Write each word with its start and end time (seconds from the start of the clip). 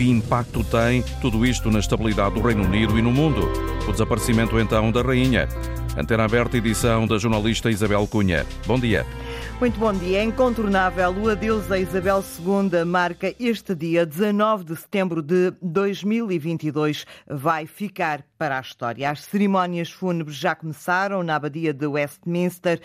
que 0.00 0.08
impacto 0.08 0.64
tem 0.64 1.02
tudo 1.20 1.44
isto 1.44 1.70
na 1.70 1.78
estabilidade 1.78 2.34
do 2.34 2.40
Reino 2.40 2.64
Unido 2.64 2.98
e 2.98 3.02
no 3.02 3.12
mundo? 3.12 3.42
O 3.86 3.92
desaparecimento 3.92 4.58
então 4.58 4.90
da 4.90 5.02
rainha. 5.02 5.46
Antena 5.94 6.24
aberta, 6.24 6.56
edição 6.56 7.06
da 7.06 7.18
jornalista 7.18 7.70
Isabel 7.70 8.06
Cunha. 8.06 8.46
Bom 8.66 8.78
dia. 8.78 9.04
Muito 9.60 9.78
bom 9.78 9.92
dia. 9.92 10.20
É 10.20 10.24
incontornável. 10.24 11.10
O 11.10 11.28
adeus 11.28 11.70
a 11.70 11.78
Isabel 11.78 12.24
II 12.38 12.82
marca 12.86 13.34
este 13.38 13.74
dia, 13.74 14.06
19 14.06 14.64
de 14.64 14.76
setembro 14.76 15.20
de 15.20 15.52
2022. 15.60 17.04
Vai 17.28 17.66
ficar 17.66 18.24
para 18.40 18.56
a 18.56 18.60
história. 18.62 19.10
As 19.10 19.24
cerimónias 19.24 19.90
fúnebres 19.90 20.34
já 20.38 20.54
começaram 20.54 21.22
na 21.22 21.36
abadia 21.36 21.74
de 21.74 21.86
Westminster. 21.86 22.80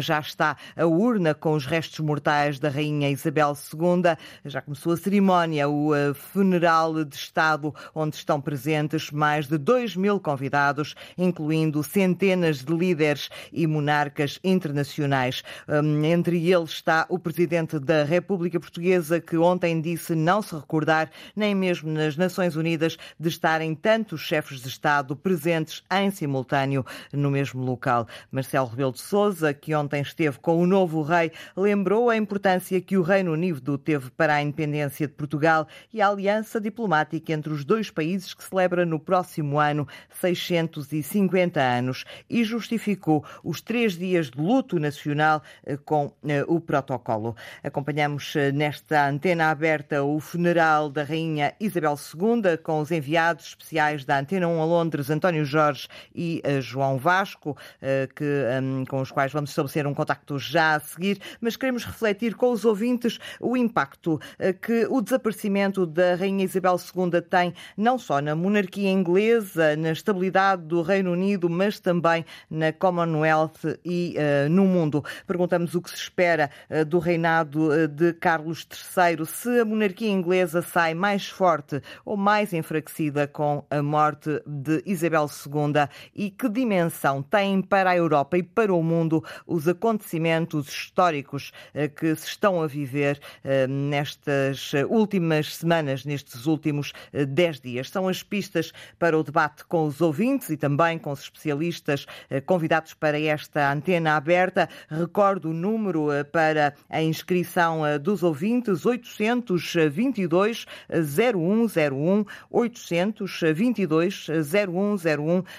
Já 0.00 0.20
está 0.20 0.56
a 0.74 0.86
urna 0.86 1.34
com 1.34 1.52
os 1.52 1.66
restos 1.66 2.00
mortais 2.00 2.58
da 2.58 2.70
Rainha 2.70 3.10
Isabel 3.10 3.52
II. 3.52 4.16
Já 4.46 4.62
começou 4.62 4.94
a 4.94 4.96
cerimónia, 4.96 5.68
o 5.68 5.94
eh, 5.94 6.14
funeral 6.14 7.04
de 7.04 7.14
Estado, 7.14 7.74
onde 7.94 8.16
estão 8.16 8.40
presentes 8.40 9.10
mais 9.10 9.46
de 9.46 9.58
2 9.58 9.96
mil 9.96 10.18
convidados, 10.18 10.94
incluindo 11.18 11.82
centenas 11.82 12.64
de 12.64 12.74
líderes 12.74 13.28
e 13.52 13.66
monarcas 13.66 14.40
internacionais. 14.42 15.42
Hum, 15.68 16.06
entre 16.06 16.50
eles 16.50 16.70
está 16.70 17.04
o 17.10 17.18
presidente 17.18 17.78
da 17.78 18.02
República 18.02 18.58
Portuguesa, 18.58 19.20
que 19.20 19.36
ontem 19.36 19.78
disse 19.78 20.14
não 20.14 20.40
se 20.40 20.54
recordar, 20.54 21.10
nem 21.36 21.54
mesmo 21.54 21.92
nas 21.92 22.16
Nações 22.16 22.56
Unidas, 22.56 22.96
de 23.20 23.28
estarem 23.28 23.74
tantos 23.74 24.22
chefes 24.22 24.62
de 24.62 24.68
Estado 24.68 24.85
Estado 24.86 25.16
presentes 25.16 25.82
em 25.90 26.12
simultâneo 26.12 26.86
no 27.12 27.28
mesmo 27.28 27.64
local. 27.64 28.06
Marcelo 28.30 28.68
Rebelo 28.68 28.92
de 28.92 29.00
Sousa, 29.00 29.52
que 29.52 29.74
ontem 29.74 30.00
esteve 30.00 30.38
com 30.38 30.62
o 30.62 30.64
novo 30.64 31.02
rei, 31.02 31.32
lembrou 31.56 32.08
a 32.08 32.16
importância 32.16 32.80
que 32.80 32.96
o 32.96 33.02
Reino 33.02 33.32
Unido 33.32 33.76
teve 33.78 34.12
para 34.12 34.34
a 34.34 34.42
independência 34.42 35.08
de 35.08 35.12
Portugal 35.12 35.66
e 35.92 36.00
a 36.00 36.08
aliança 36.08 36.60
diplomática 36.60 37.32
entre 37.32 37.52
os 37.52 37.64
dois 37.64 37.90
países 37.90 38.32
que 38.32 38.44
celebra 38.44 38.86
no 38.86 39.00
próximo 39.00 39.58
ano 39.58 39.88
650 40.20 41.60
anos 41.60 42.04
e 42.30 42.44
justificou 42.44 43.24
os 43.42 43.60
três 43.60 43.98
dias 43.98 44.30
de 44.30 44.40
luto 44.40 44.78
nacional 44.78 45.42
eh, 45.64 45.76
com 45.76 46.12
eh, 46.28 46.44
o 46.46 46.60
protocolo. 46.60 47.34
Acompanhamos 47.60 48.36
eh, 48.36 48.52
nesta 48.52 49.08
antena 49.08 49.50
aberta 49.50 50.04
o 50.04 50.20
funeral 50.20 50.88
da 50.88 51.02
Rainha 51.02 51.56
Isabel 51.58 51.96
II 51.96 52.56
com 52.58 52.78
os 52.78 52.92
enviados 52.92 53.46
especiais 53.46 54.04
da 54.04 54.20
Antena 54.20 54.46
1 54.46 54.75
Londres, 54.76 55.08
António 55.08 55.44
Jorge 55.44 55.88
e 56.14 56.42
uh, 56.44 56.60
João 56.60 56.98
Vasco, 56.98 57.50
uh, 57.50 58.14
que, 58.14 58.24
um, 58.62 58.84
com 58.84 59.00
os 59.00 59.10
quais 59.10 59.32
vamos 59.32 59.50
estabelecer 59.50 59.86
um 59.86 59.94
contacto 59.94 60.38
já 60.38 60.74
a 60.74 60.80
seguir, 60.80 61.18
mas 61.40 61.56
queremos 61.56 61.84
refletir 61.84 62.34
com 62.34 62.52
os 62.52 62.64
ouvintes 62.64 63.18
o 63.40 63.56
impacto 63.56 64.14
uh, 64.14 64.20
que 64.60 64.86
o 64.90 65.00
desaparecimento 65.00 65.86
da 65.86 66.14
Rainha 66.14 66.44
Isabel 66.44 66.76
II 66.76 67.22
tem 67.22 67.54
não 67.76 67.98
só 67.98 68.20
na 68.20 68.34
monarquia 68.34 68.90
inglesa, 68.90 69.76
na 69.76 69.92
estabilidade 69.92 70.62
do 70.62 70.82
Reino 70.82 71.12
Unido, 71.12 71.48
mas 71.48 71.80
também 71.80 72.24
na 72.50 72.72
Commonwealth 72.72 73.78
e 73.84 74.16
no 74.50 74.64
mundo. 74.64 75.04
Perguntamos 75.26 75.74
o 75.74 75.82
que 75.82 75.90
se 75.90 75.96
espera 75.96 76.50
do 76.86 76.98
reinado 76.98 77.88
de 77.88 78.12
Carlos 78.14 78.66
III, 78.96 79.26
se 79.26 79.60
a 79.60 79.64
monarquia 79.64 80.10
inglesa 80.10 80.62
sai 80.62 80.94
mais 80.94 81.28
forte 81.28 81.80
ou 82.04 82.16
mais 82.16 82.52
enfraquecida 82.52 83.26
com 83.26 83.64
a 83.70 83.82
morte 83.82 84.42
de 84.66 84.82
Isabel 84.84 85.26
II 85.30 85.88
e 86.12 86.28
que 86.28 86.48
dimensão 86.48 87.22
têm 87.22 87.62
para 87.62 87.90
a 87.90 87.96
Europa 87.96 88.36
e 88.36 88.42
para 88.42 88.74
o 88.74 88.82
mundo 88.82 89.22
os 89.46 89.68
acontecimentos 89.68 90.68
históricos 90.68 91.52
eh, 91.72 91.86
que 91.86 92.16
se 92.16 92.26
estão 92.26 92.60
a 92.60 92.66
viver 92.66 93.20
eh, 93.44 93.68
nestas 93.68 94.72
últimas 94.88 95.54
semanas, 95.54 96.04
nestes 96.04 96.46
últimos 96.46 96.92
eh, 97.12 97.24
dez 97.24 97.60
dias. 97.60 97.90
São 97.90 98.08
as 98.08 98.24
pistas 98.24 98.72
para 98.98 99.16
o 99.16 99.22
debate 99.22 99.64
com 99.66 99.86
os 99.86 100.00
ouvintes 100.00 100.50
e 100.50 100.56
também 100.56 100.98
com 100.98 101.12
os 101.12 101.20
especialistas 101.20 102.06
convidados 102.44 102.94
para 102.94 103.20
esta 103.20 103.72
antena 103.72 104.16
aberta. 104.16 104.68
Recordo 104.88 105.50
o 105.50 105.54
número 105.54 106.08
para 106.32 106.74
a 106.90 107.00
inscrição 107.02 107.82
dos 108.02 108.22
ouvintes: 108.22 108.84
822 108.84 110.66
0101 110.90 112.24
822 112.50 114.26
0101. 114.26 114.55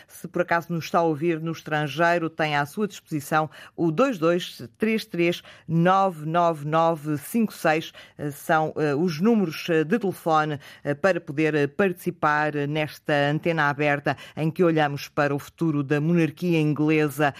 Se 0.07 0.27
por 0.27 0.41
acaso 0.41 0.73
nos 0.73 0.85
está 0.85 0.97
a 0.99 1.03
ouvir 1.03 1.39
no 1.39 1.51
estrangeiro, 1.51 2.29
tem 2.29 2.55
à 2.55 2.65
sua 2.65 2.87
disposição 2.87 3.49
o 3.75 3.91
2233 3.91 5.43
99956. 5.67 7.93
São 8.31 8.69
uh, 8.69 8.95
os 9.01 9.19
números 9.19 9.67
eh, 9.69 9.83
de 9.83 9.99
telefone 9.99 10.55
uh, 10.55 10.95
para 10.95 11.19
poder 11.19 11.67
participar 11.69 12.53
nesta 12.67 13.13
antena 13.31 13.69
aberta 13.69 14.15
em 14.35 14.49
que 14.49 14.63
olhamos 14.63 15.07
para 15.07 15.35
o 15.35 15.39
futuro 15.39 15.83
da 15.83 15.99
monarquia 15.99 16.59
inglesa 16.59 17.33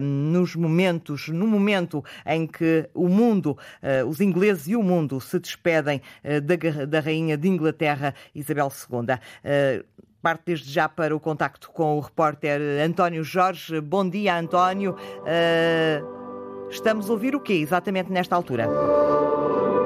nos 0.00 0.54
momentos, 0.54 1.28
no 1.28 1.46
momento 1.46 2.04
em 2.24 2.46
que 2.46 2.88
o 2.94 3.08
mundo, 3.08 3.58
os 4.06 4.20
ingleses 4.20 4.68
e 4.68 4.76
o 4.76 4.82
mundo 4.82 5.20
se 5.20 5.38
despedem 5.38 6.00
da, 6.22 6.86
da 6.86 7.00
rainha 7.00 7.36
de 7.36 7.48
Inglaterra, 7.48 8.14
Isabel 8.34 8.72
II. 8.90 9.82
Parte 10.22 10.42
desde 10.46 10.70
já 10.70 10.88
para 10.88 11.14
o 11.14 11.18
contacto 11.18 11.68
com 11.70 11.98
o 11.98 12.00
repórter 12.00 12.60
António 12.80 13.24
Jorge. 13.24 13.80
Bom 13.80 14.08
dia, 14.08 14.38
António. 14.38 14.92
Uh, 14.92 16.68
estamos 16.70 17.10
a 17.10 17.12
ouvir 17.12 17.34
o 17.34 17.40
quê 17.40 17.54
exatamente 17.54 18.10
nesta 18.10 18.36
altura? 18.36 18.68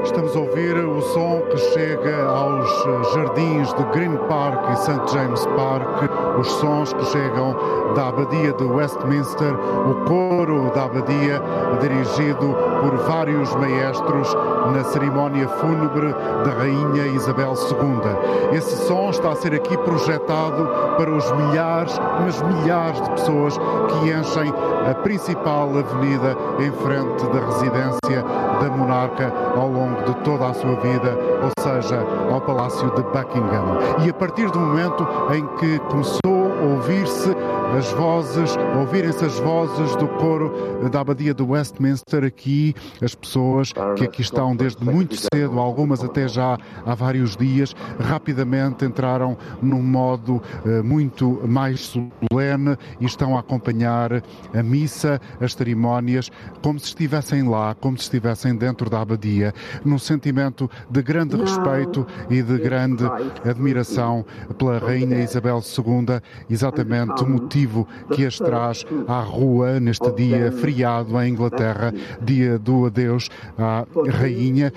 Estamos 0.06 0.36
a 0.36 0.38
ouvir 0.38 0.76
o 0.76 1.02
som 1.02 1.40
que 1.50 1.58
chega 1.58 2.24
aos 2.26 3.12
jardins 3.12 3.74
de 3.74 3.82
Green 3.92 4.16
Park 4.28 4.70
e 4.70 4.76
St. 4.76 5.00
James 5.12 5.44
Park, 5.46 6.08
os 6.38 6.46
sons 6.46 6.92
que 6.92 7.04
chegam 7.06 7.56
da 7.94 8.08
Abadia 8.08 8.52
de 8.52 8.64
Westminster, 8.64 9.52
o 9.52 10.04
coro 10.04 10.70
da 10.70 10.84
Abadia, 10.84 11.42
dirigido 11.80 12.54
por 12.80 12.96
vários 13.08 13.52
maestros 13.56 14.32
na 14.72 14.84
cerimónia 14.84 15.48
fúnebre 15.48 16.14
da 16.44 16.52
Rainha 16.52 17.08
Isabel 17.08 17.54
II. 17.54 18.56
Esse 18.56 18.86
som 18.86 19.10
está 19.10 19.32
a 19.32 19.36
ser 19.36 19.54
aqui 19.54 19.76
projetado 19.78 20.68
para 20.96 21.10
os 21.10 21.30
milhares, 21.32 22.00
mas 22.20 22.40
milhares 22.42 23.00
de 23.00 23.10
pessoas 23.10 23.58
que 23.58 24.10
enchem 24.10 24.52
a 24.90 24.94
principal 24.94 25.68
avenida 25.76 26.36
em 26.58 26.70
frente 26.72 27.26
da 27.26 27.46
residência 27.46 28.24
da 28.60 28.70
monarca 28.70 29.32
ao 29.56 29.68
longo 29.68 30.02
de 30.04 30.14
toda 30.22 30.46
a 30.46 30.54
sua 30.54 30.74
vida, 30.76 31.18
ou 31.42 31.50
seja, 31.62 32.04
ao 32.30 32.40
Palácio 32.40 32.90
de 32.94 33.02
Buckingham. 33.02 33.78
E 34.04 34.10
a 34.10 34.14
partir 34.14 34.50
do 34.50 34.58
momento 34.58 35.06
em 35.34 35.46
que 35.58 35.78
começou 35.90 36.52
a 36.60 36.64
ouvir-se 36.74 37.30
as 37.74 37.92
vozes, 37.92 38.56
ouvirem-se 38.78 39.24
as 39.24 39.38
vozes 39.38 39.96
do 39.96 40.06
coro 40.08 40.88
da 40.90 41.00
Abadia 41.00 41.34
de 41.34 41.42
Westminster 41.42 42.24
aqui, 42.24 42.74
as 43.02 43.14
pessoas 43.14 43.72
que 43.96 44.04
aqui 44.04 44.22
estão 44.22 44.54
desde 44.54 44.84
muito 44.84 45.16
cedo, 45.16 45.58
algumas 45.58 46.02
até 46.02 46.28
já 46.28 46.56
há 46.84 46.94
vários 46.94 47.36
dias, 47.36 47.74
rapidamente 47.98 48.84
entraram 48.84 49.36
num 49.60 49.82
modo 49.82 50.36
uh, 50.64 50.84
muito 50.84 51.42
mais 51.46 51.80
solene 51.80 52.76
e 53.00 53.04
estão 53.04 53.36
a 53.36 53.40
acompanhar 53.40 54.22
a 54.54 54.62
missa, 54.62 55.20
as 55.40 55.52
cerimónias, 55.52 56.30
como 56.62 56.78
se 56.78 56.86
estivessem 56.86 57.48
lá, 57.48 57.74
como 57.74 57.98
se 57.98 58.04
estivessem 58.04 58.56
dentro 58.56 58.88
da 58.88 59.00
Abadia, 59.00 59.52
num 59.84 59.98
sentimento 59.98 60.70
de 60.88 61.02
grande 61.02 61.36
respeito 61.36 62.06
e 62.30 62.42
de 62.42 62.58
grande 62.58 63.04
admiração 63.44 64.24
pela 64.56 64.78
Rainha 64.78 65.22
Isabel 65.22 65.60
II, 65.60 66.20
exatamente 66.48 67.24
motivo 67.24 67.55
motivo 67.56 67.88
que 68.14 68.26
as 68.26 68.36
traz 68.36 68.84
à 69.08 69.20
rua 69.20 69.80
neste 69.80 70.10
dia 70.12 70.52
feriado 70.52 71.18
em 71.22 71.30
Inglaterra, 71.30 71.92
dia 72.20 72.58
do 72.58 72.86
adeus 72.86 73.30
à 73.58 73.86
rainha, 74.10 74.72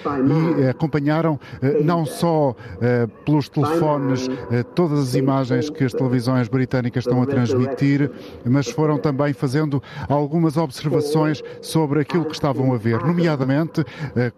e 0.60 0.68
acompanharam 0.68 1.38
eh, 1.62 1.82
não 1.84 2.06
só 2.06 2.56
eh, 2.82 3.08
pelos 3.26 3.50
telefones 3.50 4.30
eh, 4.52 4.64
todas 4.64 5.00
as 5.00 5.16
imagens 5.16 5.70
que 5.70 5.84
as 5.84 5.92
televisões 5.92 6.48
britânicas 6.48 7.06
estão 7.06 7.22
a 7.22 7.26
transmitir, 7.26 8.10
mas 8.46 8.70
foram 8.70 8.98
também 8.98 9.34
fazendo 9.34 9.84
algumas 10.08 10.56
observações 10.56 11.44
sobre 11.62 12.00
aquilo 12.00 12.26
que 12.26 12.34
estavam 12.34 12.74
a 12.74 12.78
ver, 12.78 13.04
nomeadamente 13.04 13.84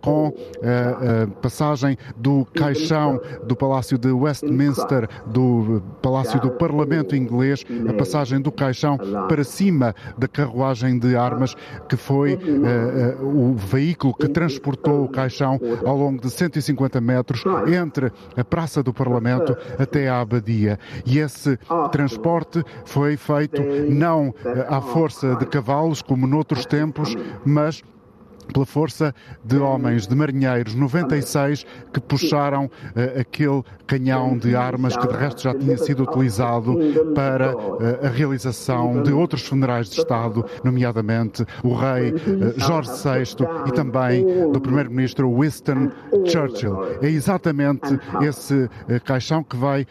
com 0.01 0.33
a 0.63 1.27
passagem 1.41 1.97
do 2.17 2.45
caixão 2.53 3.19
do 3.45 3.55
Palácio 3.55 3.97
de 3.97 4.11
Westminster, 4.11 5.07
do 5.27 5.81
Palácio 6.01 6.39
do 6.39 6.51
Parlamento 6.51 7.15
inglês, 7.15 7.63
a 7.87 7.93
passagem 7.93 8.30
passagem 8.31 8.41
do 8.41 8.51
caixão 8.51 8.97
para 9.27 9.43
cima 9.43 9.93
da 10.17 10.27
carruagem 10.27 10.97
de 10.97 11.15
armas, 11.15 11.55
que 11.89 11.97
foi 11.97 12.35
uh, 12.35 13.25
o 13.25 13.55
veículo 13.55 14.13
que 14.13 14.27
transportou 14.27 15.03
o 15.03 15.09
caixão 15.09 15.59
ao 15.85 15.97
longo 15.97 16.21
de 16.21 16.29
150 16.29 17.01
metros 17.01 17.43
entre 17.67 18.11
a 18.37 18.43
Praça 18.43 18.81
do 18.81 18.93
Parlamento 18.93 19.57
até 19.77 20.07
a 20.07 20.21
Abadia. 20.21 20.79
E 21.05 21.19
esse 21.19 21.57
transporte 21.91 22.63
foi 22.85 23.17
feito 23.17 23.61
não 23.89 24.29
uh, 24.29 24.33
à 24.69 24.81
força 24.81 25.35
de 25.35 25.45
cavalos, 25.45 26.01
como 26.01 26.25
noutros 26.25 26.65
tempos, 26.65 27.15
mas 27.45 27.83
pela 28.51 28.65
força 28.65 29.13
de 29.43 29.57
homens, 29.57 30.07
de 30.07 30.15
marinheiros, 30.15 30.75
96 30.75 31.65
que 31.93 31.99
puxaram 31.99 32.65
uh, 32.65 33.19
aquele 33.19 33.63
canhão 33.87 34.37
de 34.37 34.55
armas 34.55 34.95
que 34.95 35.07
de 35.07 35.15
resto 35.15 35.43
já 35.43 35.53
tinha 35.53 35.77
sido 35.77 36.03
utilizado 36.03 36.77
para 37.15 37.55
uh, 37.55 38.05
a 38.05 38.09
realização 38.09 39.01
de 39.01 39.11
outros 39.11 39.45
funerais 39.45 39.89
de 39.89 39.99
Estado, 39.99 40.45
nomeadamente 40.63 41.45
o 41.63 41.73
rei 41.73 42.11
uh, 42.11 42.53
Jorge 42.57 42.91
VI 42.91 43.47
e 43.67 43.71
também 43.71 44.51
do 44.51 44.59
primeiro-ministro 44.59 45.31
Winston 45.39 45.89
Churchill. 46.25 46.99
É 47.01 47.07
exatamente 47.07 47.99
esse 48.21 48.69
caixão 49.05 49.43
que 49.43 49.55
vai, 49.55 49.85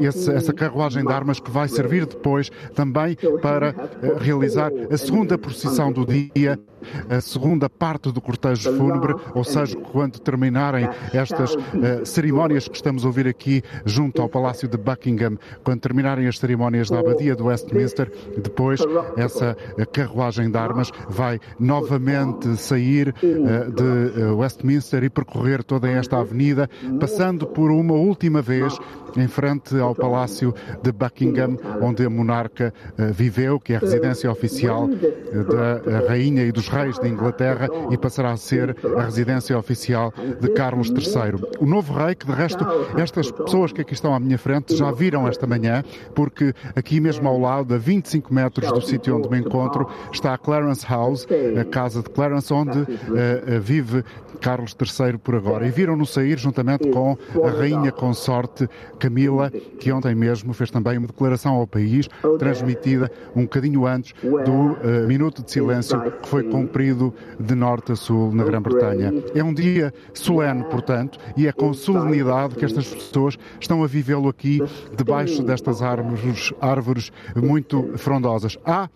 esse, 0.00 0.30
essa 0.30 0.52
carruagem 0.52 1.04
de 1.04 1.12
armas 1.12 1.40
que 1.40 1.50
vai 1.50 1.68
servir 1.68 2.06
depois 2.06 2.50
também 2.74 3.16
para 3.40 3.74
realizar 4.20 4.70
a 4.90 4.96
segunda 4.96 5.38
procissão 5.38 5.92
do 5.92 6.04
dia 6.06 6.58
a 7.08 7.20
segunda 7.20 7.68
parte 7.68 8.10
do 8.12 8.20
cortejo 8.20 8.76
fúnebre, 8.76 9.14
ou 9.34 9.44
seja, 9.44 9.76
quando 9.76 10.18
terminarem 10.18 10.88
estas 11.12 11.54
uh, 11.54 11.58
cerimónias 12.04 12.68
que 12.68 12.76
estamos 12.76 13.04
a 13.04 13.06
ouvir 13.06 13.26
aqui 13.26 13.62
junto 13.84 14.22
ao 14.22 14.28
Palácio 14.28 14.68
de 14.68 14.76
Buckingham, 14.76 15.38
quando 15.64 15.80
terminarem 15.80 16.26
as 16.26 16.38
cerimónias 16.38 16.90
da 16.90 17.00
Abadia 17.00 17.34
de 17.34 17.42
Westminster, 17.42 18.10
depois 18.36 18.80
essa 19.16 19.56
carruagem 19.92 20.50
de 20.50 20.58
armas 20.58 20.90
vai 21.08 21.40
novamente 21.58 22.56
sair 22.56 23.08
uh, 23.08 23.70
de 23.70 24.20
uh, 24.22 24.36
Westminster 24.36 25.02
e 25.04 25.10
percorrer 25.10 25.62
toda 25.62 25.88
esta 25.88 26.18
avenida, 26.18 26.68
passando 26.98 27.46
por 27.46 27.70
uma 27.70 27.94
última 27.94 28.42
vez 28.42 28.78
em 29.16 29.28
frente 29.28 29.78
ao 29.78 29.94
Palácio 29.94 30.54
de 30.82 30.90
Buckingham, 30.90 31.58
onde 31.82 32.04
a 32.04 32.10
monarca 32.10 32.72
viveu, 33.12 33.60
que 33.60 33.74
é 33.74 33.76
a 33.76 33.80
residência 33.80 34.30
oficial 34.30 34.88
da 34.88 36.08
rainha 36.08 36.44
e 36.44 36.52
dos 36.52 36.68
reis 36.72 36.98
de 36.98 37.08
Inglaterra 37.08 37.68
e 37.90 37.98
passará 37.98 38.32
a 38.32 38.36
ser 38.36 38.76
a 38.96 39.02
residência 39.02 39.56
oficial 39.58 40.12
de 40.40 40.48
Carlos 40.50 40.88
III. 40.88 41.56
O 41.60 41.66
novo 41.66 41.92
rei, 41.92 42.14
que 42.14 42.26
de 42.26 42.32
resto 42.32 42.64
estas 42.96 43.30
pessoas 43.30 43.72
que 43.72 43.82
aqui 43.82 43.92
estão 43.92 44.14
à 44.14 44.20
minha 44.20 44.38
frente 44.38 44.74
já 44.74 44.90
viram 44.90 45.28
esta 45.28 45.46
manhã, 45.46 45.84
porque 46.14 46.54
aqui 46.74 47.00
mesmo 47.00 47.28
ao 47.28 47.38
lado, 47.38 47.74
a 47.74 47.78
25 47.78 48.32
metros 48.32 48.72
do 48.72 48.80
sítio 48.80 49.16
onde 49.16 49.28
me 49.28 49.38
encontro, 49.38 49.86
está 50.12 50.34
a 50.34 50.38
Clarence 50.38 50.86
House, 50.86 51.26
a 51.60 51.64
casa 51.64 52.02
de 52.02 52.10
Clarence, 52.10 52.52
onde 52.52 52.78
uh, 52.78 53.60
vive 53.60 54.04
Carlos 54.40 54.74
III 54.78 55.18
por 55.18 55.34
agora. 55.34 55.66
E 55.66 55.70
viram-no 55.70 56.06
sair 56.06 56.38
juntamente 56.38 56.88
com 56.90 57.16
a 57.44 57.50
rainha 57.50 57.92
consorte 57.92 58.68
Camila, 58.98 59.50
que 59.50 59.92
ontem 59.92 60.14
mesmo 60.14 60.52
fez 60.52 60.70
também 60.70 60.98
uma 60.98 61.06
declaração 61.06 61.54
ao 61.54 61.66
país, 61.66 62.08
transmitida 62.38 63.10
um 63.36 63.42
bocadinho 63.42 63.86
antes 63.86 64.14
do 64.22 64.52
uh, 64.52 65.06
minuto 65.06 65.42
de 65.42 65.50
silêncio 65.50 66.00
que 66.22 66.28
foi 66.28 66.44
cumprido 66.62 67.12
de 67.38 67.54
norte 67.54 67.92
a 67.92 67.96
sul 67.96 68.32
na 68.32 68.44
Grã-Bretanha. 68.44 69.12
É 69.34 69.42
um 69.42 69.52
dia 69.52 69.92
solene, 70.14 70.64
portanto, 70.64 71.18
e 71.36 71.46
é 71.46 71.52
com 71.52 71.74
solenidade 71.74 72.54
que 72.54 72.64
estas 72.64 72.88
pessoas 72.88 73.36
estão 73.60 73.82
a 73.82 73.86
vivê-lo 73.86 74.28
aqui 74.28 74.60
debaixo 74.96 75.42
destas 75.42 75.82
árvores, 75.82 76.52
árvores 76.60 77.12
muito 77.34 77.92
frondosas. 77.96 78.56
Há 78.64 78.88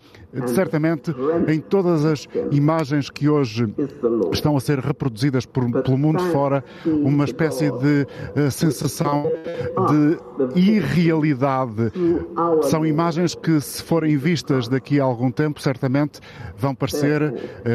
certamente 0.47 1.13
em 1.47 1.59
todas 1.59 2.05
as 2.05 2.27
imagens 2.51 3.09
que 3.09 3.29
hoje 3.29 3.73
estão 4.31 4.57
a 4.57 4.59
ser 4.59 4.79
reproduzidas 4.79 5.45
por, 5.45 5.69
pelo 5.83 5.97
mundo 5.97 6.19
fora, 6.31 6.63
uma 6.85 7.25
espécie 7.25 7.71
de 7.71 8.07
uh, 8.35 8.51
sensação 8.51 9.29
de 10.53 10.59
irrealidade. 10.59 11.91
São 12.63 12.85
imagens 12.85 13.35
que, 13.35 13.59
se 13.61 13.81
forem 13.81 14.17
vistas 14.17 14.67
daqui 14.67 14.99
a 14.99 15.03
algum 15.03 15.31
tempo, 15.31 15.61
certamente 15.61 16.19
vão 16.57 16.75
parecer 16.75 17.21
uh, 17.23 17.33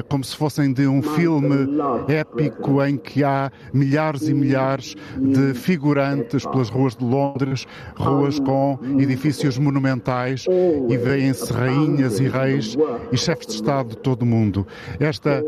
como 0.09 0.23
se 0.23 0.37
fossem 0.37 0.73
de 0.73 0.87
um 0.87 1.03
filme 1.03 1.69
épico 2.09 2.83
em 2.83 2.97
que 2.97 3.25
há 3.25 3.51
milhares 3.73 4.29
e 4.29 4.35
milhares 4.35 4.95
de 5.19 5.55
figurantes 5.55 6.45
pelas 6.47 6.69
ruas 6.69 6.95
de 6.95 7.05
Londres, 7.05 7.67
ruas 7.97 8.39
com 8.39 8.79
edifícios 8.99 9.59
monumentais 9.59 10.47
e 10.89 10.97
veem-se 10.97 11.53
rainhas 11.53 12.21
e 12.21 12.29
reis 12.29 12.52
reis 12.53 12.77
e 13.11 13.17
chefes 13.17 13.47
de 13.47 13.55
Estado 13.55 13.91
de 13.91 13.97
todo 13.97 14.23
o 14.23 14.27
mundo. 14.27 14.67
Esta 15.01 15.45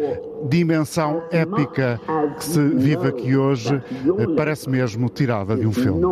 dimensão 0.48 1.22
épica 1.30 2.00
que 2.38 2.44
se 2.44 2.60
vive 2.68 3.08
aqui 3.08 3.36
hoje 3.36 3.74
eh, 3.74 4.26
parece 4.36 4.68
mesmo 4.68 5.08
tirada 5.08 5.56
de 5.56 5.66
um 5.66 5.72
filme. 5.72 6.04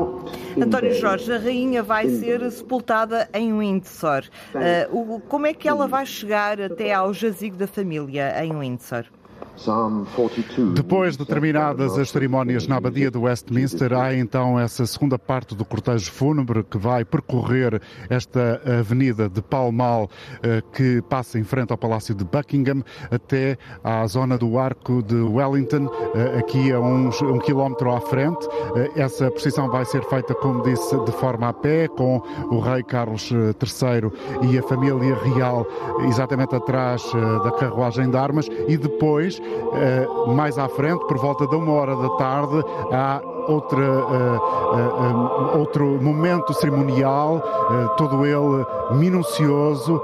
António 0.61 0.95
Jorge, 0.95 1.33
a 1.33 1.39
rainha 1.39 1.83
vai 1.83 2.09
ser 2.09 2.51
sepultada 2.51 3.29
em 3.33 3.57
Windsor. 3.57 4.25
Uh, 4.55 5.21
como 5.29 5.47
é 5.47 5.55
que 5.55 5.69
ela 5.69 5.87
vai 5.87 6.07
chegar 6.07 6.61
até 6.61 6.93
ao 6.93 7.13
jazigo 7.13 7.57
da 7.57 7.67
família 7.67 8.45
em 8.45 8.57
Windsor? 8.57 9.05
Depois 10.75 11.17
de 11.17 11.25
terminadas 11.25 11.99
as 11.99 12.11
cerimónias 12.11 12.67
na 12.67 12.77
Abadia 12.77 13.11
de 13.11 13.19
Westminster, 13.19 13.93
há 13.93 14.15
então 14.15 14.59
essa 14.59 14.87
segunda 14.87 15.19
parte 15.19 15.55
do 15.55 15.65
cortejo 15.65 16.11
fúnebre 16.11 16.65
que 16.65 16.79
vai 16.79 17.05
percorrer 17.05 17.81
esta 18.09 18.61
avenida 18.81 19.29
de 19.29 19.43
Pall 19.43 19.71
Mall 19.71 20.11
eh, 20.43 20.63
que 20.73 21.03
passa 21.03 21.39
em 21.39 21.45
frente 21.45 21.71
ao 21.71 21.79
Palácio 21.79 22.15
de 22.15 22.25
Buckingham 22.25 22.83
até 23.11 23.59
à 23.85 24.07
zona 24.07 24.39
do 24.39 24.59
Arco 24.59 25.03
de 25.03 25.17
Wellington, 25.17 25.89
eh, 26.15 26.39
aqui 26.39 26.73
a 26.73 26.81
uns, 26.81 27.21
um 27.23 27.39
quilómetro 27.39 27.93
à 27.93 28.01
frente. 28.01 28.47
Eh, 28.77 28.91
essa 28.97 29.31
procissão 29.31 29.69
vai 29.69 29.85
ser 29.85 30.03
feita, 30.05 30.35
como 30.35 30.63
disse, 30.63 30.99
de 31.05 31.13
forma 31.13 31.49
a 31.49 31.53
pé, 31.53 31.89
com 31.89 32.23
o 32.51 32.59
rei 32.59 32.83
Carlos 32.83 33.31
III 33.31 34.51
e 34.51 34.59
a 34.59 34.63
família 34.63 35.15
real 35.17 35.67
exatamente 36.09 36.55
atrás 36.55 37.03
da 37.45 37.51
carruagem 37.53 38.11
de 38.11 38.17
armas 38.17 38.49
e 38.69 38.77
depois 38.77 39.42
mais 40.35 40.59
à 40.59 40.69
frente, 40.69 41.05
por 41.07 41.19
volta 41.19 41.47
de 41.47 41.55
uma 41.55 41.73
hora 41.73 41.97
da 41.97 42.09
tarde, 42.11 42.65
há 42.93 43.21
outra, 43.47 43.79
uh, 43.79 44.37
uh, 44.37 45.55
um, 45.55 45.59
outro 45.59 46.01
momento 46.01 46.53
cerimonial, 46.55 47.37
uh, 47.37 47.89
todo 47.97 48.25
ele 48.27 48.67
minucioso, 48.93 50.01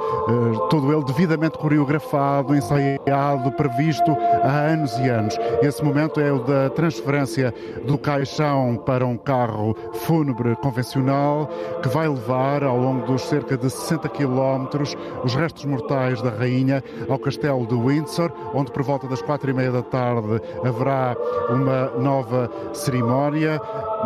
todo 0.71 0.93
ele 0.93 1.05
devidamente 1.05 1.59
coreografado, 1.59 2.55
ensaiado, 2.55 3.53
previsto 3.53 4.17
há 4.43 4.49
anos 4.49 4.97
e 4.99 5.09
anos. 5.09 5.37
Esse 5.63 5.85
momento 5.85 6.21
é 6.21 6.33
o 6.33 6.39
da 6.39 6.71
transferência 6.71 7.53
do 7.85 7.99
caixão 7.99 8.77
para 8.77 9.07
um 9.07 9.17
carro 9.17 9.77
fúnebre 9.93 10.57
convencional 10.57 11.51
que 11.83 11.89
vai 11.89 12.09
levar 12.09 12.65
ao 12.65 12.79
longo 12.79 13.07
dos 13.07 13.23
cerca 13.23 13.57
de 13.57 13.69
60 13.69 14.09
quilómetros 14.09 14.97
os 15.23 15.35
restos 15.35 15.65
mortais 15.65 16.23
da 16.23 16.31
rainha 16.31 16.83
ao 17.09 17.19
castelo 17.19 17.67
de 17.67 17.75
Windsor, 17.75 18.33
onde 18.55 18.73
por 18.73 18.83
volta 18.83 19.07
das 19.07 19.21
quatro 19.21 19.51
e 19.51 19.55
meia 19.55 19.71
da 19.71 19.83
tarde 19.83 20.41
haverá 20.65 21.17
uma 21.51 21.91
nova 21.99 22.51
cerimónia 22.73 23.28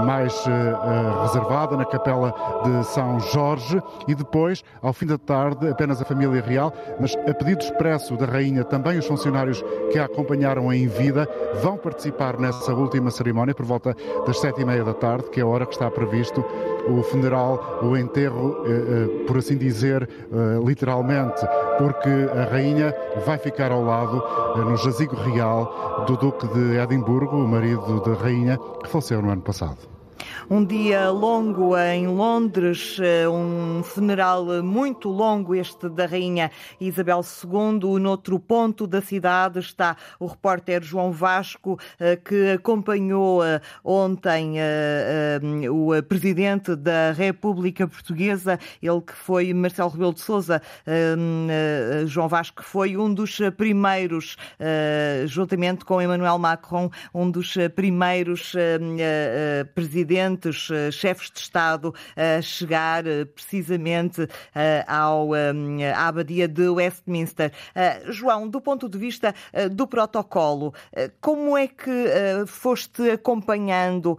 mais 0.05 0.35
uh, 0.47 1.23
reservada 1.23 1.77
na 1.77 1.85
Capela 1.85 2.35
de 2.65 2.87
São 2.87 3.19
Jorge. 3.21 3.81
E 4.07 4.15
depois, 4.15 4.63
ao 4.81 4.93
fim 4.93 5.07
da 5.07 5.19
tarde, 5.19 5.69
apenas 5.69 6.01
a 6.01 6.05
família 6.05 6.41
real, 6.41 6.73
mas 7.01 7.15
a 7.29 7.35
pedido 7.35 7.63
expresso 7.63 8.17
da 8.17 8.27
Rainha, 8.27 8.65
também 8.65 8.99
os 8.99 9.07
funcionários 9.07 9.63
que 9.91 9.99
a 9.99 10.05
acompanharam 10.05 10.73
em 10.73 10.87
vida 10.87 11.29
vão 11.63 11.77
participar 11.77 12.39
nessa 12.39 12.73
última 12.75 13.11
cerimónia 13.11 13.55
por 13.55 13.65
volta 13.65 13.97
das 14.27 14.39
sete 14.39 14.61
e 14.61 14.65
meia 14.65 14.85
da 14.85 14.95
tarde, 14.95 15.31
que 15.31 15.41
é 15.41 15.43
a 15.43 15.47
hora 15.47 15.67
que 15.67 15.73
está 15.73 15.91
previsto 15.91 16.45
o 16.89 17.03
funeral, 17.03 17.81
o 17.83 17.97
enterro, 17.97 18.63
uh, 18.63 19.23
uh, 19.23 19.27
por 19.27 19.39
assim 19.39 19.57
dizer, 19.57 20.09
literalmente, 20.65 21.47
porque 21.79 22.09
a 22.09 22.45
Rainha 22.45 22.95
vai 23.25 23.39
ficar 23.39 23.71
ao 23.71 23.85
lado, 23.85 24.23
no 24.57 24.77
jazigo 24.77 25.17
real, 25.17 26.05
do 26.07 26.17
Duque 26.17 26.47
de 26.49 26.79
Edimburgo, 26.79 27.37
o 27.37 27.49
marido 27.49 28.01
da 28.01 28.15
Rainha, 28.15 28.59
que 28.83 28.89
faleceu 28.89 29.23
no 29.23 29.31
ano 29.31 29.43
passado. 29.43 29.92
Um 30.53 30.67
dia 30.67 31.09
longo 31.09 31.79
em 31.79 32.07
Londres, 32.07 32.99
eh, 33.01 33.27
um 33.27 33.83
funeral 33.83 34.63
muito 34.63 35.09
longo, 35.09 35.55
este 35.55 35.89
da 35.89 36.05
Rainha 36.05 36.51
Isabel 36.79 37.23
II. 37.23 37.99
Noutro 37.99 38.39
ponto 38.39 38.87
da 38.87 39.01
cidade 39.01 39.61
está 39.61 39.97
o 40.21 40.27
repórter 40.27 40.83
João 40.83 41.11
Vasco, 41.11 41.81
eh, 41.99 42.17
que 42.17 42.51
acompanhou 42.51 43.43
eh, 43.43 43.63
ontem 43.83 44.57
o 45.71 46.03
presidente 46.03 46.77
da 46.77 47.13
República 47.13 47.89
Portuguesa, 47.89 48.59
ele 48.83 49.01
que 49.01 49.15
foi 49.15 49.55
Marcelo 49.55 49.89
Rebelo 49.89 50.13
de 50.13 50.21
Sousa. 50.21 50.61
João 52.07 52.29
Vasco 52.29 52.63
foi 52.63 52.95
um 52.95 53.13
dos 53.13 53.39
primeiros, 53.57 54.37
juntamente 55.27 55.85
com 55.85 56.03
Emmanuel 56.03 56.39
Macron, 56.39 56.91
um 57.15 57.31
dos 57.31 57.55
primeiros 57.75 58.53
presidentes 59.75 60.42
eh, 60.49 60.91
chefes 60.91 61.31
de 61.31 61.41
Estado 61.41 61.95
a 62.17 62.41
chegar 62.43 63.07
eh, 63.07 63.25
precisamente 63.25 64.29
eh, 64.55 64.85
ao, 64.87 65.31
à 65.35 66.09
abadia 66.09 66.49
de 66.49 66.69
Westminster. 66.69 67.53
João, 68.09 68.49
do 68.49 68.61
ponto 68.61 68.89
de 68.89 68.99
vista 68.99 69.35
do 69.71 69.87
protocolo, 69.87 70.75
como 71.21 71.57
é 71.57 71.67
que 71.67 72.07
foste 72.47 73.11
acompanhando 73.11 74.19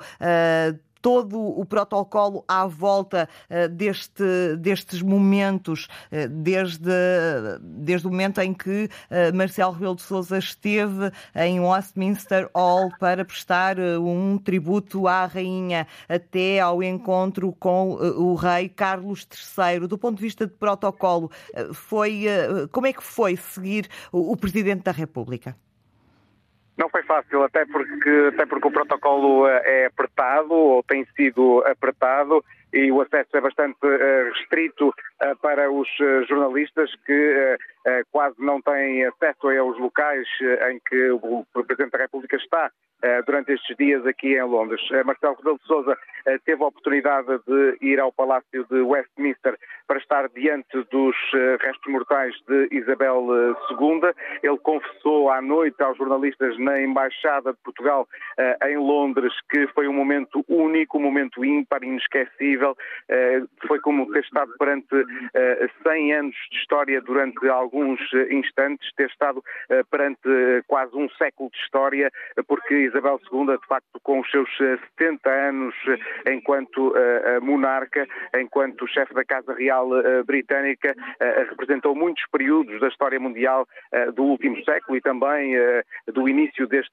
todo 1.04 1.38
o 1.38 1.66
protocolo 1.66 2.46
à 2.48 2.66
volta 2.66 3.28
deste, 3.72 4.56
destes 4.58 5.02
momentos, 5.02 5.90
desde, 6.32 6.90
desde 7.62 8.08
o 8.08 8.10
momento 8.10 8.40
em 8.40 8.54
que 8.54 8.90
Marcelo 9.34 9.74
Rebelo 9.74 9.98
de 9.98 10.02
Sousa 10.02 10.38
esteve 10.38 11.12
em 11.36 11.60
Westminster 11.60 12.50
Hall 12.56 12.90
para 12.98 13.26
prestar 13.26 13.78
um 13.80 14.38
tributo 14.38 15.06
à 15.06 15.26
rainha 15.26 15.86
até 16.08 16.62
ao 16.62 16.82
encontro 16.82 17.52
com 17.60 17.92
o 17.92 18.34
rei 18.36 18.70
Carlos 18.70 19.28
III. 19.58 19.86
Do 19.88 19.98
ponto 19.98 20.16
de 20.16 20.24
vista 20.24 20.48
de 20.48 20.54
protocolo, 20.54 21.30
foi 21.74 22.26
como 22.72 22.88
é 22.88 22.94
que 22.94 23.04
foi 23.04 23.36
seguir 23.36 23.90
o 24.10 24.38
Presidente 24.38 24.84
da 24.84 24.92
República? 24.92 25.54
Não 26.78 26.90
foi 26.90 27.04
fácil, 27.04 27.44
até 27.44 27.66
porque, 27.66 28.30
até 28.34 28.46
porque 28.46 28.68
o 28.68 28.72
protocolo 28.72 29.48
eh, 29.48 29.62
é 29.66 29.86
apertado, 29.86 30.54
ou 30.54 30.84
tem 30.84 31.06
sido 31.16 31.64
apertado, 31.68 32.44
e 32.74 32.92
o 32.92 33.02
acesso 33.02 33.38
é 33.38 33.42
bastante 33.42 33.78
uh, 33.86 34.34
restrito 34.34 34.90
uh, 34.90 35.36
para 35.40 35.72
os 35.72 35.88
jornalistas 36.28 36.90
que 37.06 37.58
quase 38.12 38.36
não 38.40 38.62
têm 38.62 39.06
acesso 39.06 39.50
aos 39.50 39.78
locais 39.78 40.26
em 40.72 40.80
que 40.88 41.12
o 41.12 41.46
Presidente 41.54 41.92
da 41.92 41.98
República 42.00 42.38
está 42.38 42.72
durante 43.26 43.54
estes 43.54 43.76
dias 43.78 44.06
aqui 44.06 44.36
em 44.36 44.44
Londres. 44.44 44.82
Marcelo 45.06 45.36
Rebelo 45.36 45.58
de 45.58 45.68
Sousa 45.68 45.98
teve 46.46 46.64
a 46.64 46.68
oportunidade 46.68 47.40
de 47.46 47.78
ir 47.82 48.00
ao 48.00 48.12
Palácio 48.12 48.66
de 48.70 48.82
Westminster 48.82 49.58
para 49.88 49.98
estar 50.00 50.30
diante 50.30 50.84
dos 50.92 51.16
restos 51.62 51.92
mortais 51.92 52.34
de 52.48 52.70
Isabel 52.72 53.28
II. 53.72 54.02
Ele 54.42 54.58
confessou 54.60 55.30
à 55.30 55.42
noite 55.42 55.82
aos 55.84 55.98
jornalistas 55.98 56.58
na 56.60 56.82
Embaixada 56.82 57.52
de 57.52 57.60
Portugal 57.64 58.08
em 58.66 58.78
Londres 58.78 59.34
que 59.50 59.68
foi 59.68 59.88
um 59.88 59.94
momento 59.94 60.44
único, 60.48 60.98
um 60.98 61.02
momento 61.02 61.44
ímpar, 61.44 61.84
inesquecível 61.84 62.76
eh, 63.10 63.42
foi 63.68 63.80
como 63.80 64.12
ter 64.12 64.24
estado 64.24 64.52
perante 64.58 64.88
100 65.84 66.12
eh, 66.12 66.18
anos 66.18 66.36
de 66.52 66.58
história 66.58 67.02
durante 67.02 67.48
alguns 67.48 68.00
eh, 68.14 68.34
instantes, 68.34 68.90
ter 68.96 69.10
estado 69.10 69.44
perante 69.90 70.64
quase 70.68 70.96
um 70.96 71.10
século 71.12 71.50
de 71.50 71.58
história, 71.58 72.12
porque 72.48 72.74
Isabel 72.94 73.20
II, 73.32 73.58
de 73.58 73.68
facto, 73.68 74.00
com 74.04 74.20
os 74.20 74.30
seus 74.30 74.50
70 74.58 75.30
anos 75.30 75.76
enquanto 76.28 76.94
monarca, 77.42 78.06
enquanto 78.36 78.88
chefe 78.88 79.14
da 79.14 79.24
Casa 79.26 79.54
Real 79.54 79.90
Britânica, 80.26 80.94
representou 81.50 81.96
muitos 81.96 82.24
períodos 82.32 82.80
da 82.80 82.88
história 82.88 83.20
mundial 83.20 83.66
do 84.14 84.24
último 84.24 84.64
século 84.64 84.98
e 84.98 85.02
também 85.02 85.54
do 86.08 86.28
início 86.28 86.68
deste, 86.68 86.92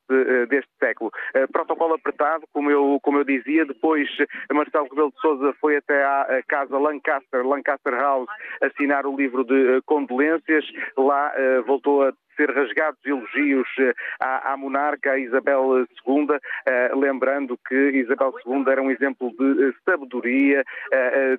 deste 0.49 0.71
século. 0.79 1.11
Protocolo 1.53 1.95
apertado, 1.95 2.45
como 2.53 2.71
eu, 2.71 2.99
como 3.03 3.19
eu 3.19 3.25
dizia, 3.25 3.65
depois 3.67 4.09
Marcelo 4.53 4.89
Rebelo 4.89 5.11
de 5.11 5.21
Sousa 5.21 5.55
foi 5.61 5.77
até 5.77 6.03
à 6.05 6.41
casa 6.49 6.79
Lancaster, 6.79 7.47
Lancaster 7.47 7.95
House, 7.95 8.29
assinar 8.61 9.07
o 9.07 9.17
livro 9.17 9.45
de 9.45 9.77
eh, 9.77 9.81
condolências. 9.87 10.65
Lá 10.97 11.33
eh, 11.35 11.61
voltou 11.63 12.03
a 12.03 12.13
ser 12.41 12.51
rasgados 12.55 12.99
elogios 13.05 13.69
eh, 13.79 13.93
à, 14.19 14.53
à 14.53 14.57
monarca, 14.57 15.13
à 15.13 15.19
Isabel 15.19 15.87
II, 16.07 16.29
eh, 16.67 16.91
lembrando 16.95 17.59
que 17.69 17.75
Isabel 17.75 18.33
II 18.47 18.65
era 18.67 18.81
um 18.81 18.91
exemplo 18.91 19.31
de 19.39 19.69
eh, 19.69 19.73
sabedoria, 19.85 20.65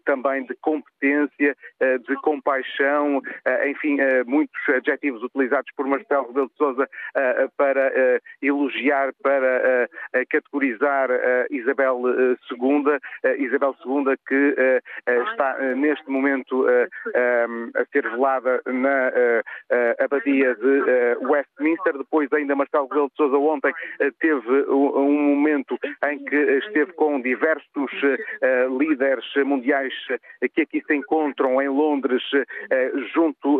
também 0.05 0.45
de 0.45 0.55
competência, 0.61 1.55
de 1.79 2.15
compaixão, 2.21 3.21
enfim, 3.65 3.97
muitos 4.25 4.59
adjetivos 4.69 5.23
utilizados 5.23 5.69
por 5.75 5.87
Marcelo 5.87 6.27
Rebelo 6.27 6.47
de 6.47 6.57
Sousa 6.57 6.89
para 7.57 7.91
elogiar, 8.41 9.11
para 9.21 9.89
categorizar 10.29 11.09
Isabel 11.49 12.01
II, 12.51 13.45
Isabel 13.45 13.75
II 13.85 14.15
que 14.27 14.81
está 15.07 15.57
neste 15.75 16.09
momento 16.09 16.65
a 16.67 17.85
ser 17.91 18.09
velada 18.09 18.61
na 18.65 19.11
abadia 19.99 20.55
de 20.55 20.90
Westminster. 21.21 21.97
Depois 21.97 22.31
ainda 22.33 22.55
Marcelo 22.55 22.87
Rebelo 22.87 23.09
de 23.09 23.15
Sousa 23.15 23.37
ontem 23.37 23.73
eh, 23.99 24.11
teve 24.19 24.63
um 24.69 25.35
momento 25.35 25.77
em 26.05 26.23
que 26.23 26.35
esteve 26.35 26.93
com 26.93 27.21
diversos 27.21 27.91
eh, 28.41 28.67
líderes 28.77 29.25
mundiais 29.45 29.93
que 30.53 30.61
aqui 30.61 30.83
se 30.85 30.95
encontram 30.95 31.61
em 31.61 31.69
Londres 31.69 32.23
junto 33.13 33.59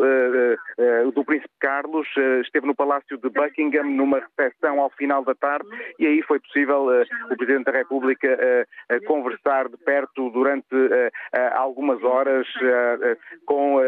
do 1.14 1.24
Príncipe 1.24 1.54
Carlos. 1.60 2.06
Esteve 2.44 2.66
no 2.66 2.74
Palácio 2.74 3.16
de 3.18 3.28
Buckingham 3.28 3.84
numa 3.84 4.20
recepção 4.20 4.80
ao 4.80 4.90
final 4.90 5.24
da 5.24 5.34
tarde 5.34 5.68
e 5.98 6.06
aí 6.06 6.22
foi 6.22 6.40
possível 6.40 6.88
o 7.30 7.36
Presidente 7.36 7.64
da 7.64 7.72
República 7.72 8.66
conversar 9.06 9.68
de 9.68 9.76
perto 9.78 10.30
durante 10.30 10.74
algumas 11.52 12.02
horas 12.02 12.46
com 13.46 13.80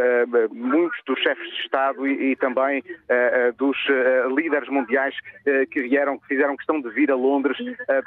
muitos 0.53 0.99
dos 1.07 1.19
chefes 1.21 1.49
de 1.49 1.61
Estado 1.63 2.07
e 2.07 2.37
também 2.37 2.83
eh, 3.09 3.34
dos 3.57 3.77
eh, 3.89 4.27
líderes 4.35 4.69
mundiais 4.69 5.15
eh, 5.47 5.67
que 5.67 5.83
vieram, 5.83 6.19
que 6.19 6.27
fizeram 6.27 6.57
questão 6.57 6.81
de 6.81 6.91
vir 6.91 7.11
a 7.11 7.17
Londres 7.17 7.57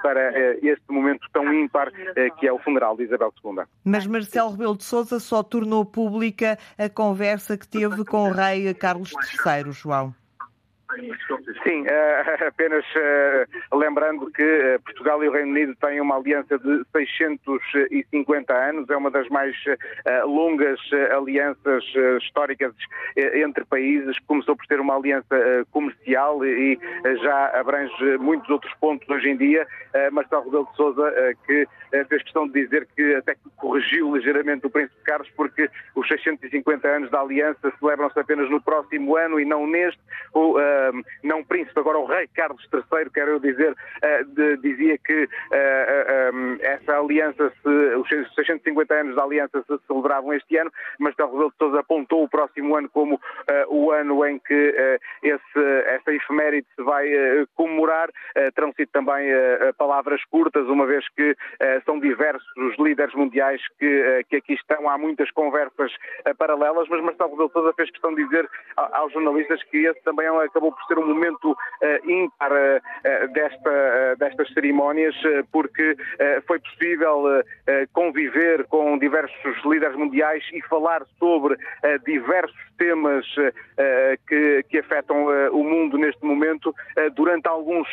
para 0.02 0.58
este 0.62 0.84
momento 0.90 1.28
tão 1.32 1.54
ímpar 1.54 1.92
que 2.40 2.48
é 2.48 2.52
o 2.52 2.60
funeral 2.60 2.96
de 2.96 3.04
Isabel 3.04 3.34
II. 3.44 3.64
Mas 3.84 4.06
Marcelo 4.06 4.52
Rebelo 4.52 4.78
de 4.78 4.84
Sousa 4.84 5.20
só 5.20 5.44
tornou 5.44 5.86
pública 5.86 6.58
a 6.78 6.90
conversa 6.90 7.58
que 7.58 7.68
teve 7.68 8.06
com 8.06 8.30
o 8.30 8.32
rei 8.32 8.74
Carlos 8.74 9.12
III, 9.12 9.72
João. 9.72 10.14
Sim, 11.64 11.84
uh, 11.84 12.48
apenas 12.48 12.86
uh, 12.86 13.78
lembrando 13.78 14.32
que 14.32 14.44
uh, 14.44 14.82
Portugal 14.84 15.24
e 15.24 15.30
o 15.30 15.32
Reino 15.32 15.52
Unido 15.52 15.76
têm 15.76 16.02
uma 16.02 16.18
aliança 16.18 16.58
de 16.58 16.84
650 16.96 18.54
anos, 18.54 18.90
é 18.90 18.98
uma 18.98 19.12
das 19.12 19.28
mais 19.30 19.56
longas 20.26 20.80
alianças 21.16 21.84
históricas 22.22 22.74
entre 23.16 23.66
países, 23.66 24.18
começou 24.28 24.56
por 24.56 24.66
ser 24.66 24.80
uma 24.80 24.96
aliança 24.96 25.66
comercial 25.72 26.46
e 26.46 26.80
já 27.22 27.60
abrange 27.60 28.18
muitos 28.20 28.50
outros 28.50 28.74
pontos 28.76 29.08
hoje 29.10 29.30
em 29.30 29.38
dia. 29.38 29.68
Marcelo 30.12 30.44
Rebelo 30.44 30.68
de 30.72 30.76
Sousa, 30.76 31.36
que 31.46 31.68
fez 32.08 32.24
questão 32.24 32.48
de 32.48 32.64
dizer 32.64 32.88
que 32.96 33.16
até 33.16 33.36
corrigiu 33.58 34.16
ligeiramente 34.16 34.66
o 34.66 34.70
Príncipe 34.70 35.02
Carlos, 35.04 35.30
porque 35.36 35.70
os 35.96 36.08
650 36.08 36.88
anos 36.88 37.12
da 37.12 37.22
aliança 37.22 37.72
celebram-se 37.80 38.20
apenas 38.20 38.50
no 38.50 38.62
próximo 38.62 39.16
ano 39.16 39.40
e 39.40 39.46
não 39.46 39.68
neste. 39.68 40.00
O, 40.34 40.58
não 41.24 41.44
príncipe, 41.44 41.80
agora 41.80 42.00
o 42.00 42.06
rei 42.06 42.28
Carlos 42.36 42.68
III, 42.74 43.10
quero 43.14 43.40
dizer, 43.40 43.72
uh, 43.72 44.26
de, 44.26 44.58
dizia 44.58 44.98
que 44.98 45.24
uh, 45.24 45.30
eh, 45.52 46.32
um, 46.34 46.54
eh, 46.56 46.74
essa 46.74 47.00
aliança, 47.00 47.52
se, 47.62 47.70
os 47.96 48.08
650 48.08 48.94
anos 48.94 49.16
da 49.16 49.24
aliança 49.24 49.64
se 49.64 49.78
celebravam 49.88 50.34
este 50.34 50.58
ano, 50.58 50.72
mas 51.00 51.16
Del 51.16 51.32
Rebelo 51.32 51.52
de 51.52 51.58
Sousa 51.58 51.80
apontou 51.80 52.24
o 52.24 52.30
próximo 52.30 52.76
ano 52.76 52.90
como 52.90 53.20
o 53.70 53.92
ano 53.92 54.26
em 54.26 54.40
que 54.40 55.00
esse, 55.24 55.60
essa 55.86 56.12
efeméride 56.12 56.68
se 56.76 56.84
vai 56.84 57.08
comemorar. 57.56 58.10
terão 58.56 58.74
sido 58.74 58.90
também 58.92 59.30
palavras 59.78 60.24
curtas, 60.26 60.68
uma 60.68 60.86
vez 60.86 61.08
que 61.10 61.36
são 61.86 62.00
diversos 62.00 62.48
os 62.58 62.78
líderes 62.78 63.14
mundiais 63.16 63.62
que, 63.80 64.26
que 64.30 64.36
aqui 64.38 64.54
estão. 64.54 64.90
Há 64.90 64.98
muitas 64.98 65.32
conversas 65.32 65.92
paralelas, 66.38 66.88
mas 66.90 67.04
Marcelo 67.04 67.32
Rebelo 67.32 67.48
de 67.48 67.54
Sousa 67.54 67.74
fez 67.74 67.90
questão 67.92 68.14
de 68.14 68.24
dizer 68.24 68.50
aos 68.76 69.12
jornalistas 69.14 69.64
que 69.64 69.78
esse 69.78 70.02
também 70.04 70.28
acabou 70.28 70.72
por 70.78 70.88
ser 70.88 71.00
um 71.00 71.08
momento 71.08 71.52
uh, 71.52 72.10
ímpar 72.10 72.52
uh, 72.52 73.34
desta, 73.34 74.16
destas 74.18 74.54
cerimónias, 74.54 75.16
porque 75.52 75.96
foi 76.46 76.60
possível 76.60 77.44
conviver 77.94 78.66
com 78.66 78.98
diversos 78.98 79.64
líderes 79.66 79.96
mundiais 79.96 80.44
e 80.54 80.62
falar 80.64 81.04
sobre 81.20 81.58
diversos 82.06 82.56
temas 82.78 83.26
que, 84.28 84.64
que 84.70 84.80
afetam 84.80 85.26
o 85.52 85.64
mundo 85.64 85.98
neste 85.98 86.24
momento 86.26 86.74
durante 87.16 87.48
alguns, 87.48 87.88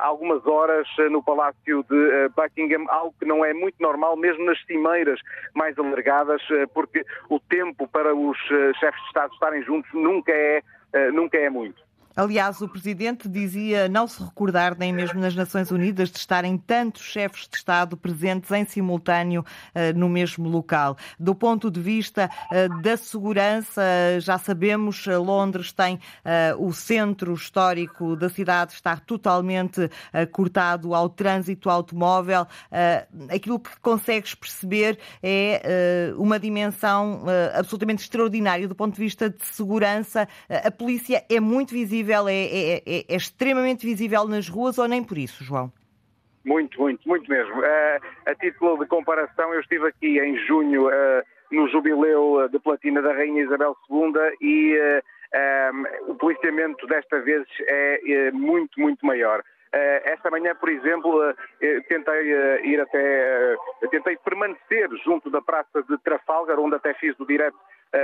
algumas 0.00 0.46
horas 0.46 0.86
no 1.10 1.22
Palácio 1.22 1.84
de 1.88 2.28
Buckingham, 2.36 2.84
algo 2.88 3.14
que 3.18 3.26
não 3.26 3.44
é 3.44 3.52
muito 3.52 3.76
normal, 3.80 4.16
mesmo 4.16 4.44
nas 4.44 4.62
cimeiras 4.64 5.20
mais 5.54 5.78
alargadas, 5.78 6.42
porque 6.72 7.04
o 7.28 7.38
tempo 7.40 7.88
para 7.88 8.14
os 8.14 8.38
chefes 8.78 9.00
de 9.00 9.06
Estado 9.08 9.32
estarem 9.32 9.62
juntos 9.62 9.90
nunca 9.92 10.32
é, 10.32 10.62
nunca 11.12 11.38
é 11.38 11.50
muito. 11.50 11.83
Aliás, 12.16 12.60
o 12.62 12.68
presidente 12.68 13.28
dizia 13.28 13.88
não 13.88 14.06
se 14.06 14.22
recordar, 14.22 14.78
nem 14.78 14.92
mesmo 14.92 15.20
nas 15.20 15.34
Nações 15.34 15.72
Unidas, 15.72 16.12
de 16.12 16.18
estarem 16.18 16.56
tantos 16.56 17.02
chefes 17.02 17.48
de 17.48 17.56
Estado 17.56 17.96
presentes 17.96 18.52
em 18.52 18.64
simultâneo 18.64 19.40
uh, 19.40 19.98
no 19.98 20.08
mesmo 20.08 20.48
local. 20.48 20.96
Do 21.18 21.34
ponto 21.34 21.68
de 21.68 21.80
vista 21.80 22.30
uh, 22.52 22.82
da 22.82 22.96
segurança, 22.96 23.82
já 24.20 24.38
sabemos, 24.38 25.04
uh, 25.08 25.20
Londres 25.20 25.72
tem 25.72 25.98
o 26.58 26.72
centro 26.72 27.32
histórico 27.34 28.14
da 28.16 28.28
cidade 28.28 28.72
está 28.72 28.96
totalmente 28.96 29.90
cortado 30.30 30.94
ao 30.94 31.08
trânsito 31.08 31.70
automóvel. 31.70 32.46
aquilo 33.34 33.58
que 33.58 33.70
consegues 33.80 34.34
perceber 34.34 34.98
é 35.22 36.12
uma 36.16 36.38
dimensão 36.38 37.24
absolutamente 37.54 38.02
extraordinária 38.02 38.68
do 38.68 38.74
ponto 38.74 38.94
de 38.94 39.00
vista 39.00 39.30
de 39.30 39.44
segurança. 39.46 40.28
a 40.48 40.70
polícia 40.70 41.24
é 41.28 41.40
muito 41.40 41.72
visível 41.72 42.03
visível, 42.04 42.28
é, 42.28 42.34
é, 42.34 42.76
é, 42.76 43.04
é 43.08 43.16
extremamente 43.16 43.86
visível 43.86 44.26
nas 44.28 44.48
ruas 44.48 44.78
ou 44.78 44.86
nem 44.86 45.02
por 45.02 45.16
isso, 45.16 45.42
João? 45.42 45.72
Muito, 46.44 46.78
muito, 46.78 47.08
muito 47.08 47.28
mesmo. 47.30 47.58
Uh, 47.60 48.00
a 48.26 48.34
título 48.34 48.78
de 48.78 48.86
comparação, 48.86 49.54
eu 49.54 49.60
estive 49.60 49.88
aqui 49.88 50.18
em 50.18 50.36
junho 50.46 50.88
uh, 50.88 51.22
no 51.50 51.68
jubileu 51.68 52.48
de 52.50 52.58
platina 52.58 53.00
da 53.00 53.12
Rainha 53.12 53.42
Isabel 53.42 53.74
II 53.90 54.12
e 54.42 54.78
um, 55.34 56.12
o 56.12 56.14
policiamento 56.16 56.86
desta 56.86 57.20
vez 57.20 57.46
é, 57.60 58.12
é 58.12 58.30
muito, 58.32 58.78
muito 58.78 59.04
maior. 59.06 59.40
Uh, 59.40 59.98
esta 60.04 60.30
manhã, 60.30 60.54
por 60.54 60.68
exemplo, 60.68 61.30
uh, 61.30 61.34
tentei 61.88 62.32
uh, 62.32 62.64
ir 62.64 62.80
até, 62.80 63.56
tentei 63.90 64.16
permanecer 64.18 64.88
junto 65.04 65.28
da 65.30 65.42
Praça 65.42 65.82
de 65.82 65.98
Trafalgar, 65.98 66.60
onde 66.60 66.76
até 66.76 66.94
fiz 66.94 67.18
o 67.18 67.26
direto 67.26 67.56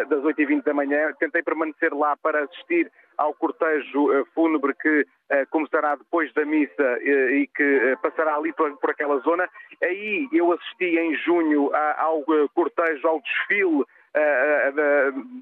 das 0.09 0.23
8h20 0.23 0.63
da 0.65 0.75
manhã. 0.75 1.13
Tentei 1.19 1.43
permanecer 1.43 1.93
lá 1.93 2.17
para 2.17 2.45
assistir 2.45 2.91
ao 3.19 3.35
cortejo 3.35 4.25
fúnebre 4.35 4.75
que 4.75 5.07
começará 5.51 5.95
depois 5.97 6.33
da 6.33 6.45
missa 6.45 6.99
e 7.03 7.49
que 7.55 7.97
passará 8.03 8.37
ali 8.37 8.53
por, 8.53 8.91
aquela 8.91 9.19
zona. 9.19 9.49
Aí 9.83 10.29
eu 10.33 10.53
assisti 10.53 10.99
em 10.99 11.15
junho 11.17 11.71
ao 11.99 12.25
cortejo, 12.55 13.07
ao 13.07 13.21
desfile 13.21 13.85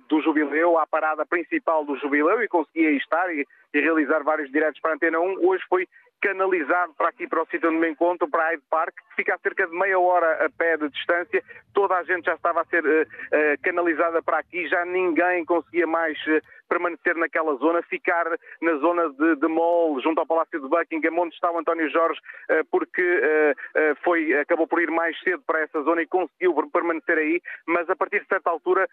do 0.09 0.21
jubileu, 0.23 0.78
à 0.78 0.87
parada 0.87 1.25
principal 1.25 1.85
do 1.85 1.97
jubileu 1.97 2.43
e 2.43 2.49
conseguia 2.49 2.90
estar 2.90 3.33
e, 3.35 3.47
e, 3.75 3.80
realizar 3.80 4.22
vários 4.22 4.50
diretos 4.50 4.80
para 4.80 4.92
a 4.92 4.94
Antena 4.94 5.20
1. 5.20 5.46
Hoje 5.46 5.62
foi 5.68 5.87
canalizado 6.20 6.94
para 6.94 7.08
aqui, 7.08 7.26
para 7.26 7.42
o 7.42 7.46
sítio 7.46 7.68
onde 7.68 7.78
me 7.78 7.90
encontro, 7.90 8.28
para 8.28 8.50
Hyde 8.50 8.62
Park, 8.70 8.94
que 8.94 9.16
fica 9.16 9.34
a 9.34 9.38
cerca 9.38 9.66
de 9.66 9.76
meia 9.76 9.98
hora 9.98 10.44
a 10.44 10.50
pé 10.50 10.76
de 10.76 10.88
distância. 10.88 11.42
Toda 11.72 11.96
a 11.96 12.02
gente 12.04 12.26
já 12.26 12.34
estava 12.34 12.62
a 12.62 12.64
ser 12.66 12.84
uh, 12.84 13.02
uh, 13.02 13.62
canalizada 13.62 14.22
para 14.22 14.38
aqui, 14.38 14.66
já 14.68 14.84
ninguém 14.84 15.44
conseguia 15.44 15.87
mais 15.87 16.18
uh, 16.26 16.40
permanecer 16.68 17.14
naquela 17.16 17.54
zona, 17.56 17.82
ficar 17.82 18.26
na 18.60 18.75
zona 18.76 19.08
de, 19.10 19.37
de 19.37 19.48
Mall, 19.48 20.00
junto 20.00 20.18
ao 20.18 20.26
Palácio 20.26 20.60
de 20.60 20.68
Buckingham, 20.68 21.18
onde 21.18 21.34
está 21.34 21.50
o 21.50 21.58
António 21.58 21.88
Jorge, 21.88 22.20
porque 22.70 23.54
foi, 24.04 24.34
acabou 24.34 24.66
por 24.66 24.82
ir 24.82 24.90
mais 24.90 25.18
cedo 25.20 25.42
para 25.46 25.60
essa 25.60 25.80
zona 25.82 26.02
e 26.02 26.06
conseguiu 26.06 26.54
permanecer 26.70 27.16
aí, 27.16 27.40
mas 27.66 27.88
a 27.88 27.96
partir 27.96 28.20
de 28.20 28.28
certa 28.28 28.50
altura 28.50 28.87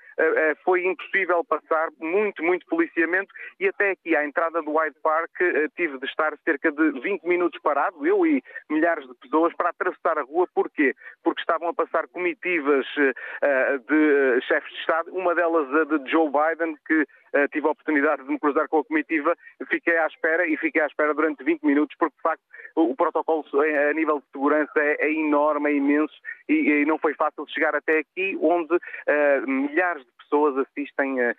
foi 0.64 0.86
impossível 0.86 1.44
passar, 1.44 1.90
muito, 2.00 2.42
muito 2.44 2.66
policiamento, 2.68 3.34
e 3.60 3.68
até 3.68 3.92
aqui 3.92 4.16
à 4.16 4.26
entrada 4.26 4.62
do 4.66 4.74
Hyde 4.74 4.98
Park 5.02 5.32
tive 5.76 5.98
de 6.00 6.06
estar 6.06 6.34
cerca 6.44 6.72
de 6.72 6.92
20 7.00 7.16
20 7.16 7.24
minutos 7.24 7.60
parado, 7.62 8.06
eu 8.06 8.26
e 8.26 8.44
milhares 8.70 9.08
de 9.08 9.14
pessoas, 9.16 9.54
para 9.56 9.70
atravessar 9.70 10.18
a 10.18 10.24
rua. 10.24 10.48
Porquê? 10.54 10.94
Porque 11.24 11.42
estavam 11.42 11.70
a 11.70 11.74
passar 11.74 12.08
comitivas 12.08 12.86
uh, 12.98 13.80
de 13.80 14.42
chefes 14.42 14.72
de 14.72 14.80
Estado, 14.80 15.12
uma 15.14 15.34
delas 15.34 15.68
a 15.74 15.84
de 15.98 16.12
Joe 16.12 16.30
Biden, 16.30 16.76
que 16.86 17.06
tive 17.52 17.68
a 17.68 17.72
oportunidade 17.72 18.24
de 18.24 18.30
me 18.30 18.40
cruzar 18.40 18.66
com 18.70 18.80
a 18.80 18.86
comitiva, 18.86 19.36
fiquei 19.68 19.98
à 19.98 20.08
espera 20.08 20.48
e 20.48 20.56
fiquei 20.56 20.82
à 20.82 20.86
espera 20.86 21.14
durante 21.14 21.44
20 21.44 21.64
minutos, 21.64 21.94
porque 22.00 22.16
de 22.16 22.22
facto 22.22 22.42
o, 22.78 22.96
protocolo 22.96 23.44
a 23.90 23.94
nível 23.94 24.20
de 24.20 24.26
segurança 24.32 24.72
é, 24.78 24.96
é 25.02 25.12
enorme, 25.12 25.70
é 25.70 25.76
imenso 25.76 26.14
e, 26.48 26.86
não 26.86 26.98
foi 26.98 27.14
fácil 27.14 27.46
chegar 27.50 27.76
até 27.76 28.00
aqui, 28.00 28.38
onde 28.42 28.80
milhares 29.46 30.06
de 30.06 30.12
pessoas 30.26 30.58
assistem 30.58 31.20
uh, 31.20 31.36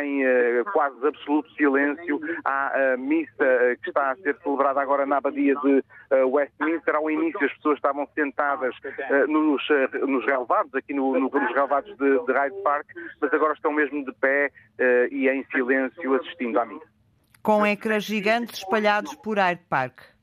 em 0.00 0.24
uh, 0.24 0.64
quase 0.72 1.06
absoluto 1.06 1.50
silêncio 1.52 2.20
à 2.44 2.96
missa 2.98 3.76
que 3.82 3.90
está 3.90 4.12
a 4.12 4.16
ser 4.16 4.36
celebrada 4.42 4.80
agora 4.80 5.04
na 5.04 5.16
abadia 5.18 5.54
de 5.56 5.84
Westminster. 6.30 6.94
Ao 6.94 7.10
início 7.10 7.44
as 7.44 7.52
pessoas 7.54 7.76
estavam 7.76 8.08
sentadas 8.14 8.74
nos, 9.28 9.62
nos 10.06 10.24
relevados, 10.24 10.74
aqui 10.74 10.94
no, 10.94 11.12
no, 11.12 11.28
nos 11.28 11.54
relevados 11.54 11.96
de, 11.96 12.26
de 12.26 12.32
Hyde 12.32 12.62
Park, 12.62 12.86
mas 13.20 13.32
agora 13.32 13.54
estão 13.54 13.72
mesmo 13.72 14.04
de 14.04 14.12
pé 14.12 14.50
e 15.10 15.28
em 15.28 15.44
silêncio 15.46 16.14
assistindo 16.14 16.58
à 16.58 16.64
missa. 16.64 16.86
Com 17.42 17.66
ecrãs 17.66 18.04
gigantes 18.04 18.58
espalhados 18.58 19.14
por 19.14 19.38
Hyde 19.38 19.62
Park. 19.68 20.15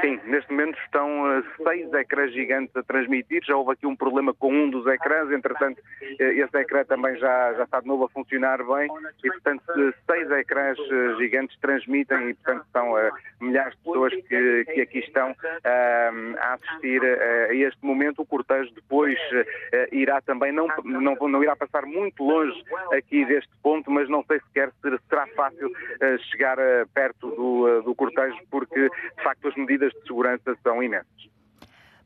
Sim, 0.00 0.20
neste 0.24 0.50
momento 0.50 0.76
estão 0.80 1.38
uh, 1.38 1.44
seis 1.62 1.92
ecrãs 1.92 2.32
gigantes 2.32 2.74
a 2.74 2.82
transmitir. 2.82 3.44
Já 3.44 3.56
houve 3.56 3.72
aqui 3.72 3.86
um 3.86 3.94
problema 3.94 4.34
com 4.34 4.52
um 4.52 4.68
dos 4.68 4.84
ecrãs, 4.88 5.30
entretanto, 5.30 5.78
uh, 5.78 6.22
esse 6.22 6.56
ecrã 6.56 6.84
também 6.84 7.16
já, 7.16 7.54
já 7.54 7.62
está 7.62 7.80
de 7.80 7.86
novo 7.86 8.04
a 8.04 8.08
funcionar 8.08 8.58
bem 8.58 8.90
e, 9.22 9.30
portanto, 9.30 9.62
seis 10.10 10.30
ecrãs 10.32 10.76
uh, 10.78 11.16
gigantes 11.18 11.56
transmitem 11.60 12.30
e, 12.30 12.34
portanto, 12.34 12.66
são 12.72 12.92
milhares 13.40 13.74
de 13.76 13.84
pessoas 13.84 14.12
que, 14.12 14.64
que 14.64 14.80
aqui 14.80 14.98
estão 14.98 15.34
a 15.64 16.54
assistir 16.54 17.00
a 17.04 17.54
este 17.54 17.84
momento. 17.84 18.22
O 18.22 18.26
cortejo 18.26 18.72
depois 18.74 19.18
irá 19.90 20.20
também, 20.20 20.52
não, 20.52 20.66
não, 20.84 21.14
não 21.14 21.42
irá 21.42 21.54
passar 21.56 21.84
muito 21.86 22.22
longe 22.22 22.62
aqui 22.92 23.24
deste 23.24 23.50
ponto, 23.62 23.90
mas 23.90 24.08
não 24.08 24.24
sei 24.24 24.40
sequer 24.40 24.70
se 24.70 24.98
será 25.08 25.26
fácil 25.28 25.70
chegar 26.30 26.56
perto 26.94 27.30
do, 27.30 27.82
do 27.82 27.94
cortejo, 27.94 28.36
porque, 28.50 28.88
de 28.88 29.22
facto, 29.22 29.51
as 29.52 29.56
medidas 29.56 29.92
de 29.92 30.02
segurança 30.06 30.56
são 30.62 30.82
imensas. 30.82 31.32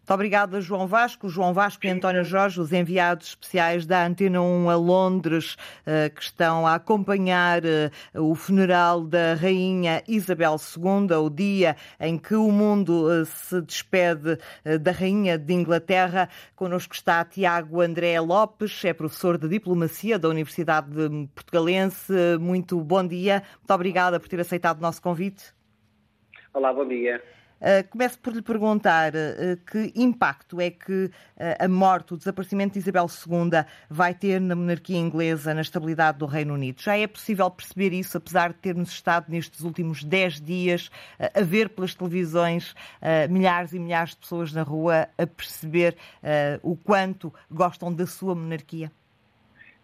Muito 0.06 0.14
obrigada, 0.14 0.60
João 0.60 0.86
Vasco. 0.86 1.28
João 1.28 1.52
Vasco 1.52 1.84
e 1.84 1.88
António 1.88 2.22
Jorge, 2.22 2.60
os 2.60 2.72
enviados 2.72 3.30
especiais 3.30 3.84
da 3.84 4.06
Antena 4.06 4.40
1 4.40 4.70
a 4.70 4.76
Londres, 4.76 5.56
eh, 5.84 6.08
que 6.10 6.22
estão 6.22 6.64
a 6.64 6.76
acompanhar 6.76 7.64
eh, 7.64 7.90
o 8.14 8.36
funeral 8.36 9.02
da 9.02 9.34
Rainha 9.34 10.04
Isabel 10.06 10.54
II, 10.76 11.16
o 11.16 11.28
dia 11.28 11.74
em 11.98 12.16
que 12.16 12.36
o 12.36 12.52
mundo 12.52 13.10
eh, 13.10 13.24
se 13.24 13.60
despede 13.60 14.38
da 14.80 14.92
Rainha 14.92 15.36
de 15.36 15.52
Inglaterra. 15.52 16.28
Connosco 16.54 16.94
está 16.94 17.24
Tiago 17.24 17.80
André 17.80 18.20
Lopes, 18.20 18.84
é 18.84 18.92
professor 18.92 19.36
de 19.36 19.48
Diplomacia 19.48 20.20
da 20.20 20.28
Universidade 20.28 20.88
Portugalense. 21.34 22.12
Muito 22.38 22.80
bom 22.80 23.04
dia. 23.04 23.42
Muito 23.58 23.74
obrigada 23.74 24.20
por 24.20 24.28
ter 24.28 24.38
aceitado 24.38 24.78
o 24.78 24.82
nosso 24.82 25.02
convite. 25.02 25.52
Olá, 26.54 26.72
bom 26.72 26.86
dia. 26.86 27.20
Uh, 27.58 27.88
começo 27.88 28.18
por 28.18 28.34
lhe 28.34 28.42
perguntar 28.42 29.12
uh, 29.14 29.56
que 29.70 29.90
impacto 29.98 30.60
é 30.60 30.70
que 30.70 31.06
uh, 31.06 31.10
a 31.58 31.66
morte, 31.66 32.12
o 32.12 32.16
desaparecimento 32.16 32.74
de 32.74 32.80
Isabel 32.80 33.06
II 33.06 33.64
vai 33.88 34.12
ter 34.12 34.38
na 34.40 34.54
monarquia 34.54 34.98
inglesa, 34.98 35.54
na 35.54 35.62
estabilidade 35.62 36.18
do 36.18 36.26
Reino 36.26 36.52
Unido. 36.52 36.82
Já 36.82 36.98
é 36.98 37.06
possível 37.06 37.50
perceber 37.50 37.94
isso, 37.94 38.18
apesar 38.18 38.48
de 38.48 38.56
termos 38.56 38.90
estado 38.90 39.26
nestes 39.30 39.60
últimos 39.60 40.04
dez 40.04 40.38
dias 40.38 40.90
a 41.18 41.42
ver 41.42 41.70
pelas 41.70 41.94
televisões 41.94 42.74
milhares 43.30 43.72
e 43.72 43.78
milhares 43.78 44.10
de 44.10 44.18
pessoas 44.18 44.52
na 44.52 44.62
rua 44.62 45.08
a 45.16 45.26
perceber 45.26 45.96
o 46.62 46.76
quanto 46.76 47.32
gostam 47.50 47.92
da 47.92 48.06
sua 48.06 48.34
monarquia? 48.34 48.90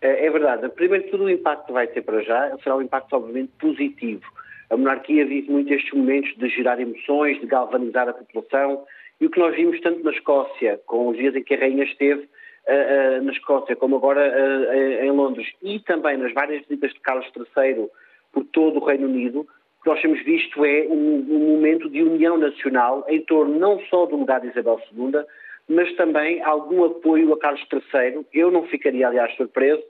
É, 0.01 0.27
é 0.27 0.31
verdade. 0.31 0.69
Primeiro 0.71 1.11
tudo, 1.11 1.25
o 1.25 1.31
impacto 1.31 1.73
vai 1.73 1.87
ter 1.87 2.03
para 2.03 2.23
já 2.23 2.57
será 2.63 2.77
um 2.77 2.83
impacto, 2.83 3.15
obviamente, 3.15 3.53
positivo 3.59 4.25
a 4.73 4.77
monarquia 4.77 5.27
vive 5.27 5.51
muito 5.53 5.73
estes 5.73 5.93
momentos 5.93 6.35
de 6.39 6.49
gerar 6.49 6.81
emoções, 6.81 7.39
de 7.39 7.47
galvanizar 7.47 8.09
a 8.09 8.15
população, 8.15 8.85
e 9.21 9.27
o 9.27 9.31
que 9.31 9.39
nós 9.39 9.55
vimos 9.55 9.79
tanto 9.81 10.03
na 10.03 10.11
Escócia, 10.11 10.81
com 10.87 11.09
os 11.09 11.17
dias 11.19 11.37
em 11.37 11.43
que 11.43 11.55
a 11.55 11.59
rainha 11.59 11.85
esteve 11.85 12.23
uh, 12.23 13.21
uh, 13.21 13.23
na 13.23 13.33
Escócia, 13.33 13.77
como 13.77 13.97
agora 13.97 14.23
uh, 14.23 15.05
em 15.05 15.11
Londres, 15.11 15.47
e 15.63 15.79
também 15.81 16.17
nas 16.17 16.33
várias 16.33 16.63
visitas 16.63 16.91
de 16.95 17.01
Carlos 17.01 17.31
III 17.37 17.87
por 18.33 18.45
todo 18.47 18.81
o 18.81 18.85
Reino 18.85 19.09
Unido, 19.09 19.41
o 19.41 19.83
que 19.83 19.91
nós 19.91 20.01
temos 20.01 20.25
visto 20.25 20.65
é 20.65 20.87
um, 20.89 21.27
um 21.29 21.55
momento 21.55 21.91
de 21.91 22.03
união 22.03 22.39
nacional 22.39 23.05
em 23.09 23.21
torno 23.21 23.59
não 23.59 23.79
só 23.91 24.07
do 24.07 24.17
legado 24.17 24.43
de 24.43 24.53
Isabel 24.53 24.81
II, 24.91 25.23
mas 25.69 25.95
também 25.97 26.43
algum 26.43 26.83
apoio 26.85 27.31
a 27.35 27.39
Carlos 27.39 27.63
III. 27.71 28.25
Eu 28.33 28.51
não 28.51 28.63
ficaria, 28.65 29.07
aliás, 29.07 29.35
surpreso 29.37 29.83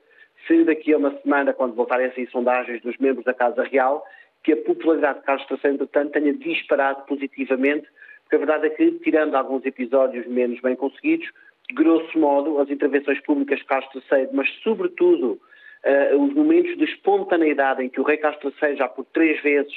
se 0.47 0.65
daqui 0.65 0.93
a 0.93 0.99
uma 0.99 1.17
semana, 1.21 1.53
quando 1.53 1.75
voltarem 1.75 2.11
sair 2.13 2.29
sondagens 2.31 2.83
dos 2.83 2.97
membros 2.99 3.25
da 3.25 3.33
Casa 3.33 3.63
Real, 3.63 4.05
que 4.43 4.53
a 4.53 4.57
popularidade 4.57 5.21
de 5.21 5.25
Carlos 5.25 5.47
III, 5.51 5.71
entretanto, 5.73 6.13
tenha 6.13 6.33
disparado 6.33 7.03
positivamente, 7.07 7.87
porque 8.23 8.37
a 8.37 8.39
verdade 8.39 8.67
é 8.67 8.71
que, 8.71 8.91
tirando 9.05 9.35
alguns 9.35 9.65
episódios 9.65 10.27
menos 10.27 10.61
bem 10.61 10.75
conseguidos, 10.75 11.31
grosso 11.73 12.19
modo, 12.19 12.59
as 12.59 12.71
intervenções 12.71 13.21
públicas 13.21 13.59
de 13.59 13.65
Carlos 13.65 13.89
III, 13.95 14.29
mas 14.33 14.49
sobretudo 14.63 15.41
uh, 15.85 16.23
os 16.23 16.35
momentos 16.35 16.77
de 16.77 16.85
espontaneidade 16.85 17.83
em 17.83 17.89
que 17.89 18.01
o 18.01 18.05
rei 18.05 18.17
Carlos 18.17 18.43
III 18.63 18.77
já 18.77 18.89
por 18.89 19.05
três 19.07 19.41
vezes 19.43 19.73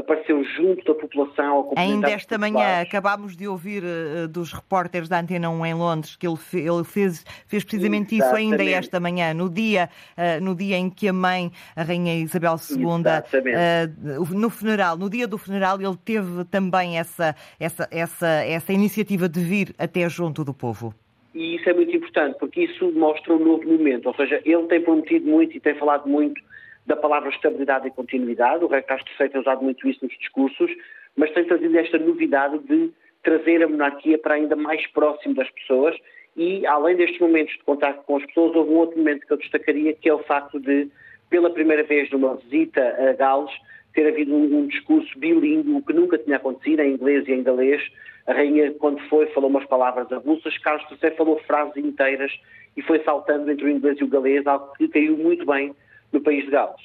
apareceu 0.00 0.42
junto 0.44 0.84
da 0.84 0.94
população. 0.94 1.72
Ainda 1.76 2.10
esta 2.10 2.36
manhã 2.36 2.80
acabámos 2.80 3.36
de 3.36 3.46
ouvir 3.46 3.82
uh, 3.82 4.28
dos 4.28 4.52
repórteres 4.52 5.08
da 5.08 5.20
Antena 5.20 5.50
1 5.50 5.66
em 5.66 5.74
Londres 5.74 6.16
que 6.16 6.26
ele, 6.26 6.36
fe 6.36 6.58
ele 6.58 6.84
fez, 6.84 7.24
fez 7.46 7.64
precisamente 7.64 8.14
Exatamente. 8.14 8.44
isso 8.44 8.60
ainda 8.60 8.70
esta 8.70 9.00
manhã, 9.00 9.34
no 9.34 9.48
dia, 9.48 9.88
uh, 10.16 10.42
no 10.42 10.54
dia 10.54 10.76
em 10.76 10.90
que 10.90 11.08
a 11.08 11.12
mãe, 11.12 11.50
a 11.76 11.82
Rainha 11.82 12.16
Isabel 12.16 12.56
II, 12.70 12.86
uh, 12.86 14.34
no 14.34 14.50
funeral, 14.50 14.96
no 14.96 15.08
dia 15.08 15.26
do 15.26 15.38
funeral, 15.38 15.80
ele 15.80 15.96
teve 16.04 16.44
também 16.44 16.98
essa, 16.98 17.34
essa, 17.58 17.88
essa, 17.90 18.28
essa 18.44 18.72
iniciativa 18.72 19.28
de 19.28 19.40
vir 19.40 19.74
até 19.78 20.08
junto 20.08 20.44
do 20.44 20.54
povo. 20.54 20.94
E 21.34 21.56
isso 21.56 21.68
é 21.68 21.72
muito 21.72 21.94
importante, 21.96 22.36
porque 22.38 22.62
isso 22.64 22.90
mostra 22.92 23.34
um 23.34 23.38
novo 23.38 23.64
momento. 23.64 24.06
Ou 24.06 24.14
seja, 24.14 24.40
ele 24.44 24.64
tem 24.64 24.80
prometido 24.80 25.26
muito 25.26 25.56
e 25.56 25.60
tem 25.60 25.74
falado 25.76 26.08
muito 26.08 26.40
da 26.86 26.96
palavra 26.96 27.30
estabilidade 27.30 27.88
e 27.88 27.90
continuidade. 27.90 28.64
O 28.64 28.68
Rei 28.68 28.82
Castro 28.82 29.12
VI 29.18 29.28
tem 29.28 29.40
usado 29.40 29.62
muito 29.62 29.86
isso 29.88 30.04
nos 30.04 30.16
discursos, 30.18 30.70
mas 31.16 31.30
tem 31.32 31.44
trazido 31.44 31.76
esta 31.78 31.98
novidade 31.98 32.58
de 32.60 32.90
trazer 33.22 33.62
a 33.62 33.68
monarquia 33.68 34.18
para 34.18 34.34
ainda 34.34 34.56
mais 34.56 34.86
próximo 34.88 35.34
das 35.34 35.50
pessoas 35.50 35.96
e, 36.36 36.66
além 36.66 36.96
destes 36.96 37.20
momentos 37.20 37.54
de 37.54 37.62
contato 37.64 38.02
com 38.04 38.16
as 38.16 38.24
pessoas, 38.26 38.54
houve 38.54 38.70
um 38.70 38.76
outro 38.76 38.98
momento 38.98 39.26
que 39.26 39.32
eu 39.32 39.36
destacaria, 39.36 39.92
que 39.92 40.08
é 40.08 40.14
o 40.14 40.22
facto 40.22 40.58
de, 40.60 40.88
pela 41.28 41.50
primeira 41.50 41.82
vez 41.82 42.10
numa 42.10 42.36
visita 42.36 42.80
a 42.80 43.12
Gales, 43.12 43.50
ter 43.92 44.06
havido 44.06 44.34
um, 44.34 44.58
um 44.58 44.66
discurso 44.66 45.18
bilíngue, 45.18 45.82
que 45.82 45.92
nunca 45.92 46.16
tinha 46.18 46.36
acontecido, 46.36 46.80
em 46.80 46.94
inglês 46.94 47.26
e 47.26 47.32
em 47.32 47.42
galês. 47.42 47.82
A 48.26 48.32
rainha, 48.32 48.72
quando 48.74 49.00
foi, 49.08 49.26
falou 49.28 49.50
umas 49.50 49.66
palavras 49.66 50.10
avulsas, 50.12 50.56
Carlos 50.58 50.86
III 51.02 51.10
falou 51.12 51.40
frases 51.46 51.76
inteiras 51.76 52.32
e 52.76 52.82
foi 52.82 53.02
saltando 53.02 53.50
entre 53.50 53.64
o 53.64 53.68
inglês 53.68 53.98
e 53.98 54.04
o 54.04 54.08
galês, 54.08 54.46
algo 54.46 54.72
que 54.78 54.86
caiu 54.88 55.16
muito 55.16 55.44
bem 55.44 55.74
no 56.12 56.22
país 56.22 56.44
de 56.46 56.52
Gales. 56.52 56.80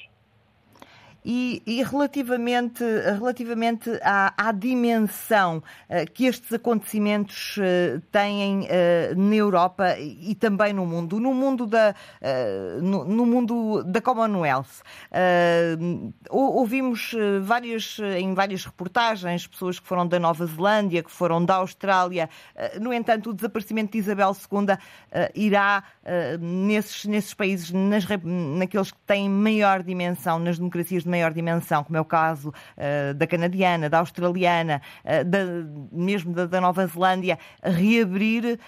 E, 1.28 1.60
e, 1.66 1.82
relativamente, 1.82 2.84
relativamente 3.18 3.90
à, 4.00 4.32
à 4.36 4.52
dimensão 4.52 5.56
uh, 5.58 6.12
que 6.14 6.26
estes 6.26 6.52
acontecimentos 6.52 7.56
uh, 7.56 8.00
têm 8.12 8.60
uh, 8.60 8.66
na 9.16 9.34
Europa 9.34 9.98
e, 9.98 10.30
e, 10.30 10.34
também 10.36 10.72
no 10.72 10.86
mundo, 10.86 11.18
no 11.18 11.34
mundo 11.34 11.66
da, 11.66 11.96
no, 12.80 13.04
no, 13.04 13.26
mundo 13.26 13.82
da 13.82 14.00
Commonwealth, 14.00 14.82
ouvimos 16.30 17.12
várias, 17.42 17.98
em 18.18 18.32
várias 18.34 18.64
reportagens 18.64 19.46
pessoas 19.46 19.80
que 19.80 19.86
foram 19.86 20.06
da 20.06 20.20
Nova 20.20 20.46
Zelândia, 20.46 21.02
que 21.02 21.10
foram 21.10 21.44
da 21.44 21.56
Austrália. 21.56 22.28
no 22.80 22.92
entanto, 22.92 23.30
o 23.30 23.34
desaparecimento 23.34 23.92
de 23.92 23.98
Isabel 23.98 24.30
II 24.30 24.76
irá 25.34 25.82
nesses, 26.40 27.04
nesses 27.06 27.34
países, 27.34 27.72
nas, 27.72 28.04
naqueles 28.58 28.90
que 28.90 28.98
têm 29.06 29.28
maior 29.28 29.82
dimensão, 29.82 30.38
nas 30.38 30.58
democracias 30.58 31.02
de 31.02 31.08
maior 31.16 31.32
dimensão, 31.32 31.82
como 31.82 31.96
é 31.96 32.00
o 32.00 32.04
caso 32.04 32.50
uh, 32.50 33.14
da 33.14 33.26
canadiana, 33.26 33.88
da 33.88 33.98
australiana, 33.98 34.80
uh, 35.04 35.24
da, 35.24 35.38
mesmo 35.90 36.32
da, 36.32 36.46
da, 36.46 36.60
Nova 36.60 36.86
Zelândia, 36.86 37.38
reabrir 37.62 38.44
uh, 38.54 38.58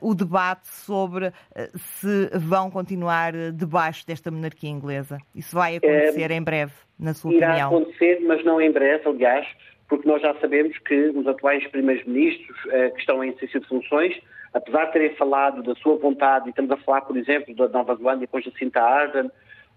o 0.00 0.14
debate 0.14 0.68
sobre 0.68 1.32
se 1.74 2.30
vão 2.34 2.70
continuar 2.70 3.32
debaixo 3.52 4.06
desta 4.06 4.30
monarquia 4.30 4.70
inglesa. 4.70 5.18
Isso 5.34 5.54
vai 5.54 5.76
acontecer 5.76 6.30
em 6.30 6.42
breve, 6.42 6.72
na 6.98 7.14
sua 7.14 7.34
irá 7.34 7.48
opinião? 7.48 7.70
Irá 7.70 7.78
acontecer, 7.78 8.20
mas 8.26 8.44
não 8.44 8.60
em 8.60 8.70
breve, 8.70 9.08
aliás, 9.08 9.46
porque 9.88 10.08
nós 10.08 10.22
já 10.22 10.34
sabemos 10.40 10.76
que 10.78 11.08
os 11.08 11.26
atuais 11.26 11.66
primeiros-ministros 11.68 12.58
que 12.94 13.00
estão 13.00 13.22
em 13.22 13.28
exercício 13.28 13.60
de 13.60 13.68
funções 13.68 14.16
apesar 14.56 14.86
de 14.86 14.92
terem 14.92 15.14
falado 15.16 15.62
da 15.62 15.74
sua 15.74 15.96
vontade, 15.98 16.46
e 16.46 16.50
estamos 16.50 16.70
a 16.70 16.78
falar, 16.78 17.02
por 17.02 17.16
exemplo, 17.16 17.54
da 17.54 17.68
Nova 17.68 17.94
Zelândia, 17.94 18.20
depois 18.20 18.44
da 18.44 18.50
Cinta 18.52 18.80
Ardern, 18.80 19.30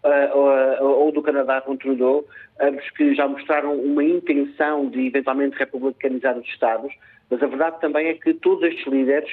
uh, 0.04 0.84
ou 0.84 1.12
do 1.12 1.22
Canadá 1.22 1.62
com 1.62 1.76
Trudeau, 1.76 2.26
ambos 2.60 2.90
que 2.92 3.16
já 3.16 3.28
mostraram 3.28 3.74
uma 3.76 4.04
intenção 4.04 4.90
de 4.90 5.08
eventualmente 5.08 5.58
republicanizar 5.58 6.38
os 6.38 6.48
Estados, 6.48 6.94
mas 7.30 7.42
a 7.44 7.48
verdade 7.48 7.80
também 7.80 8.08
é 8.08 8.14
que 8.14 8.34
todos 8.34 8.64
estes 8.64 8.86
líderes 8.88 9.30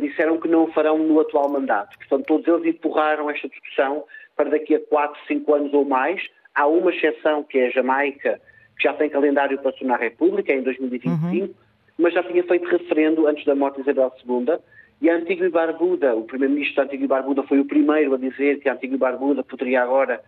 disseram 0.00 0.38
que 0.38 0.48
não 0.48 0.64
o 0.64 0.72
farão 0.72 0.98
no 0.98 1.20
atual 1.20 1.48
mandato. 1.50 1.96
Portanto, 1.98 2.24
todos 2.26 2.46
eles 2.46 2.74
empurraram 2.74 3.28
esta 3.28 3.48
discussão 3.48 4.04
para 4.36 4.50
daqui 4.50 4.74
a 4.74 4.80
4, 4.80 5.20
5 5.26 5.54
anos 5.54 5.74
ou 5.74 5.84
mais. 5.84 6.22
Há 6.54 6.66
uma 6.66 6.90
exceção, 6.90 7.42
que 7.42 7.58
é 7.58 7.66
a 7.66 7.70
Jamaica, 7.70 8.40
que 8.78 8.84
já 8.84 8.94
tem 8.94 9.10
calendário 9.10 9.58
para 9.58 9.72
se 9.72 9.80
tornar 9.80 9.98
República, 9.98 10.52
em 10.52 10.62
2025, 10.62 11.36
uhum. 11.36 11.54
mas 11.98 12.14
já 12.14 12.22
tinha 12.22 12.42
feito 12.44 12.66
referendo 12.66 13.26
antes 13.26 13.44
da 13.44 13.54
morte 13.54 13.76
de 13.76 13.82
Isabel 13.82 14.12
II 14.26 14.58
e 15.04 15.10
a 15.10 15.16
Antigua 15.16 15.46
e 15.46 15.50
Barbuda, 15.50 16.16
o 16.16 16.24
primeiro-ministro 16.24 16.88
e 16.90 17.06
Barbuda 17.06 17.42
foi 17.42 17.60
o 17.60 17.66
primeiro 17.66 18.14
a 18.14 18.16
dizer 18.16 18.60
que 18.60 18.70
a 18.70 18.72
Antigua 18.72 18.94
e 18.94 18.98
Barbuda 18.98 19.44
poderia 19.44 19.82
agora 19.82 20.18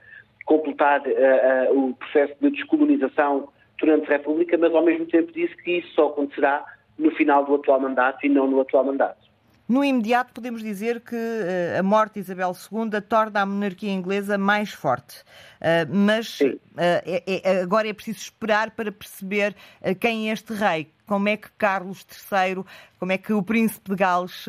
completar 0.44 1.00
uh, 1.00 1.72
uh, 1.72 1.88
o 1.88 1.94
processo 1.94 2.34
de 2.42 2.50
descolonização 2.50 3.48
durante 3.80 4.04
a 4.04 4.18
República, 4.18 4.58
mas 4.58 4.74
ao 4.74 4.84
mesmo 4.84 5.06
tempo 5.06 5.32
disse 5.32 5.56
que 5.62 5.78
isso 5.78 5.94
só 5.94 6.08
acontecerá 6.08 6.62
no 6.98 7.10
final 7.12 7.46
do 7.46 7.54
atual 7.54 7.80
mandato 7.80 8.26
e 8.26 8.28
não 8.28 8.46
no 8.46 8.60
atual 8.60 8.84
mandato. 8.84 9.25
No 9.68 9.82
imediato, 9.82 10.32
podemos 10.32 10.62
dizer 10.62 11.00
que 11.00 11.16
uh, 11.16 11.80
a 11.80 11.82
morte 11.82 12.14
de 12.14 12.20
Isabel 12.20 12.52
II 12.52 13.00
torna 13.00 13.40
a 13.40 13.46
monarquia 13.46 13.90
inglesa 13.90 14.38
mais 14.38 14.72
forte. 14.72 15.22
Uh, 15.60 15.92
mas 15.92 16.40
uh, 16.40 16.58
é, 16.76 17.42
é, 17.42 17.60
agora 17.62 17.88
é 17.88 17.92
preciso 17.92 18.18
esperar 18.18 18.70
para 18.70 18.92
perceber 18.92 19.56
quem 19.98 20.30
é 20.30 20.32
este 20.32 20.52
rei. 20.52 20.88
Como 21.04 21.28
é 21.28 21.36
que 21.36 21.50
Carlos 21.58 22.06
III, 22.32 22.64
como 22.98 23.10
é 23.10 23.18
que 23.18 23.32
o 23.32 23.42
príncipe 23.42 23.90
de 23.90 23.96
Gales 23.96 24.44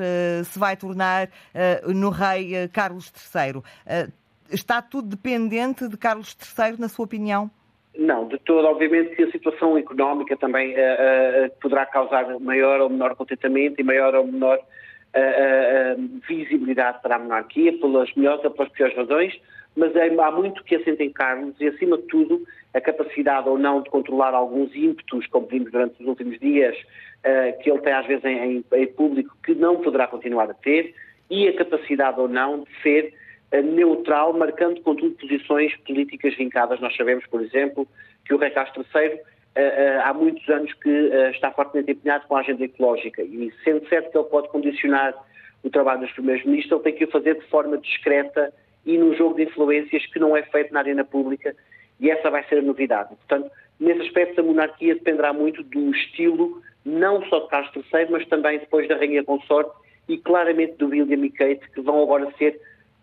se 0.45 0.57
vai 0.57 0.75
tornar 0.75 1.29
no 1.85 2.09
rei 2.09 2.67
Carlos 2.69 3.13
III? 3.35 3.61
está 4.49 4.81
tudo 4.81 5.09
dependente 5.09 5.87
de 5.87 5.95
Carlos 5.95 6.35
III, 6.57 6.79
na 6.79 6.89
sua 6.89 7.05
opinião? 7.05 7.51
Não, 7.95 8.27
de 8.27 8.39
todo. 8.39 8.65
Obviamente 8.65 9.15
que 9.15 9.21
a 9.21 9.31
situação 9.31 9.77
económica 9.77 10.35
também 10.35 10.73
poderá 11.61 11.85
causar 11.85 12.39
maior 12.39 12.81
ou 12.81 12.89
menor 12.89 13.15
contentamento 13.15 13.79
e 13.79 13.83
maior 13.83 14.15
ou 14.15 14.25
menor 14.25 14.59
visibilidade 16.27 17.01
para 17.01 17.15
a 17.15 17.19
monarquia, 17.19 17.77
pelas 17.79 18.13
melhores 18.15 18.43
ou 18.43 18.51
pelas 18.51 18.71
piores 18.71 18.95
razões, 18.95 19.39
mas 19.77 19.95
é, 19.95 20.07
há 20.07 20.31
muito 20.31 20.63
que 20.63 20.75
assenta 20.75 21.03
em 21.03 21.11
Carlos 21.11 21.55
e, 21.59 21.67
acima 21.67 21.97
de 21.97 22.03
tudo, 22.07 22.43
a 22.73 22.81
capacidade 22.81 23.47
ou 23.47 23.59
não 23.59 23.81
de 23.81 23.89
controlar 23.91 24.33
alguns 24.33 24.75
ímpetos, 24.75 25.27
como 25.27 25.45
vimos 25.45 25.71
durante 25.71 26.01
os 26.01 26.07
últimos 26.07 26.39
dias, 26.39 26.75
uh, 26.75 27.61
que 27.61 27.69
ele 27.69 27.79
tem 27.81 27.93
às 27.93 28.07
vezes 28.07 28.25
em, 28.25 28.65
em, 28.73 28.87
público, 28.87 29.37
que 29.43 29.53
não 29.53 29.77
poderá 29.77 30.07
continuar 30.07 30.49
a 30.49 30.53
ter, 30.55 30.95
e 31.29 31.47
a 31.47 31.55
capacidade 31.55 32.19
ou 32.19 32.27
não 32.27 32.63
de 32.63 32.81
ser 32.81 33.13
uh, 33.53 33.61
neutral, 33.61 34.33
marcando, 34.33 34.81
contudo, 34.81 35.15
posições 35.15 35.75
políticas 35.85 36.35
vincadas. 36.35 36.79
Nós 36.79 36.95
sabemos, 36.95 37.25
por 37.27 37.41
exemplo, 37.41 37.87
que 38.25 38.33
o 38.33 38.37
Rei 38.37 38.49
Castro 38.49 38.83
III 38.95 39.19
há 40.03 40.13
muitos 40.13 40.47
anos 40.49 40.73
que 40.73 40.89
uh, 40.89 41.29
está 41.31 41.51
fortemente 41.51 41.91
empenhado 41.91 42.27
com 42.27 42.35
a 42.35 42.39
agenda 42.39 42.63
ecológica 42.63 43.21
e 43.21 43.51
sendo 43.63 43.87
certo 43.89 44.11
que 44.11 44.17
ele 44.17 44.27
pode 44.27 44.49
condicionar 44.49 45.13
o 45.63 45.69
trabalho 45.69 46.01
dos 46.01 46.11
primeiros-ministros, 46.11 46.71
ele 46.71 46.83
tem 46.83 46.93
que 46.93 47.05
o 47.05 47.11
fazer 47.11 47.35
de 47.35 47.45
forma 47.47 47.77
discreta 47.77 48.53
e 48.85 48.97
num 48.97 49.13
jogo 49.15 49.35
de 49.35 49.43
influências 49.43 50.05
que 50.07 50.19
não 50.19 50.35
é 50.35 50.43
feito 50.43 50.73
na 50.73 50.79
arena 50.79 51.03
pública 51.03 51.55
e 51.99 52.09
essa 52.09 52.29
vai 52.29 52.43
ser 52.47 52.59
a 52.59 52.61
novidade. 52.61 53.09
Portanto, 53.15 53.51
nesse 53.79 54.01
aspecto 54.01 54.39
a 54.39 54.43
monarquia 54.43 54.93
dependerá 54.93 55.33
muito 55.33 55.63
do 55.63 55.91
estilo, 55.91 56.61
não 56.85 57.23
só 57.25 57.39
de 57.39 57.49
Carlos 57.49 57.71
III, 57.75 58.07
mas 58.09 58.27
também 58.27 58.59
depois 58.59 58.87
da 58.87 58.95
Rainha 58.95 59.23
Consorte 59.23 59.71
e 60.07 60.17
claramente 60.17 60.75
do 60.77 60.87
William 60.87 61.25
e 61.25 61.29
Kate, 61.29 61.69
que 61.71 61.81
vão 61.81 62.01
agora 62.01 62.31
ser 62.37 62.59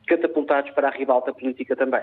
catapultados 0.06 0.70
para 0.70 0.88
a 0.88 0.90
ribalta 0.90 1.32
política 1.32 1.76
também. 1.76 2.02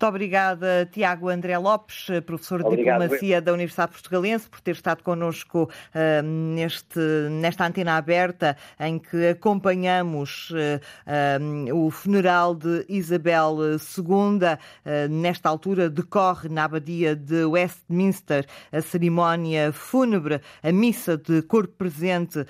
Muito 0.00 0.08
obrigada, 0.08 0.88
Tiago 0.90 1.28
André 1.28 1.58
Lopes, 1.58 2.06
professor 2.24 2.60
de 2.60 2.68
Obrigado, 2.68 3.02
Diplomacia 3.02 3.42
da 3.42 3.52
Universidade 3.52 3.92
Portugalense, 3.92 4.48
por 4.48 4.58
ter 4.62 4.70
estado 4.70 5.02
connosco 5.02 5.64
uh, 5.64 6.22
neste, 6.22 6.98
nesta 7.30 7.66
antena 7.66 7.98
aberta 7.98 8.56
em 8.78 8.98
que 8.98 9.28
acompanhamos 9.28 10.52
uh, 10.52 11.68
uh, 11.68 11.86
o 11.86 11.90
funeral 11.90 12.54
de 12.54 12.86
Isabel 12.88 13.58
II. 13.76 15.10
nesta 15.10 15.50
altura 15.50 15.90
decorre 15.90 16.48
na 16.48 16.64
Abadia 16.64 17.14
de 17.14 17.44
Westminster 17.44 18.46
a 18.72 18.80
cerimónia 18.80 19.70
fúnebre, 19.70 20.40
a 20.62 20.72
missa 20.72 21.18
de 21.18 21.42
corpo 21.42 21.74
presente 21.74 22.46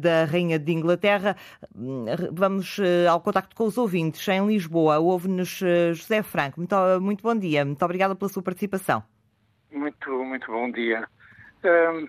da 0.00 0.24
Rainha 0.24 0.58
de 0.58 0.72
Inglaterra. 0.72 1.36
Vamos 2.32 2.78
ao 3.10 3.20
contacto 3.20 3.54
com 3.54 3.64
os 3.64 3.76
ouvintes 3.76 4.26
em 4.28 4.46
Lisboa. 4.46 4.98
Ouve-nos 4.98 5.60
José 5.92 6.22
Franco. 6.22 6.60
Muito 6.60 6.74
muito 7.00 7.22
bom 7.22 7.36
dia. 7.36 7.64
Muito 7.64 7.84
obrigada 7.84 8.14
pela 8.14 8.28
sua 8.28 8.42
participação. 8.42 9.02
Muito, 9.70 10.10
muito 10.24 10.46
bom 10.50 10.70
dia. 10.70 11.08
Um, 11.64 12.08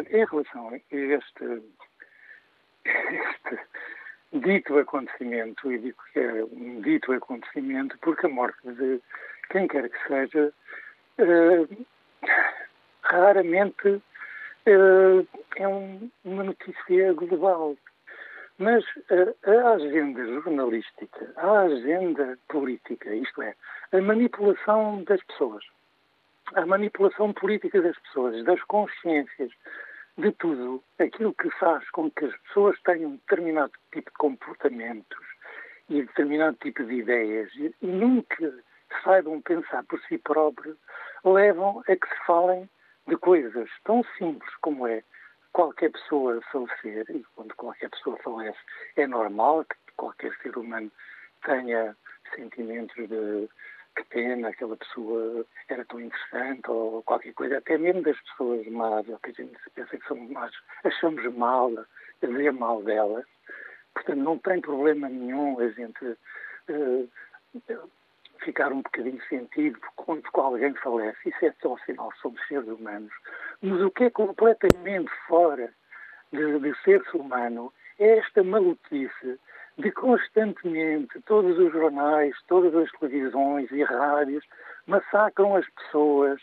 em 0.00 0.24
relação 0.24 0.68
a 0.68 0.76
este, 0.76 0.96
este 0.96 1.62
dito 4.32 4.78
acontecimento, 4.78 5.70
e 5.70 5.78
digo 5.78 5.98
que 6.12 6.20
é 6.20 6.44
um 6.44 6.80
dito 6.80 7.12
acontecimento 7.12 7.96
porque 8.00 8.26
a 8.26 8.28
morte 8.28 8.58
de 8.64 9.00
quem 9.50 9.68
quer 9.68 9.88
que 9.90 10.08
seja 10.08 10.52
uh, 11.18 11.86
raramente 13.02 13.88
uh, 13.88 15.28
é 15.56 15.68
um, 15.68 16.10
uma 16.24 16.44
notícia 16.44 17.12
global. 17.12 17.76
Mas 18.62 18.84
a, 19.44 19.70
agenda 19.72 20.24
jornalística, 20.24 21.32
a 21.36 21.62
agenda 21.62 22.38
política, 22.48 23.12
isto 23.12 23.42
é, 23.42 23.56
a 23.90 24.00
manipulação 24.00 25.02
das 25.02 25.20
pessoas, 25.24 25.64
a 26.54 26.64
manipulação 26.64 27.32
política 27.32 27.82
das 27.82 27.98
pessoas, 27.98 28.44
das 28.44 28.62
consciências, 28.62 29.50
de 30.16 30.30
tudo, 30.32 30.80
aquilo 31.00 31.34
que 31.34 31.50
faz 31.58 31.90
com 31.90 32.08
que 32.12 32.24
as 32.24 32.36
pessoas 32.42 32.80
tenham 32.82 33.16
determinado 33.16 33.72
tipo 33.92 34.08
de 34.12 34.16
comportamentos 34.16 35.26
e 35.88 36.02
determinado 36.02 36.56
tipo 36.58 36.84
de 36.84 36.94
ideias 36.94 37.52
e 37.56 37.74
nunca 37.82 38.54
saibam 39.02 39.40
pensar 39.40 39.82
por 39.86 40.00
si 40.02 40.18
próprios, 40.18 40.76
levam 41.24 41.82
a 41.88 41.96
que 41.96 42.06
se 42.06 42.26
falem 42.26 42.70
de 43.08 43.16
coisas 43.16 43.68
tão 43.82 44.04
simples 44.16 44.54
como 44.60 44.86
é 44.86 45.02
qualquer 45.52 45.90
pessoa 45.90 46.40
falecer, 46.50 47.04
e 47.10 47.24
quando 47.34 47.54
qualquer 47.54 47.90
pessoa 47.90 48.16
falece, 48.18 48.58
é 48.96 49.06
normal 49.06 49.64
que 49.64 49.92
qualquer 49.96 50.34
ser 50.38 50.56
humano 50.56 50.90
tenha 51.44 51.96
sentimentos 52.34 52.96
de 52.96 53.48
que 53.94 54.04
pena, 54.04 54.48
aquela 54.48 54.76
pessoa 54.76 55.44
era 55.68 55.84
tão 55.84 56.00
interessante, 56.00 56.70
ou 56.70 57.02
qualquer 57.02 57.34
coisa, 57.34 57.58
até 57.58 57.76
mesmo 57.76 58.02
das 58.02 58.18
pessoas 58.22 58.66
más, 58.68 59.06
ou 59.08 59.18
que 59.18 59.30
a 59.30 59.32
gente 59.34 59.58
pensa 59.74 59.98
que 59.98 60.08
são 60.08 60.16
más, 60.16 60.52
achamos 60.84 61.22
mal, 61.34 61.70
dizer 62.22 62.52
mal 62.52 62.82
delas. 62.82 63.26
Portanto, 63.92 64.18
não 64.18 64.38
tem 64.38 64.60
problema 64.60 65.08
nenhum 65.08 65.60
a 65.60 65.68
gente 65.68 66.04
uh, 66.06 67.10
ficar 68.44 68.72
um 68.72 68.82
bocadinho 68.82 69.22
sentido 69.28 69.78
quando 69.96 70.22
alguém 70.34 70.74
falece. 70.74 71.28
Isso 71.28 71.46
é 71.46 71.52
só 71.60 71.76
sinal, 71.86 72.12
somos 72.20 72.40
seres 72.46 72.68
humanos. 72.68 73.12
Mas 73.60 73.80
o 73.80 73.90
que 73.90 74.04
é 74.04 74.10
completamente 74.10 75.10
fora 75.26 75.72
de, 76.32 76.58
de 76.58 76.74
ser-se 76.82 77.16
humano 77.16 77.72
é 77.98 78.18
esta 78.18 78.42
maluquice 78.42 79.38
de 79.78 79.90
constantemente 79.92 81.20
todos 81.22 81.58
os 81.58 81.72
jornais, 81.72 82.34
todas 82.46 82.74
as 82.74 82.90
televisões 82.98 83.70
e 83.70 83.82
rádios 83.82 84.44
massacram 84.86 85.56
as 85.56 85.66
pessoas 85.70 86.40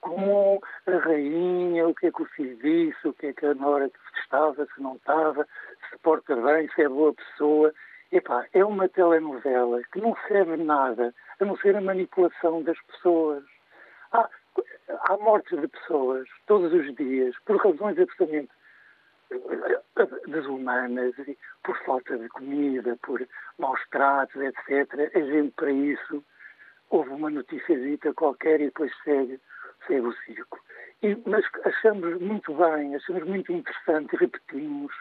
com 0.00 0.60
a 0.86 0.98
rainha, 0.98 1.88
o 1.88 1.94
que 1.94 2.06
é 2.06 2.12
que 2.12 2.22
o 2.22 2.26
filho 2.26 2.56
disse, 2.56 3.08
o 3.08 3.12
que 3.12 3.26
é 3.28 3.32
que 3.32 3.46
a 3.46 3.54
Nora 3.54 3.90
estava, 4.22 4.66
se 4.66 4.80
não 4.80 4.96
estava, 4.96 5.46
se 5.90 5.98
porta 5.98 6.36
bem, 6.36 6.68
se 6.74 6.82
é 6.82 6.88
boa 6.88 7.14
pessoa. 7.14 7.72
Epá, 8.12 8.46
é 8.52 8.64
uma 8.64 8.88
telenovela 8.88 9.82
que 9.92 10.00
não 10.00 10.16
serve 10.28 10.56
nada 10.56 11.12
a 11.40 11.44
não 11.44 11.56
ser 11.56 11.76
a 11.76 11.80
manipulação 11.80 12.62
das 12.62 12.80
pessoas. 12.82 13.44
Há, 14.12 14.28
há 15.08 15.16
mortes 15.16 15.60
de 15.60 15.66
pessoas 15.66 16.28
todos 16.46 16.72
os 16.72 16.94
dias 16.94 17.34
por 17.44 17.56
razões 17.56 17.98
absolutamente 17.98 18.50
desumanas, 20.28 21.14
por 21.64 21.76
falta 21.84 22.16
de 22.16 22.28
comida, 22.28 22.96
por 23.02 23.26
maus 23.58 23.80
tratos, 23.90 24.40
etc. 24.40 25.10
A 25.14 25.20
gente 25.20 25.52
para 25.56 25.72
isso 25.72 26.24
houve 26.90 27.10
uma 27.10 27.30
notícia 27.30 27.76
dita 27.76 28.14
qualquer 28.14 28.60
e 28.60 28.66
depois 28.66 28.92
segue, 29.02 29.40
segue 29.86 30.06
o 30.06 30.12
circo. 30.24 30.60
E, 31.02 31.16
mas 31.26 31.44
achamos 31.64 32.20
muito 32.20 32.54
bem, 32.54 32.94
achamos 32.94 33.24
muito 33.24 33.52
interessante 33.52 34.14
e 34.14 34.18
repetimos 34.18 34.92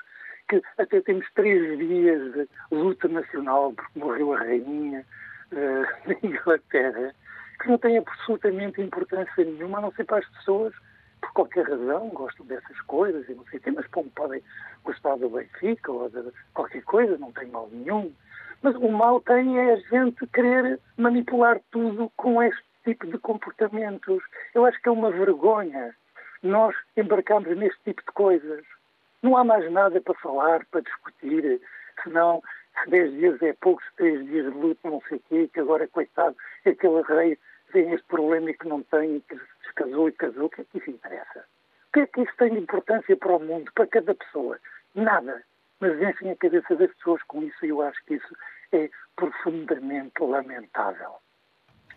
que 0.48 0.62
até 0.78 1.02
temos 1.02 1.26
três 1.34 1.78
dias 1.78 2.34
de 2.34 2.48
luta 2.72 3.08
nacional 3.08 3.74
porque 3.74 4.00
morreu 4.00 4.34
a 4.34 4.40
rainha 4.40 5.06
uh, 5.52 6.08
da 6.08 6.28
Inglaterra, 6.28 7.14
que 7.62 7.70
não 7.70 7.78
tem 7.78 7.98
absolutamente 7.98 8.82
importância 8.82 9.44
nenhuma, 9.44 9.80
a 9.80 9.82
não 9.82 9.92
ser 9.94 10.06
para 10.06 10.20
as 10.20 10.30
pessoas 10.30 10.74
por 11.22 11.32
qualquer 11.34 11.68
razão, 11.68 12.10
gostam 12.10 12.46
dessas 12.46 12.80
coisas 12.82 13.28
e 13.28 13.34
não 13.34 13.46
sei 13.46 13.60
o 13.60 13.62
quê, 13.62 13.72
mas 13.72 13.88
como 13.88 14.10
podem 14.12 14.42
gostar 14.84 15.16
do 15.18 15.30
Benfica 15.30 15.92
ou 15.92 16.10
de 16.10 16.32
qualquer 16.54 16.84
coisa, 16.84 17.18
não 17.18 17.32
tem 17.32 17.48
mal 17.48 17.68
nenhum. 17.72 18.12
Mas 18.62 18.76
o 18.76 18.90
mal 18.90 19.20
tem 19.22 19.58
é 19.58 19.74
a 19.74 19.76
gente 19.76 20.26
querer 20.28 20.80
manipular 20.98 21.60
tudo 21.72 22.12
com 22.16 22.42
este 22.42 22.64
tipo 22.84 23.08
de 23.08 23.18
comportamentos. 23.18 24.24
Eu 24.54 24.66
acho 24.66 24.82
que 24.82 24.90
é 24.90 24.92
uma 24.92 25.12
vergonha 25.12 25.96
nós 26.44 26.76
embarcarmos 26.96 27.58
neste 27.58 27.80
tipo 27.84 28.02
de 28.02 28.12
coisas. 28.14 28.64
Não 29.26 29.36
há 29.36 29.44
mais 29.44 29.72
nada 29.72 30.00
para 30.00 30.14
falar, 30.14 30.64
para 30.68 30.82
discutir, 30.82 31.60
senão 32.04 32.44
se 32.84 32.90
10 32.92 33.12
dias 33.14 33.42
é 33.42 33.54
pouco, 33.54 33.82
se 33.82 33.96
3 33.96 34.24
dias 34.28 34.54
de 34.54 34.60
luto, 34.60 34.88
não 34.88 35.02
sei 35.10 35.18
o 35.18 35.22
quê, 35.22 35.50
que 35.52 35.60
agora, 35.62 35.88
coitado, 35.88 36.38
aquele 36.64 37.02
rei 37.02 37.40
tem 37.72 37.92
este 37.92 38.06
problema 38.06 38.52
e 38.52 38.54
que 38.54 38.68
não 38.68 38.84
tem, 38.84 39.20
que 39.22 39.36
se 39.36 39.74
casou 39.74 40.10
e 40.10 40.12
casou, 40.12 40.46
o 40.46 40.50
que 40.52 40.62
é 40.62 40.66
que 40.66 40.78
isso 40.78 40.92
interessa? 40.92 41.44
O 41.90 41.94
que 41.94 42.02
é 42.02 42.06
que 42.06 42.22
isso 42.22 42.34
tem 42.38 42.54
de 42.54 42.60
importância 42.60 43.18
para 43.18 43.36
o 43.36 43.40
mundo, 43.40 43.72
para 43.74 43.88
cada 43.88 44.14
pessoa? 44.14 44.60
Nada. 44.94 45.42
Mas 45.80 46.00
enchem 46.00 46.30
a 46.30 46.36
cabeça 46.36 46.76
das 46.76 46.94
pessoas 46.94 47.24
com 47.24 47.42
isso 47.42 47.66
e 47.66 47.70
eu 47.70 47.82
acho 47.82 48.06
que 48.06 48.14
isso 48.14 48.36
é 48.74 48.92
profundamente 49.16 50.22
lamentável. 50.22 51.16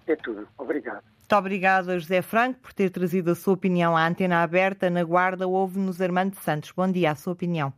É 0.07 0.17
tudo. 0.17 0.49
Obrigado. 0.57 1.05
Muito 1.31 1.41
obrigada, 1.41 1.99
José 1.99 2.23
Franco, 2.23 2.59
por 2.61 2.73
ter 2.73 2.89
trazido 2.89 3.31
a 3.31 3.35
sua 3.35 3.53
opinião 3.53 3.95
à 3.95 4.07
antena 4.07 4.43
aberta. 4.43 4.89
Na 4.89 5.05
Guarda, 5.05 5.47
ouve-nos 5.47 6.01
Armando 6.01 6.35
Santos. 6.37 6.73
Bom 6.73 6.91
dia, 6.91 7.11
a 7.11 7.15
sua 7.15 7.35
opinião. 7.35 7.71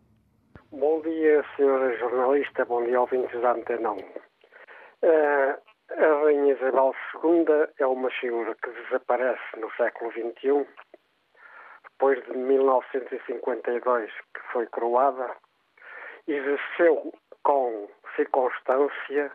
Bom 0.71 1.03
dia, 1.03 1.45
senhora 1.57 1.99
jornalista. 1.99 2.65
Bom 2.65 2.85
dia, 2.85 3.01
ouvintes 3.01 3.41
da 3.43 3.51
Antena 3.51 3.91
1. 3.91 3.97
Uh, 3.97 4.03
a 5.03 6.23
Rainha 6.23 6.55
Isabel 6.55 6.95
II 7.25 7.45
é 7.81 7.87
uma 7.89 8.09
figura 8.21 8.55
que 8.55 8.71
desaparece 8.71 9.43
no 9.59 9.69
século 9.73 10.13
XXI, 10.13 10.65
depois 11.91 12.25
de 12.27 12.39
1952, 12.39 14.13
que 14.13 14.41
foi 14.53 14.67
coroada, 14.67 15.29
exerceu 16.29 17.13
com 17.43 17.89
circunstância, 18.15 19.33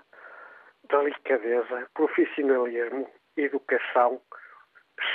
delicadeza, 0.90 1.86
profissionalismo, 1.94 3.10
educação, 3.38 4.22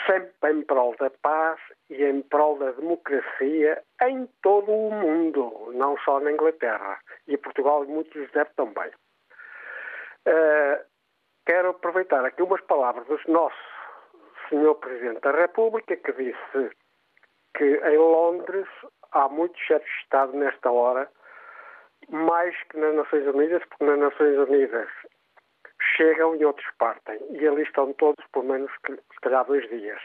sempre 0.07 0.53
em 0.53 0.63
prol 0.63 0.95
da 0.99 1.11
paz 1.11 1.59
e 1.89 2.05
em 2.05 2.23
prol 2.23 2.59
da 2.59 2.73
democracia 2.73 3.83
em 4.03 4.27
todo 4.43 4.71
o 4.71 4.91
mundo, 4.91 5.73
não 5.75 5.97
só 5.99 6.21
na 6.21 6.33
Inglaterra. 6.33 6.99
E 7.27 7.37
Portugal 7.37 7.85
muitos 7.85 8.31
deve 8.33 8.51
também. 8.57 8.91
Uh, 10.27 10.85
quero 11.47 11.71
aproveitar 11.71 12.25
aqui 12.25 12.43
umas 12.43 12.61
palavras 12.63 13.07
do 13.07 13.33
nosso 13.33 13.57
senhor 14.49 14.75
Presidente 14.77 15.21
da 15.21 15.33
República, 15.33 15.97
que 15.97 16.13
disse 16.13 16.77
que 17.57 17.65
em 17.65 17.97
Londres 17.97 18.69
há 19.13 19.29
muitos 19.29 19.61
chefes 19.61 19.89
de 19.89 20.03
Estado 20.03 20.37
nesta 20.37 20.71
hora, 20.71 21.11
mais 22.09 22.55
que 22.65 22.77
nas 22.77 22.95
Nações 22.95 23.27
Unidas, 23.27 23.63
porque 23.69 23.85
nas 23.85 23.99
Nações 23.99 24.37
Unidas 24.49 24.89
chegam 26.01 26.35
e 26.37 26.45
outros 26.45 26.67
partem. 26.79 27.19
E 27.31 27.47
ali 27.47 27.63
estão 27.63 27.93
todos, 27.95 28.25
pelo 28.33 28.47
menos, 28.47 28.71
se 28.87 29.21
calhar, 29.21 29.45
dois 29.45 29.69
dias. 29.69 30.01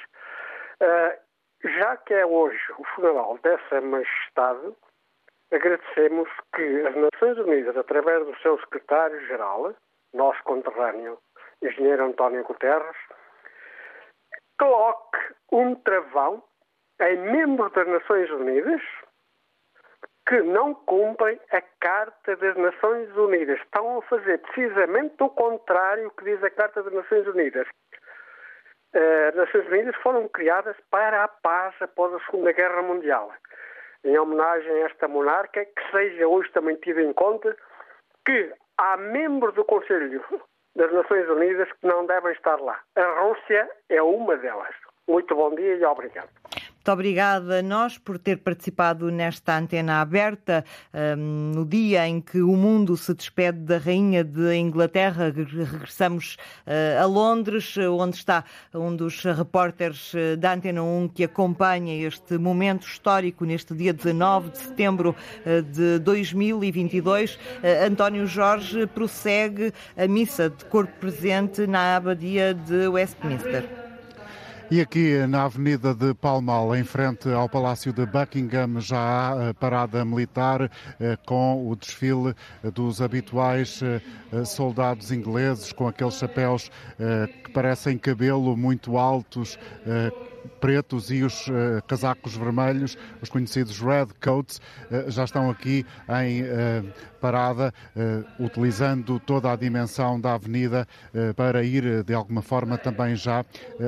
Uh, 0.82 1.70
já 1.80 1.96
que 1.98 2.14
é 2.14 2.26
hoje 2.26 2.60
o 2.78 2.84
funeral 2.96 3.40
dessa 3.42 3.80
majestade, 3.80 4.76
agradecemos 5.52 6.30
que 6.54 6.86
as 6.86 6.96
Nações 6.96 7.38
Unidas, 7.38 7.78
através 7.78 8.26
do 8.26 8.36
seu 8.40 8.60
secretário-geral, 8.60 9.74
nosso 10.14 10.44
conterrâneo, 10.44 11.18
engenheiro 11.62 12.06
António 12.06 12.44
Guterres, 12.44 12.98
coloque 14.60 15.18
um 15.52 15.76
travão 15.76 16.44
em 17.02 17.18
membros 17.18 17.72
das 17.72 17.88
Nações 17.88 18.30
Unidas 18.32 18.82
que 20.28 20.42
não 20.42 20.74
cumprem 20.74 21.40
a 21.52 21.62
Carta 21.80 22.36
das 22.36 22.56
Nações 22.58 23.16
Unidas. 23.16 23.60
Estão 23.60 24.00
a 24.00 24.02
fazer 24.04 24.40
precisamente 24.40 25.16
o 25.20 25.30
contrário 25.30 26.12
que 26.12 26.24
diz 26.24 26.44
a 26.44 26.50
Carta 26.50 26.82
das 26.82 26.94
Nações 26.94 27.28
Unidas. 27.28 27.68
Eh, 28.94 29.28
as 29.30 29.36
Nações 29.36 29.68
Unidas 29.68 29.96
foram 29.98 30.28
criadas 30.28 30.76
para 30.90 31.24
a 31.24 31.28
paz 31.28 31.76
após 31.80 32.14
a 32.14 32.20
Segunda 32.26 32.52
Guerra 32.54 32.82
Mundial. 32.82 33.32
Em 34.04 34.18
homenagem 34.18 34.72
a 34.72 34.86
esta 34.86 35.08
monarca, 35.08 35.64
que 35.66 35.92
seja 35.92 36.28
hoje 36.28 36.52
também 36.52 36.76
tido 36.78 37.02
em 37.02 37.14
conta 37.14 37.56
que 38.26 38.52
há 38.78 38.98
membros 38.98 39.54
do 39.54 39.64
Conselho 39.64 40.24
das 40.76 40.92
Nações 40.92 41.30
Unidas 41.30 41.72
que 41.72 41.88
não 41.88 42.06
devem 42.06 42.32
estar 42.32 42.60
lá. 42.60 42.80
A 42.96 43.22
Rússia 43.22 43.70
é 43.90 44.02
uma 44.02 44.36
delas. 44.38 44.74
Muito 45.08 45.36
bom 45.36 45.54
dia 45.54 45.76
e 45.76 45.86
obrigado. 45.86 46.30
Muito 46.86 46.94
obrigada 46.94 47.58
a 47.58 47.62
nós 47.64 47.98
por 47.98 48.20
ter 48.20 48.38
participado 48.38 49.10
nesta 49.10 49.58
antena 49.58 50.02
aberta 50.02 50.64
um, 50.94 51.52
no 51.56 51.66
dia 51.66 52.08
em 52.08 52.22
que 52.22 52.44
o 52.44 52.56
mundo 52.56 52.96
se 52.96 53.12
despede 53.12 53.58
da 53.58 53.80
Rainha 53.80 54.24
de 54.24 54.56
Inglaterra. 54.56 55.34
Regressamos 55.36 56.38
uh, 56.68 57.02
a 57.02 57.06
Londres, 57.08 57.76
onde 57.76 58.18
está 58.18 58.46
um 58.72 58.96
dos 58.96 59.24
repórteres 59.24 60.14
uh, 60.14 60.38
da 60.38 60.54
Antena 60.54 60.84
1 60.84 61.08
que 61.08 61.24
acompanha 61.24 62.08
este 62.08 62.38
momento 62.38 62.86
histórico 62.86 63.46
neste 63.46 63.74
dia 63.74 63.92
19 63.92 64.52
de 64.52 64.60
setembro 64.60 65.16
uh, 65.44 65.64
de 65.64 65.98
2022. 65.98 67.40
António 67.84 68.28
Jorge 68.28 68.86
prossegue 68.86 69.74
a 69.98 70.08
missa 70.08 70.52
de 70.52 70.64
corpo 70.66 70.94
presente 71.00 71.66
na 71.66 71.96
abadia 71.96 72.54
de 72.54 72.88
Westminster. 72.88 73.85
E 74.72 74.82
aqui 74.82 75.16
na 75.28 75.44
Avenida 75.44 75.94
de 75.94 76.12
Palmal, 76.16 76.76
em 76.76 76.84
frente 76.84 77.30
ao 77.30 77.48
Palácio 77.48 77.94
de 77.94 78.04
Buckingham, 78.04 78.82
já 78.82 78.98
há 78.98 79.44
eh, 79.44 79.54
parada 79.54 80.04
militar 80.04 80.72
eh, 81.00 81.16
com 81.24 81.70
o 81.70 81.76
desfile 81.76 82.34
dos 82.74 83.00
habituais 83.00 83.80
eh, 83.84 84.44
soldados 84.44 85.12
ingleses 85.12 85.72
com 85.72 85.88
aqueles 85.88 86.16
chapéus 86.16 86.72
que 87.44 87.52
parecem 87.52 87.98
cabelo 87.98 88.58
muito 88.58 88.98
altos 88.98 89.58
pretos 90.60 91.12
e 91.12 91.24
os 91.24 91.48
uh, 91.48 91.82
casacos 91.88 92.36
vermelhos, 92.36 92.98
os 93.22 93.30
conhecidos 93.30 93.80
red 93.80 94.08
coats, 94.24 94.62
uh, 94.92 95.10
já 95.10 95.24
estão 95.24 95.50
aqui 95.50 95.86
em 96.22 96.44
uh, 96.44 96.94
parada, 97.26 97.74
utilizando 98.40 99.20
toda 99.20 99.52
a 99.52 99.56
dimensão 99.56 100.22
da 100.22 100.34
avenida 100.34 100.88
para 101.36 101.64
ir, 101.64 102.04
de 102.04 102.14
alguma 102.14 102.44
forma, 102.44 102.78
também 102.78 103.16
já 103.16 103.44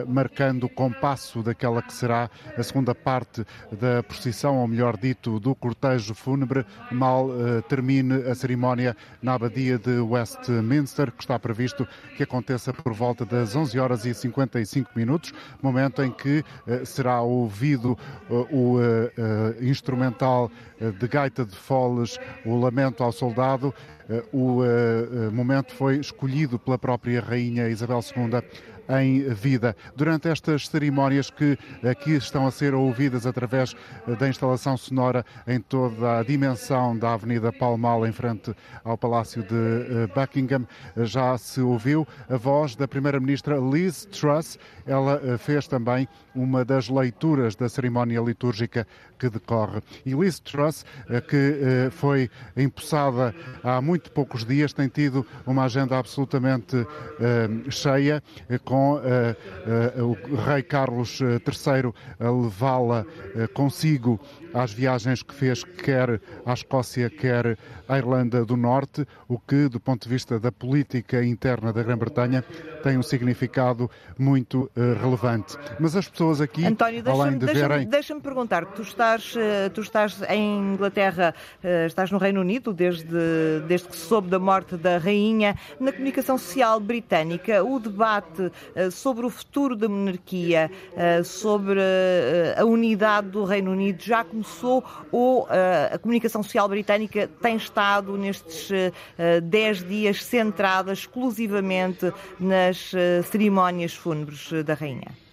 marcando 0.07 0.63
o 0.63 0.69
compasso 0.69 1.43
daquela 1.43 1.83
que 1.83 1.93
será 1.93 2.31
a 2.57 2.63
segunda 2.63 2.95
parte 2.95 3.45
da 3.71 4.01
procissão, 4.01 4.57
ou 4.57 4.67
melhor 4.67 4.97
dito, 4.97 5.39
do 5.39 5.53
cortejo 5.53 6.15
fúnebre, 6.15 6.65
mal 6.91 7.29
termine 7.69 8.15
a 8.27 8.33
cerimónia 8.33 8.97
na 9.21 9.35
abadia 9.35 9.77
de 9.77 9.99
Westminster, 9.99 11.11
que 11.11 11.21
está 11.21 11.37
previsto 11.37 11.87
que 12.15 12.23
aconteça 12.23 12.73
por 12.73 12.93
volta 12.93 13.23
das 13.23 13.55
11 13.55 13.79
horas 13.79 14.05
e 14.05 14.13
55 14.13 14.89
minutos, 14.95 15.31
momento 15.61 16.01
em 16.01 16.11
que 16.11 16.43
eh, 16.65 16.85
será 16.85 17.21
ouvido 17.21 17.97
eh, 18.29 18.33
o 18.51 18.79
eh, 18.81 19.55
instrumental 19.61 20.51
de 20.79 21.07
gaita 21.07 21.45
de 21.45 21.55
foles, 21.55 22.19
o 22.45 22.55
lamento 22.59 23.03
ao 23.03 23.11
soldado 23.11 23.27
soldado. 23.27 23.73
O 24.31 24.61
momento 25.31 25.73
foi 25.73 25.97
escolhido 25.97 26.57
pela 26.57 26.77
própria 26.77 27.21
Rainha 27.21 27.67
Isabel 27.67 27.99
II 27.99 28.41
em 28.89 29.29
vida. 29.33 29.75
Durante 29.95 30.29
estas 30.29 30.67
cerimónias 30.67 31.29
que 31.29 31.57
aqui 31.83 32.11
estão 32.11 32.47
a 32.47 32.51
ser 32.51 32.73
ouvidas 32.73 33.25
através 33.25 33.75
da 34.19 34.27
instalação 34.27 34.77
sonora 34.77 35.25
em 35.47 35.59
toda 35.59 36.19
a 36.19 36.23
dimensão 36.23 36.97
da 36.97 37.13
Avenida 37.13 37.51
Palmal, 37.51 38.05
em 38.05 38.11
frente 38.11 38.53
ao 38.83 38.97
Palácio 38.97 39.43
de 39.43 39.55
eh, 39.55 40.07
Buckingham, 40.15 40.67
já 40.97 41.37
se 41.37 41.61
ouviu 41.61 42.07
a 42.29 42.37
voz 42.37 42.75
da 42.75 42.87
Primeira-Ministra 42.87 43.57
Liz 43.57 44.05
Truss. 44.05 44.57
Ela 44.85 45.21
eh, 45.23 45.37
fez 45.37 45.67
também 45.67 46.07
uma 46.33 46.63
das 46.63 46.89
leituras 46.89 47.55
da 47.55 47.67
cerimónia 47.67 48.21
litúrgica 48.21 48.87
que 49.17 49.29
decorre. 49.29 49.81
E 50.05 50.13
Liz 50.13 50.39
Truss, 50.39 50.85
eh, 51.09 51.21
que 51.21 51.89
foi 51.91 52.29
empossada 52.55 53.33
há 53.63 53.81
muito 53.81 54.11
poucos 54.11 54.45
dias, 54.45 54.73
tem 54.73 54.87
tido 54.87 55.25
uma 55.45 55.65
agenda 55.65 55.97
absolutamente 55.97 56.85
cheia, 57.69 58.21
com 58.63 58.76
com 58.77 58.93
uh, 58.93 58.99
uh, 59.99 60.17
o 60.31 60.35
rei 60.35 60.61
Carlos 60.61 61.19
III 61.19 61.91
a 62.19 62.29
levá-la 62.29 63.05
consigo 63.53 64.19
às 64.53 64.71
viagens 64.71 65.21
que 65.21 65.33
fez, 65.33 65.63
quer 65.63 66.21
à 66.45 66.53
Escócia, 66.53 67.09
quer 67.09 67.57
à 67.87 67.97
Irlanda 67.97 68.43
do 68.43 68.57
Norte, 68.57 69.05
o 69.27 69.37
que, 69.37 69.67
do 69.67 69.79
ponto 69.79 70.03
de 70.03 70.09
vista 70.09 70.39
da 70.39 70.51
política 70.51 71.23
interna 71.23 71.71
da 71.71 71.83
Grã-Bretanha, 71.83 72.43
tem 72.81 72.97
um 72.97 73.03
significado 73.03 73.89
muito 74.17 74.69
relevante. 75.01 75.57
Mas 75.79 75.95
as 75.95 76.07
pessoas 76.07 76.41
aqui, 76.41 76.65
António, 76.65 77.03
além 77.05 77.37
de 77.37 77.45
deixa 77.45 77.67
verem... 77.67 77.87
Deixa-me 77.87 78.21
perguntar, 78.21 78.65
tu 78.65 78.81
estás, 78.81 79.35
tu 79.73 79.81
estás 79.81 80.21
em 80.29 80.73
Inglaterra, 80.73 81.35
estás 81.85 82.09
no 82.09 82.17
Reino 82.17 82.41
Unido, 82.41 82.73
desde, 82.73 83.61
desde 83.67 83.87
que 83.89 83.95
se 83.95 84.05
soube 84.07 84.29
da 84.29 84.39
morte 84.39 84.75
da 84.75 84.97
rainha. 84.97 85.55
Na 85.79 85.91
comunicação 85.91 86.37
social 86.37 86.79
britânica, 86.79 87.63
o 87.63 87.79
debate 87.79 88.51
sobre 88.91 89.25
o 89.25 89.29
futuro 89.29 89.75
da 89.75 89.87
monarquia, 89.87 90.69
sobre 91.23 91.79
a 92.55 92.65
unidade 92.65 93.29
do 93.29 93.43
Reino 93.43 93.71
Unido, 93.71 94.01
já 94.01 94.23
começou 94.23 94.83
ou 95.11 95.47
a 95.93 95.97
comunicação 95.97 96.43
social 96.43 96.67
britânica 96.67 97.29
tem 97.41 97.55
estado 97.55 98.17
nestes 98.17 98.69
10 99.43 99.87
dias 99.87 100.23
centrada 100.23 100.91
exclusivamente 100.93 102.11
na 102.39 102.57
nas 102.57 102.93
eh, 102.93 103.21
cerimónias 103.21 103.93
fúnebres 103.93 104.51
da 104.65 104.73
rainha? 104.73 105.26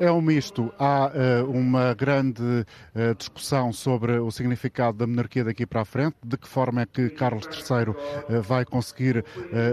É 0.00 0.12
um 0.12 0.20
misto. 0.20 0.72
Há 0.78 1.10
uh, 1.10 1.50
uma 1.50 1.92
grande 1.92 2.40
uh, 2.42 3.14
discussão 3.16 3.72
sobre 3.72 4.16
o 4.20 4.30
significado 4.30 4.98
da 4.98 5.06
monarquia 5.08 5.42
daqui 5.42 5.66
para 5.66 5.80
a 5.80 5.84
frente, 5.84 6.14
de 6.24 6.36
que 6.36 6.46
forma 6.46 6.82
é 6.82 6.86
que 6.86 7.10
Carlos 7.10 7.46
III 7.46 7.88
uh, 7.88 8.42
vai 8.42 8.64
conseguir 8.64 9.24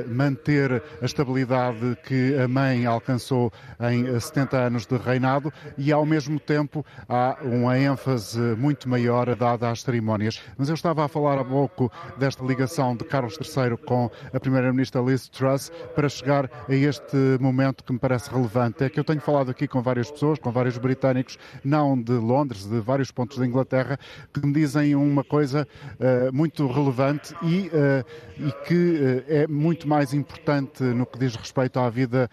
manter 0.08 0.82
a 1.02 1.06
estabilidade 1.06 1.98
que 2.04 2.36
a 2.38 2.48
mãe 2.48 2.86
alcançou 2.86 3.52
em 3.80 4.20
70 4.20 4.58
anos 4.58 4.86
de 4.86 4.98
reinado 4.98 5.54
e, 5.78 5.92
ao 5.92 6.06
mesmo 6.06 6.40
tempo, 6.40 6.84
há 7.08 7.38
uma 7.42 7.78
ênfase 7.78 8.40
muito 8.40 8.90
maior 8.90 9.36
dada 9.36 9.70
às 9.70 9.82
cerimónias. 9.82 10.42
Mas 10.58 10.70
eu 10.70 10.76
estava 10.76 11.06
a 11.06 11.08
falar 11.08 11.40
há 11.40 11.46
pouco 11.46 11.92
desta 12.18 12.44
ligação 12.44 12.96
de 12.96 13.04
Carlos 13.04 13.38
III 13.38 13.78
com 13.86 14.10
a 14.34 14.40
primeira-ministra 14.40 15.02
Liz 15.02 15.28
Truss 15.28 15.72
para 15.94 16.10
chegar 16.10 16.50
a 16.68 16.74
este 16.74 17.18
momento 17.40 17.84
que 17.84 17.94
me 17.94 18.00
parece 18.00 18.30
relevante. 18.32 18.84
É 18.84 18.90
que 18.90 19.00
eu 19.00 19.04
tenho 19.04 19.22
falado 19.22 19.52
aqui 19.52 19.68
com 19.68 19.82
várias 19.82 20.15
pessoas, 20.16 20.40
com 20.40 20.52
vários 20.52 20.78
britânicos, 20.78 21.38
não 21.64 22.02
de 22.02 22.14
Londres, 22.14 22.66
de 22.66 22.80
vários 22.80 23.12
pontos 23.12 23.38
da 23.38 23.46
Inglaterra, 23.46 24.00
que 24.34 24.46
me 24.46 24.54
dizem 24.54 24.96
uma 24.96 25.24
coisa 25.24 25.68
uh, 26.00 26.34
muito 26.34 26.66
relevante 26.68 27.36
e, 27.44 27.68
uh, 27.68 28.06
e 28.38 28.52
que 28.66 28.74
uh, 28.74 29.24
é 29.28 29.48
muito 29.48 29.88
mais 29.88 30.14
importante 30.14 30.84
no 30.84 31.06
que 31.06 31.20
diz 31.20 31.36
respeito 31.36 31.80
à 31.80 31.90
vida 31.90 32.30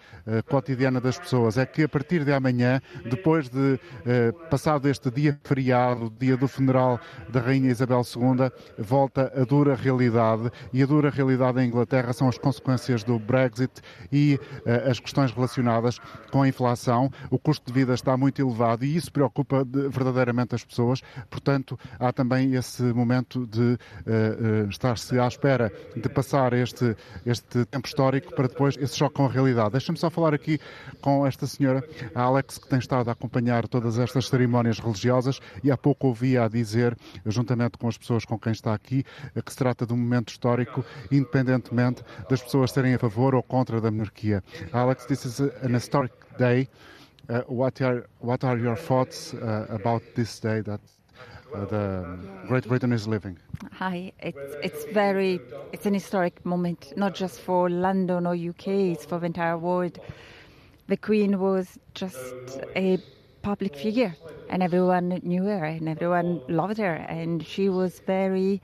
cotidiana 0.49 1.01
das 1.01 1.19
pessoas. 1.19 1.57
É 1.57 1.65
que 1.65 1.83
a 1.83 1.89
partir 1.89 2.23
de 2.23 2.31
amanhã, 2.31 2.81
depois 3.09 3.49
de 3.49 3.79
passado 4.49 4.87
este 4.87 5.11
dia 5.11 5.37
feriado, 5.43 6.11
dia 6.17 6.37
do 6.37 6.47
funeral 6.47 6.99
da 7.29 7.41
Rainha 7.41 7.69
Isabel 7.69 8.01
II, 8.01 8.49
volta 8.77 9.31
a 9.35 9.43
dura 9.43 9.75
realidade 9.75 10.49
e 10.71 10.81
a 10.81 10.85
dura 10.85 11.09
realidade 11.09 11.59
em 11.59 11.67
Inglaterra 11.67 12.13
são 12.13 12.29
as 12.29 12.37
consequências 12.37 13.03
do 13.03 13.19
Brexit 13.19 13.81
e 14.11 14.39
as 14.89 14.99
questões 14.99 15.31
relacionadas 15.31 15.99
com 16.31 16.41
a 16.41 16.47
inflação, 16.47 17.11
o 17.29 17.37
custo 17.37 17.71
de 17.71 17.72
de 17.73 17.79
vida 17.79 17.93
está 17.95 18.15
muito 18.15 18.39
elevado 18.39 18.85
e 18.85 18.95
isso 18.95 19.11
preocupa 19.11 19.65
verdadeiramente 19.65 20.53
as 20.53 20.63
pessoas. 20.63 21.01
Portanto, 21.29 21.77
há 21.99 22.13
também 22.13 22.53
esse 22.53 22.83
momento 22.83 23.47
de 23.47 23.59
uh, 23.61 24.65
uh, 24.65 24.69
estar-se 24.69 25.19
à 25.19 25.27
espera 25.27 25.73
de 25.95 26.07
passar 26.07 26.53
este, 26.53 26.95
este 27.25 27.65
tempo 27.65 27.87
histórico 27.87 28.33
para 28.35 28.47
depois 28.47 28.77
esse 28.77 28.95
choque 28.95 29.15
com 29.15 29.25
a 29.25 29.29
realidade. 29.29 29.71
Deixa-me 29.71 29.97
só 29.97 30.09
falar 30.09 30.33
aqui 30.33 30.59
com 31.01 31.25
esta 31.25 31.47
senhora, 31.47 31.83
a 32.13 32.21
Alex, 32.21 32.59
que 32.59 32.67
tem 32.69 32.79
estado 32.79 33.09
a 33.09 33.13
acompanhar 33.13 33.67
todas 33.67 33.97
estas 33.97 34.27
cerimónias 34.27 34.79
religiosas 34.79 35.39
e 35.63 35.71
há 35.71 35.77
pouco 35.77 36.07
ouvia 36.07 36.45
a 36.45 36.47
dizer, 36.47 36.95
juntamente 37.25 37.77
com 37.77 37.87
as 37.87 37.97
pessoas 37.97 38.23
com 38.23 38.37
quem 38.37 38.51
está 38.51 38.73
aqui, 38.73 39.03
que 39.43 39.51
se 39.51 39.57
trata 39.57 39.85
de 39.85 39.93
um 39.93 39.97
momento 39.97 40.29
histórico, 40.29 40.85
independentemente 41.11 42.03
das 42.29 42.41
pessoas 42.41 42.71
serem 42.71 42.93
a 42.93 42.99
favor 42.99 43.33
ou 43.33 43.41
contra 43.41 43.81
da 43.81 43.89
monarquia. 43.89 44.43
Alex, 44.71 45.05
this 45.05 45.25
is 45.25 45.39
an 45.39 45.75
historic 45.75 46.13
day. 46.37 46.67
Uh, 47.29 47.39
what 47.47 47.81
are 47.81 48.05
what 48.19 48.43
are 48.43 48.57
your 48.57 48.75
thoughts 48.75 49.33
uh, 49.33 49.65
about 49.69 50.01
this 50.13 50.39
day 50.39 50.59
that 50.59 50.81
uh, 51.53 51.63
the 51.65 52.05
Great 52.47 52.67
Britain 52.67 52.91
is 52.91 53.07
living? 53.07 53.37
Hi, 53.71 54.11
it's 54.19 54.57
it's 54.61 54.83
very 54.85 55.41
it's 55.71 55.85
an 55.85 55.93
historic 55.93 56.45
moment, 56.45 56.91
not 56.97 57.13
just 57.13 57.39
for 57.39 57.69
London 57.69 58.27
or 58.27 58.35
UK, 58.35 58.67
it's 58.67 59.05
for 59.05 59.19
the 59.19 59.25
entire 59.27 59.57
world. 59.57 59.99
The 60.87 60.97
Queen 60.97 61.39
was 61.39 61.79
just 61.93 62.35
a 62.75 62.97
public 63.41 63.77
figure, 63.77 64.17
and 64.49 64.61
everyone 64.61 65.21
knew 65.23 65.43
her, 65.45 65.63
and 65.63 65.87
everyone 65.87 66.41
loved 66.49 66.77
her, 66.77 66.95
and 66.95 67.45
she 67.45 67.69
was 67.69 68.01
very, 68.01 68.61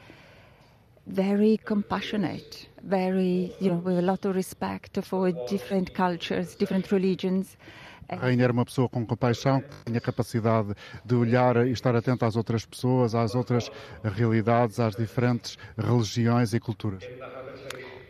very 1.08 1.62
compassionate, 1.64 2.68
very 2.84 3.56
you 3.58 3.72
know 3.72 3.78
with 3.78 4.00
a 4.00 4.02
lot 4.02 4.26
of 4.26 4.36
respect 4.36 5.00
for 5.02 5.32
different 5.32 5.94
cultures, 5.94 6.56
different 6.56 6.92
religions. 6.92 7.56
Rainha 8.18 8.44
era 8.44 8.54
uma 8.54 8.66
pessoa 8.66 8.90
com 8.90 9.06
compaixão, 9.06 9.62
que 9.62 9.86
tinha 9.86 10.02
capacidade 10.02 10.74
de 11.06 11.16
olhar 11.16 11.68
e 11.68 11.72
estar 11.72 11.96
atenta 11.96 12.26
às 12.26 12.36
outras 12.36 12.66
pessoas, 12.66 13.14
às 13.14 13.36
outras 13.36 13.70
realidades, 14.04 14.80
às 14.80 14.96
diferentes 14.96 15.58
religiões 15.78 16.54
e 16.54 16.60
culturas. 16.60 17.04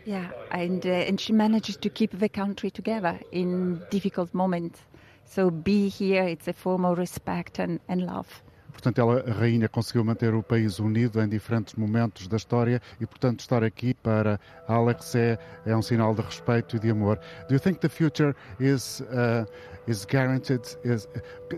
Yeah, 0.06 0.32
and 0.50 0.80
uh, 0.86 1.08
and 1.08 1.20
she 1.20 1.32
managed 1.32 1.82
to 1.82 1.90
keep 1.90 2.16
the 2.16 2.28
country 2.28 2.70
together 2.70 3.20
in 3.30 3.80
difficult 3.90 4.32
moments. 4.32 4.80
So 5.24 5.50
be 5.50 5.88
here, 5.88 6.26
it's 6.26 6.48
a 6.48 6.52
form 6.52 6.84
of 6.84 6.98
respect 6.98 7.60
and, 7.60 7.80
and 7.86 8.06
love. 8.06 8.42
Portanto, 8.70 9.00
ela, 9.00 9.24
a 9.26 9.32
rainha 9.32 9.68
conseguiu 9.68 10.04
manter 10.04 10.34
o 10.34 10.42
país 10.42 10.78
unido 10.78 11.20
em 11.20 11.28
diferentes 11.28 11.74
momentos 11.74 12.26
da 12.28 12.36
história 12.36 12.80
e, 13.00 13.06
portanto, 13.06 13.40
estar 13.40 13.62
aqui 13.62 13.94
para 13.94 14.40
Alex 14.68 15.14
é, 15.14 15.38
é 15.66 15.76
um 15.76 15.82
sinal 15.82 16.14
de 16.14 16.22
respeito 16.22 16.76
e 16.76 16.78
de 16.78 16.90
amor. 16.90 17.18
Do 17.48 17.54
you 17.54 17.60
think 17.60 17.80
the 17.80 17.88
future 17.88 18.34
is 18.58 19.00
uh, 19.00 19.46
is 19.86 20.04
guaranteed? 20.04 20.62
Is 20.84 21.08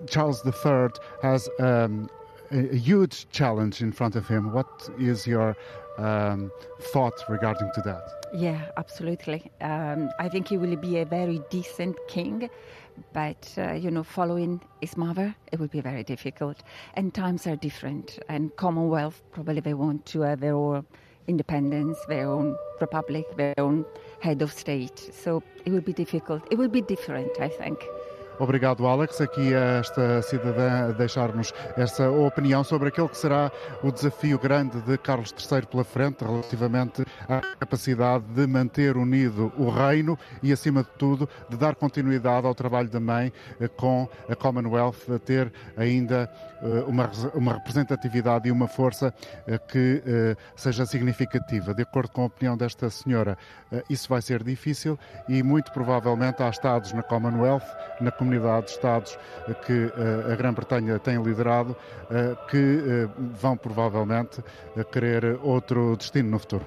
Charles 0.09 0.43
III 0.45 0.91
has 1.23 1.49
um, 1.61 2.09
a, 2.53 2.77
huge 2.77 3.29
challenge 3.31 3.83
in 3.83 3.93
front 3.93 4.17
of 4.17 4.29
him. 4.29 4.53
What 4.53 4.89
is 4.99 5.27
your 5.27 5.57
um, 5.99 6.51
thought 6.93 7.25
regarding 7.29 7.71
to 7.75 7.83
that? 7.83 8.27
Yeah, 8.35 8.71
absolutely. 8.77 9.51
Um, 9.61 10.11
I 10.19 10.29
think 10.29 10.49
he 10.49 10.59
will 10.59 10.77
be 10.77 10.99
a 10.99 11.05
very 11.05 11.41
decent 11.51 11.97
king. 12.09 12.49
But 13.13 13.53
uh, 13.59 13.73
you 13.73 13.91
know, 13.91 14.03
following 14.03 14.61
mother, 14.97 15.35
it 15.53 15.61
would 15.61 15.71
be 15.71 15.81
very 15.81 16.05
difficult. 16.05 16.63
And 16.95 17.15
times 17.15 17.47
are 17.47 17.57
different, 17.57 18.19
and 18.29 18.55
Commonwealth 18.57 19.23
probably 19.33 19.61
they 19.61 19.75
want 19.75 20.07
to 20.07 20.21
have 20.23 20.41
their 20.41 20.55
own 20.55 20.85
independence, 21.29 21.99
their 22.09 22.29
own 22.29 22.57
republic, 22.81 23.25
their 23.37 23.55
own 23.59 23.85
head 24.21 24.43
of 24.43 24.53
state. 24.53 24.99
So 25.13 25.43
it 25.65 25.73
will 25.73 25.81
be 25.81 25.93
difficult. 25.93 26.47
It 26.51 26.59
will 26.59 26.69
be 26.69 26.83
different, 26.83 27.41
I 27.41 27.49
think. 27.49 27.79
Obrigado, 28.39 28.87
Alex, 28.87 29.21
aqui 29.21 29.55
a 29.55 29.79
esta 29.79 30.23
cidadã 30.23 30.89
a 30.89 30.93
deixar-nos 30.93 31.53
essa 31.77 32.11
opinião 32.11 32.65
sobre 32.65 32.89
aquele 32.89 33.09
que 33.09 33.17
será 33.17 33.53
o 33.83 33.93
desafio 33.93 34.39
grande 34.39 34.81
de 34.81 34.99
Carlos 34.99 35.35
III 35.39 35.67
pela 35.67 35.85
frente, 35.85 36.25
relativamente 36.25 37.05
à 37.29 37.41
capacidade 37.59 38.25
de 38.25 38.47
manter 38.47 38.97
unido 38.97 39.53
o 39.57 39.69
reino 39.69 40.19
e, 40.43 40.53
acima 40.53 40.83
de 40.83 40.89
tudo, 40.99 41.29
de 41.49 41.57
dar 41.57 41.75
continuidade 41.75 42.47
ao 42.47 42.55
trabalho 42.55 42.89
da 42.89 43.01
mãe 43.01 43.33
eh, 43.61 43.69
com 43.69 44.09
a 44.29 44.35
Commonwealth, 44.35 45.11
a 45.15 45.19
ter 45.19 45.53
ainda 45.77 46.31
eh, 46.63 46.85
uma, 46.87 47.11
uma 47.35 47.55
representatividade 47.55 48.49
e 48.49 48.53
uma 48.53 48.69
força 48.69 49.13
eh, 49.47 49.59
que 49.59 50.03
seja 50.57 50.87
significativa. 50.87 51.75
De 51.75 51.83
acordo 51.83 52.11
com 52.11 52.23
a 52.23 52.27
opinião 52.27 52.57
desta 52.57 52.89
senhora, 52.91 53.37
isso 53.89 54.09
vai 54.09 54.23
ser 54.23 54.43
difícil 54.43 54.99
e, 55.29 55.43
muito 55.43 55.73
provavelmente, 55.73 56.43
há 56.43 56.49
Estados 56.49 56.93
na 56.93 57.03
Commonwealth, 57.03 57.65
na 58.01 58.11
comunidade 58.23 58.67
de 58.67 58.73
Estados 58.73 59.19
que 59.67 59.93
a 60.33 60.37
Grã-Bretanha 60.37 60.99
tem 60.99 61.21
liderado, 61.21 61.77
que 62.49 63.09
vão 63.19 63.57
provavelmente 63.57 64.43
querer 64.93 65.39
outro 65.43 65.97
destino 65.97 66.31
no 66.31 66.39
futuro. 66.39 66.65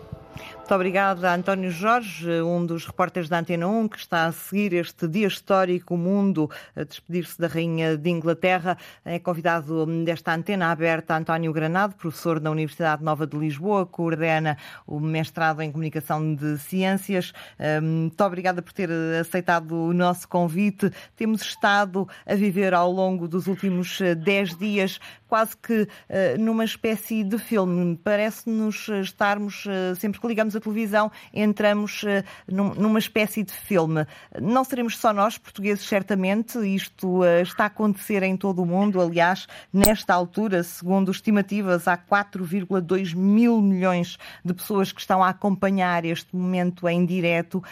Muito 0.65 0.73
obrigada, 0.73 1.31
António 1.31 1.69
Jorge, 1.69 2.41
um 2.41 2.65
dos 2.65 2.87
repórteres 2.87 3.29
da 3.29 3.37
Antena 3.37 3.67
1, 3.67 3.87
que 3.87 3.99
está 3.99 4.25
a 4.25 4.31
seguir 4.31 4.73
este 4.73 5.07
dia 5.07 5.27
histórico, 5.27 5.93
o 5.93 5.97
mundo, 5.97 6.49
a 6.75 6.83
despedir-se 6.83 7.39
da 7.39 7.45
Rainha 7.45 7.95
de 7.95 8.09
Inglaterra. 8.09 8.75
É 9.05 9.19
convidado 9.19 9.85
desta 10.03 10.33
antena 10.33 10.71
aberta 10.71 11.15
António 11.15 11.53
Granado, 11.53 11.93
professor 11.93 12.39
da 12.39 12.49
Universidade 12.49 13.03
Nova 13.03 13.27
de 13.27 13.37
Lisboa, 13.37 13.85
coordena 13.85 14.57
o 14.87 14.99
mestrado 14.99 15.61
em 15.61 15.71
Comunicação 15.71 16.33
de 16.33 16.57
Ciências. 16.57 17.31
Hum, 17.59 18.05
muito 18.05 18.23
obrigada 18.23 18.59
por 18.59 18.73
ter 18.73 18.89
aceitado 19.21 19.71
o 19.71 19.93
nosso 19.93 20.27
convite. 20.27 20.91
Temos 21.15 21.43
estado 21.43 22.09
a 22.25 22.33
viver 22.33 22.73
ao 22.73 22.91
longo 22.91 23.27
dos 23.27 23.45
últimos 23.45 24.01
eh, 24.01 24.15
dez 24.15 24.57
dias 24.57 24.99
quase 25.27 25.57
que 25.57 25.87
eh, 26.07 26.37
numa 26.37 26.63
espécie 26.63 27.23
de 27.23 27.37
filme. 27.37 27.99
Parece-nos 28.03 28.87
estarmos 28.87 29.65
eh, 29.67 29.93
sempre 29.95 30.19
que 30.21 30.27
ligamos 30.27 30.54
a 30.55 30.59
televisão, 30.59 31.11
entramos 31.33 32.03
num, 32.47 32.73
numa 32.73 32.99
espécie 32.99 33.43
de 33.43 33.51
filme. 33.51 34.05
Não 34.41 34.63
seremos 34.63 34.97
só 34.97 35.13
nós, 35.13 35.37
portugueses, 35.37 35.85
certamente. 35.85 36.57
Isto 36.59 37.21
uh, 37.21 37.41
está 37.41 37.63
a 37.65 37.67
acontecer 37.67 38.23
em 38.23 38.35
todo 38.35 38.61
o 38.61 38.65
mundo. 38.65 39.01
Aliás, 39.01 39.47
nesta 39.71 40.13
altura, 40.13 40.63
segundo 40.63 41.11
estimativas, 41.11 41.87
há 41.87 41.97
4,2 41.97 43.15
mil 43.15 43.61
milhões 43.61 44.17
de 44.43 44.53
pessoas 44.53 44.91
que 44.91 45.01
estão 45.01 45.23
a 45.23 45.29
acompanhar 45.29 46.05
este 46.05 46.35
momento 46.35 46.87
em 46.87 47.05
direto. 47.05 47.63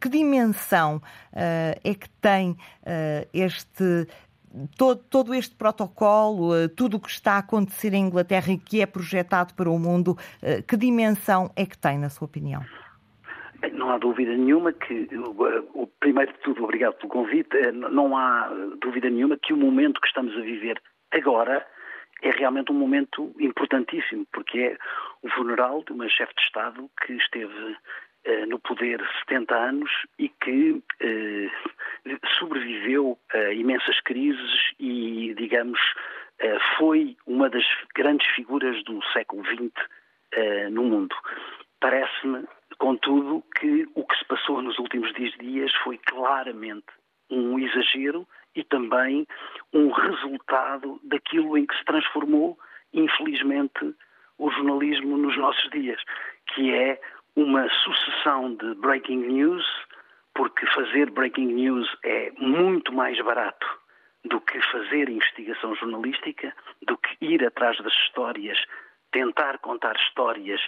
Que 0.00 0.08
dimensão 0.08 0.96
uh, 0.96 1.80
é 1.82 1.94
que 1.94 2.08
tem 2.20 2.56
este 3.32 4.06
todo, 4.76 5.02
todo 5.10 5.34
este 5.34 5.56
protocolo, 5.56 6.54
eh, 6.54 6.68
tudo 6.68 6.96
o 6.96 7.00
que 7.00 7.10
está 7.10 7.34
a 7.34 7.38
acontecer 7.38 7.94
em 7.94 8.06
Inglaterra 8.06 8.52
e 8.52 8.58
que 8.58 8.80
é 8.80 8.86
projetado 8.86 9.54
para 9.54 9.70
o 9.70 9.78
mundo, 9.78 10.16
eh, 10.42 10.62
que 10.62 10.76
dimensão 10.76 11.50
é 11.56 11.66
que 11.66 11.78
tem, 11.78 11.98
na 11.98 12.08
sua 12.08 12.26
opinião? 12.26 12.62
Não 13.72 13.90
há 13.90 13.98
dúvida 13.98 14.34
nenhuma 14.36 14.72
que, 14.72 15.08
primeiro 16.00 16.32
de 16.32 16.38
tudo, 16.40 16.64
obrigado 16.64 16.94
pelo 16.94 17.08
convite, 17.08 17.56
eh, 17.56 17.72
não 17.72 18.16
há 18.16 18.50
dúvida 18.80 19.08
nenhuma 19.08 19.36
que 19.36 19.52
o 19.52 19.56
momento 19.56 20.00
que 20.00 20.08
estamos 20.08 20.36
a 20.36 20.40
viver 20.40 20.80
agora 21.12 21.64
é 22.22 22.30
realmente 22.30 22.70
um 22.70 22.76
momento 22.76 23.34
importantíssimo, 23.38 24.26
porque 24.32 24.58
é 24.58 24.76
o 25.22 25.28
funeral 25.30 25.82
de 25.84 25.92
uma 25.92 26.08
chefe 26.08 26.34
de 26.34 26.42
Estado 26.42 26.90
que 27.04 27.12
esteve 27.14 27.76
no 28.48 28.58
poder 28.60 29.00
70 29.28 29.54
anos 29.54 29.90
e 30.18 30.28
que 30.28 30.82
eh, 31.00 31.50
sobreviveu 32.38 33.18
a 33.32 33.52
imensas 33.52 33.98
crises 34.00 34.72
e, 34.78 35.34
digamos, 35.36 35.80
eh, 36.38 36.58
foi 36.78 37.16
uma 37.26 37.50
das 37.50 37.64
grandes 37.94 38.26
figuras 38.34 38.82
do 38.84 39.02
século 39.12 39.44
XX 39.44 39.72
no 40.70 40.84
mundo. 40.84 41.14
Parece-me, 41.78 42.44
contudo, 42.78 43.44
que 43.60 43.86
o 43.94 44.02
que 44.06 44.16
se 44.16 44.24
passou 44.24 44.62
nos 44.62 44.78
últimos 44.78 45.12
10 45.12 45.34
dias 45.38 45.74
foi 45.84 45.98
claramente 45.98 46.86
um 47.28 47.58
exagero 47.58 48.26
e 48.54 48.62
também 48.64 49.26
um 49.72 49.90
resultado 49.90 51.00
daquilo 51.02 51.56
em 51.56 51.66
que 51.66 51.76
se 51.76 51.84
transformou, 51.84 52.58
infelizmente, 52.92 53.94
o 54.38 54.50
jornalismo 54.50 55.16
nos 55.16 55.36
nossos 55.36 55.70
dias, 55.70 56.00
que 56.54 56.72
é 56.72 57.00
uma 57.36 57.68
sucessão 57.70 58.54
de 58.54 58.74
breaking 58.76 59.26
news, 59.26 59.64
porque 60.34 60.66
fazer 60.66 61.10
breaking 61.10 61.46
news 61.46 61.88
é 62.04 62.30
muito 62.38 62.92
mais 62.92 63.18
barato 63.20 63.66
do 64.24 64.40
que 64.40 64.60
fazer 64.70 65.08
investigação 65.08 65.74
jornalística, 65.74 66.54
do 66.86 66.96
que 66.96 67.16
ir 67.20 67.44
atrás 67.44 67.76
das 67.78 67.92
histórias, 67.92 68.58
tentar 69.10 69.58
contar 69.58 69.96
histórias, 69.96 70.60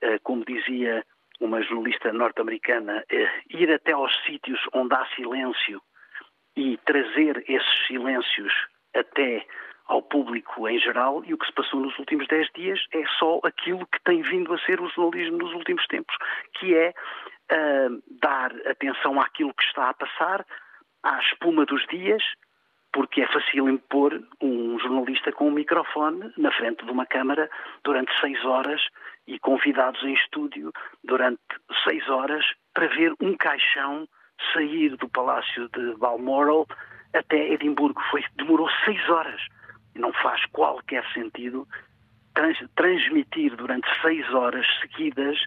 eh, 0.00 0.18
como 0.20 0.44
dizia 0.44 1.04
uma 1.40 1.62
jornalista 1.62 2.12
norte-americana, 2.12 3.04
eh, 3.10 3.42
ir 3.50 3.72
até 3.72 3.92
aos 3.92 4.12
sítios 4.24 4.60
onde 4.72 4.94
há 4.94 5.04
silêncio 5.16 5.82
e 6.56 6.76
trazer 6.84 7.44
esses 7.48 7.86
silêncios 7.86 8.52
até 8.94 9.46
ao 9.90 10.00
público 10.00 10.68
em 10.68 10.78
geral 10.78 11.22
e 11.24 11.34
o 11.34 11.38
que 11.38 11.46
se 11.46 11.52
passou 11.52 11.80
nos 11.80 11.98
últimos 11.98 12.26
dez 12.28 12.48
dias 12.54 12.80
é 12.92 13.04
só 13.18 13.40
aquilo 13.42 13.84
que 13.88 14.00
tem 14.04 14.22
vindo 14.22 14.54
a 14.54 14.58
ser 14.60 14.80
o 14.80 14.88
jornalismo 14.88 15.38
nos 15.38 15.52
últimos 15.52 15.84
tempos, 15.88 16.16
que 16.54 16.76
é 16.76 16.90
uh, 16.90 18.02
dar 18.22 18.52
atenção 18.68 19.20
àquilo 19.20 19.52
que 19.52 19.64
está 19.64 19.90
a 19.90 19.94
passar, 19.94 20.46
à 21.02 21.18
espuma 21.18 21.66
dos 21.66 21.84
dias, 21.88 22.22
porque 22.92 23.22
é 23.22 23.26
fácil 23.26 23.68
impor 23.68 24.12
um 24.40 24.78
jornalista 24.78 25.32
com 25.32 25.48
um 25.48 25.52
microfone 25.52 26.32
na 26.38 26.52
frente 26.52 26.84
de 26.84 26.92
uma 26.92 27.04
câmara 27.04 27.50
durante 27.82 28.12
seis 28.20 28.44
horas 28.44 28.80
e 29.26 29.40
convidados 29.40 30.02
em 30.04 30.14
estúdio 30.14 30.72
durante 31.02 31.40
seis 31.82 32.08
horas 32.08 32.44
para 32.72 32.86
ver 32.86 33.12
um 33.20 33.36
caixão 33.36 34.06
sair 34.54 34.96
do 34.96 35.08
Palácio 35.08 35.68
de 35.70 35.96
Balmoral 35.96 36.64
até 37.12 37.50
Edimburgo. 37.50 38.00
Foi, 38.10 38.24
demorou 38.36 38.68
seis 38.84 39.08
horas 39.08 39.40
não 39.98 40.12
faz 40.12 40.44
qualquer 40.46 41.04
sentido 41.12 41.66
trans, 42.34 42.58
transmitir 42.74 43.54
durante 43.56 43.88
seis 44.00 44.28
horas 44.32 44.66
seguidas 44.80 45.38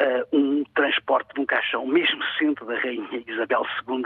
uh, 0.00 0.36
um 0.36 0.64
transporte 0.74 1.32
de 1.34 1.40
um 1.40 1.46
caixão, 1.46 1.86
mesmo 1.86 2.22
sendo 2.38 2.64
da 2.64 2.78
Rainha 2.78 3.22
Isabel 3.26 3.64
II, 3.88 4.04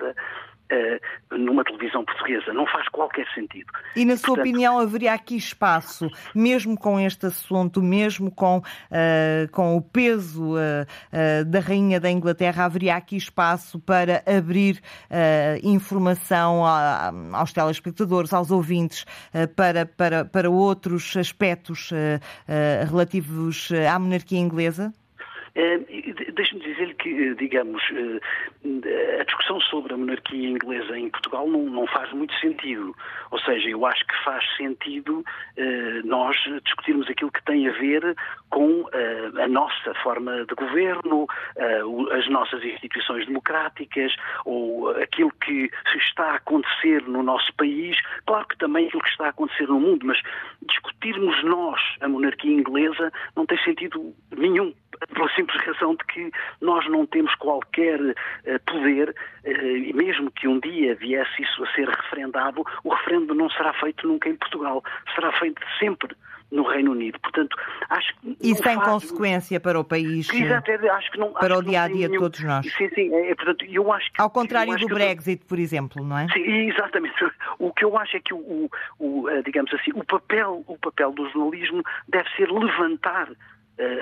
uh, 0.74 1.38
numa 1.38 1.64
televisão 1.64 2.04
portuguesa. 2.04 2.52
Não 2.52 2.66
faz 2.66 2.88
qualquer 2.88 3.26
sentido. 3.34 3.66
E, 3.94 4.04
na 4.04 4.16
sua 4.16 4.28
Portanto, 4.28 4.48
opinião, 4.48 4.78
haveria 4.78 5.12
aqui 5.12 5.36
espaço, 5.36 6.08
mesmo 6.34 6.78
com 6.78 6.98
este 6.98 7.26
assunto, 7.26 7.82
mesmo 7.82 8.30
com, 8.30 8.58
uh, 8.58 9.50
com 9.52 9.76
o 9.76 9.82
peso 9.82 10.54
uh, 10.54 11.44
da 11.46 11.60
Rainha 11.60 12.00
da 12.00 12.10
Inglaterra, 12.10 12.64
haveria 12.64 12.96
aqui 12.96 13.16
espaço 13.16 13.78
para 13.80 14.22
abrir 14.26 14.80
informação 15.62 16.64
a, 16.64 17.12
aos 17.32 17.52
telespectadores, 17.52 18.32
aos 18.32 18.50
ouvintes, 18.50 19.04
para, 19.56 19.86
para, 19.86 20.24
para 20.24 20.50
outros 20.50 21.16
aspectos 21.16 21.90
relativos 22.88 23.70
à 23.90 23.98
monarquia 23.98 24.38
inglesa? 24.38 24.92
Eh, 25.56 25.78
deixe-me 26.32 26.60
dizer-lhe 26.60 26.94
que, 26.94 27.10
eh, 27.10 27.34
digamos, 27.34 27.80
eh, 27.92 29.20
a 29.20 29.24
discussão 29.24 29.60
sobre 29.60 29.94
a 29.94 29.96
monarquia 29.96 30.48
inglesa 30.48 30.98
em 30.98 31.08
Portugal 31.10 31.46
não, 31.48 31.62
não 31.62 31.86
faz 31.86 32.12
muito 32.12 32.34
sentido. 32.40 32.94
Ou 33.30 33.38
seja, 33.38 33.68
eu 33.68 33.86
acho 33.86 34.04
que 34.04 34.24
faz 34.24 34.44
sentido 34.56 35.24
nós 36.04 36.36
discutirmos 36.64 37.08
aquilo 37.08 37.30
que 37.30 37.44
tem 37.44 37.68
a 37.68 37.72
ver 37.72 38.16
com 38.50 38.86
a 39.42 39.48
nossa 39.48 39.94
forma 40.02 40.44
de 40.46 40.54
governo, 40.54 41.26
as 42.12 42.28
nossas 42.28 42.62
instituições 42.62 43.26
democráticas, 43.26 44.14
ou 44.44 44.90
aquilo 44.90 45.30
que 45.44 45.70
está 45.96 46.32
a 46.32 46.36
acontecer 46.36 47.02
no 47.02 47.22
nosso 47.22 47.52
país. 47.54 47.96
Claro 48.26 48.46
que 48.46 48.58
também 48.58 48.86
aquilo 48.86 49.02
que 49.02 49.10
está 49.10 49.26
a 49.26 49.30
acontecer 49.30 49.68
no 49.68 49.80
mundo, 49.80 50.06
mas 50.06 50.20
discutirmos 50.62 51.42
nós 51.44 51.80
a 52.00 52.08
monarquia 52.08 52.52
inglesa 52.52 53.12
não 53.36 53.46
tem 53.46 53.58
sentido 53.62 54.14
nenhum 54.36 54.72
pela 55.12 55.28
simples 55.44 55.64
razão 55.64 55.94
de 55.94 56.04
que 56.06 56.30
nós 56.60 56.88
não 56.88 57.06
temos 57.06 57.34
qualquer 57.36 58.00
uh, 58.00 58.14
poder, 58.66 59.10
uh, 59.10 59.76
e 59.76 59.92
mesmo 59.92 60.30
que 60.30 60.48
um 60.48 60.58
dia 60.58 60.94
viesse 60.94 61.42
isso 61.42 61.62
a 61.62 61.72
ser 61.74 61.88
referendado, 61.88 62.64
o 62.82 62.88
referendo 62.88 63.34
não 63.34 63.50
será 63.50 63.72
feito 63.74 64.06
nunca 64.06 64.28
em 64.28 64.36
Portugal, 64.36 64.82
será 65.14 65.32
feito 65.32 65.60
sempre 65.78 66.16
no 66.50 66.62
Reino 66.62 66.92
Unido. 66.92 67.18
Portanto, 67.20 67.56
acho 67.90 68.14
que. 68.16 68.36
Isso 68.40 68.62
tem 68.62 68.76
faz... 68.76 68.88
consequência 68.88 69.58
para 69.58 69.78
o 69.78 69.84
país. 69.84 70.32
Exato, 70.32 70.70
é, 70.70 70.88
acho 70.90 71.10
que 71.10 71.18
não. 71.18 71.32
Para 71.32 71.58
o 71.58 71.62
dia 71.62 71.82
a 71.82 71.88
dia 71.88 72.08
de 72.08 72.16
todos 72.16 72.40
nós. 72.44 72.64
Sim, 72.74 72.88
sim. 72.94 73.12
É, 73.12 73.34
portanto, 73.34 73.64
eu 73.64 73.92
acho 73.92 74.12
que, 74.12 74.20
Ao 74.20 74.30
contrário 74.30 74.76
do 74.76 74.86
Brexit, 74.86 75.44
por 75.46 75.58
exemplo, 75.58 76.04
não 76.04 76.16
é? 76.16 76.28
Sim, 76.28 76.70
exatamente. 76.70 77.16
O 77.58 77.72
que 77.72 77.84
eu 77.84 77.96
acho 77.98 78.16
é 78.16 78.20
que 78.20 78.32
o, 78.32 78.38
o, 78.38 78.70
o 78.98 79.28
eh, 79.28 79.42
digamos 79.42 79.72
assim, 79.74 79.90
o 79.94 80.04
papel, 80.04 80.62
o 80.66 80.78
papel 80.78 81.12
do 81.12 81.28
jornalismo 81.30 81.82
deve 82.08 82.28
ser 82.36 82.50
levantar 82.50 83.28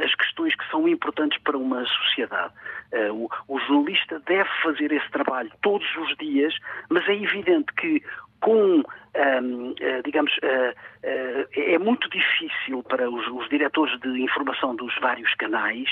as 0.05 0.15
questões 0.15 0.55
que 0.55 0.69
são 0.71 0.87
importantes 0.87 1.39
para 1.43 1.57
uma 1.57 1.85
sociedade. 1.87 2.53
Uh, 2.93 3.29
o, 3.49 3.55
o 3.57 3.59
jornalista 3.61 4.21
deve 4.27 4.49
fazer 4.63 4.93
esse 4.93 5.11
trabalho 5.11 5.51
todos 5.63 5.87
os 5.97 6.17
dias, 6.19 6.55
mas 6.91 7.09
é 7.09 7.15
evidente 7.15 7.73
que 7.75 8.03
com, 8.43 8.83
ehm, 9.15 9.71
uh, 9.71 9.75
eh, 9.81 10.03
digamos, 10.05 10.33
uh, 10.39 10.73
uh, 10.73 11.49
é 11.55 11.79
muito 11.79 12.11
difícil 12.11 12.83
para 12.83 13.09
os, 13.09 13.27
os, 13.29 13.49
diretores 13.49 13.99
de 14.01 14.21
informação 14.21 14.75
dos 14.75 14.93
vários 15.01 15.33
canais 15.37 15.89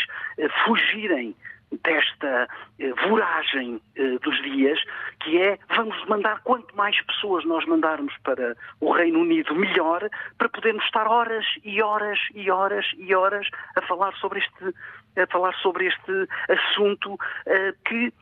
fugirem 0.65 1.35
desta 1.83 2.49
eh, 2.79 2.93
voragem 3.09 3.81
eh, 3.97 4.19
dos 4.19 4.43
dias, 4.43 4.79
que 5.21 5.41
é 5.41 5.59
vamos 5.77 6.05
mandar 6.07 6.41
quanto 6.43 6.75
mais 6.77 7.01
pessoas 7.03 7.45
nós 7.45 7.65
mandarmos 7.67 8.15
para 8.25 8.57
o 8.81 8.93
Reino 8.93 9.21
Unido, 9.21 9.55
melhor, 9.55 10.09
para 10.37 10.49
podermos 10.49 10.85
estar 10.85 11.07
horas 11.07 11.47
e 11.65 11.81
horas 11.81 12.19
e 12.35 12.51
horas 12.51 12.87
e 12.97 13.15
horas 13.15 13.49
a 13.77 13.83
falar 13.83 14.15
sobre 14.17 14.41
este, 14.41 14.75
a 15.21 15.27
falar 15.29 15.55
sobre 15.57 15.87
este 15.87 16.29
assunto 16.49 17.19
eh, 17.47 17.75
que 17.87 18.13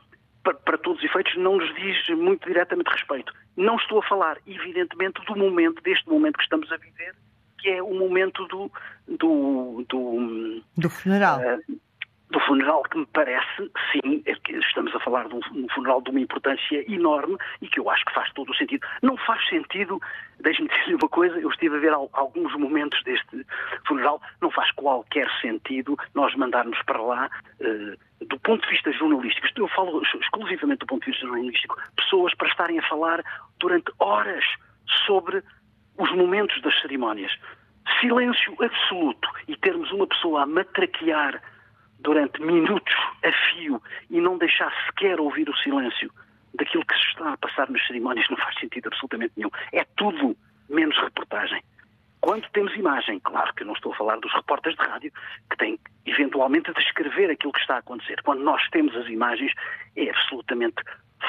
para, 0.42 0.54
para 0.54 0.78
todos 0.78 0.98
os 0.98 1.04
efeitos, 1.04 1.36
não 1.36 1.56
nos 1.56 1.74
diz 1.74 2.08
muito 2.16 2.46
diretamente 2.46 2.90
respeito. 2.90 3.32
Não 3.56 3.76
estou 3.76 3.98
a 3.98 4.02
falar, 4.02 4.38
evidentemente, 4.46 5.20
do 5.26 5.36
momento, 5.36 5.82
deste 5.82 6.08
momento 6.08 6.36
que 6.36 6.44
estamos 6.44 6.70
a 6.70 6.76
viver, 6.76 7.14
que 7.58 7.68
é 7.68 7.82
o 7.82 7.92
momento 7.94 8.46
do. 8.46 8.70
do, 9.06 9.84
do, 9.88 10.62
do 10.76 10.90
funeral. 10.90 11.40
Uh, 11.40 11.80
do 12.30 12.40
funeral 12.40 12.82
que 12.84 12.98
me 12.98 13.06
parece, 13.06 13.70
sim, 13.90 14.22
é 14.26 14.34
que 14.34 14.52
estamos 14.56 14.94
a 14.94 15.00
falar 15.00 15.26
de 15.28 15.34
um, 15.34 15.40
um, 15.54 15.68
funeral 15.70 16.02
de 16.02 16.10
uma 16.10 16.20
importância 16.20 16.84
enorme 16.92 17.36
e 17.62 17.68
que 17.68 17.80
eu 17.80 17.88
acho 17.88 18.04
que 18.04 18.12
faz 18.12 18.30
todo 18.32 18.50
o 18.50 18.54
sentido. 18.54 18.86
Não 19.02 19.16
faz 19.16 19.46
sentido, 19.48 20.00
deixe-me 20.40 20.68
dizer 20.68 20.94
uma 20.96 21.08
coisa, 21.08 21.38
eu 21.38 21.48
estive 21.48 21.76
a 21.76 21.80
ver 21.80 21.92
alguns 21.92 22.54
momentos 22.56 23.02
deste 23.04 23.46
funeral, 23.86 24.20
não 24.42 24.50
faz 24.50 24.70
qualquer 24.72 25.28
sentido 25.40 25.96
nós 26.14 26.34
mandarmos 26.34 26.80
para 26.82 27.00
lá, 27.00 27.30
uh, 27.60 28.26
do 28.26 28.38
ponto 28.40 28.62
de 28.66 28.72
vista 28.72 28.92
jornalístico, 28.92 29.48
eu 29.56 29.68
falo 29.68 30.02
exclusivamente 30.02 30.80
do 30.80 30.86
ponto 30.86 31.04
de 31.04 31.12
vista 31.12 31.26
jornalístico, 31.26 31.76
pessoas 31.96 32.34
para 32.34 32.48
estarem 32.48 32.78
a 32.78 32.88
falar 32.88 33.24
durante 33.58 33.90
horas 33.98 34.44
sobre 35.06 35.42
os 35.96 36.12
momentos 36.12 36.60
das 36.60 36.78
cerimónias. 36.80 37.32
Silêncio 38.00 38.54
absoluto 38.62 39.28
e 39.46 39.56
termos 39.56 39.90
uma 39.92 40.06
pessoa 40.06 40.42
a 40.42 40.46
matraquear 40.46 41.40
durante 42.00 42.40
minutos 42.40 42.94
a 43.24 43.32
fio 43.50 43.82
e 44.10 44.20
não 44.20 44.38
deixar 44.38 44.72
sequer 44.86 45.20
ouvir 45.20 45.48
o 45.48 45.56
silêncio 45.56 46.10
daquilo 46.54 46.84
que 46.84 46.94
se 46.94 47.08
está 47.10 47.32
a 47.32 47.36
passar 47.36 47.68
nas 47.70 47.84
cerimónias 47.86 48.28
não 48.28 48.36
faz 48.36 48.58
sentido 48.58 48.88
absolutamente 48.88 49.32
nenhum. 49.36 49.50
É 49.72 49.84
tudo 49.96 50.36
menos 50.68 50.96
reportagem. 50.98 51.62
Quando 52.20 52.48
temos 52.50 52.74
imagem, 52.74 53.20
claro 53.20 53.54
que 53.54 53.62
eu 53.62 53.66
não 53.66 53.74
estou 53.74 53.92
a 53.92 53.96
falar 53.96 54.18
dos 54.18 54.32
repórteres 54.32 54.76
de 54.76 54.84
rádio, 54.84 55.12
que 55.50 55.56
têm 55.56 55.78
eventualmente 56.04 56.70
a 56.70 56.74
descrever 56.74 57.30
aquilo 57.30 57.52
que 57.52 57.60
está 57.60 57.76
a 57.76 57.78
acontecer. 57.78 58.20
Quando 58.22 58.42
nós 58.42 58.60
temos 58.70 58.94
as 58.96 59.06
imagens, 59.06 59.52
é 59.96 60.10
absolutamente 60.10 60.82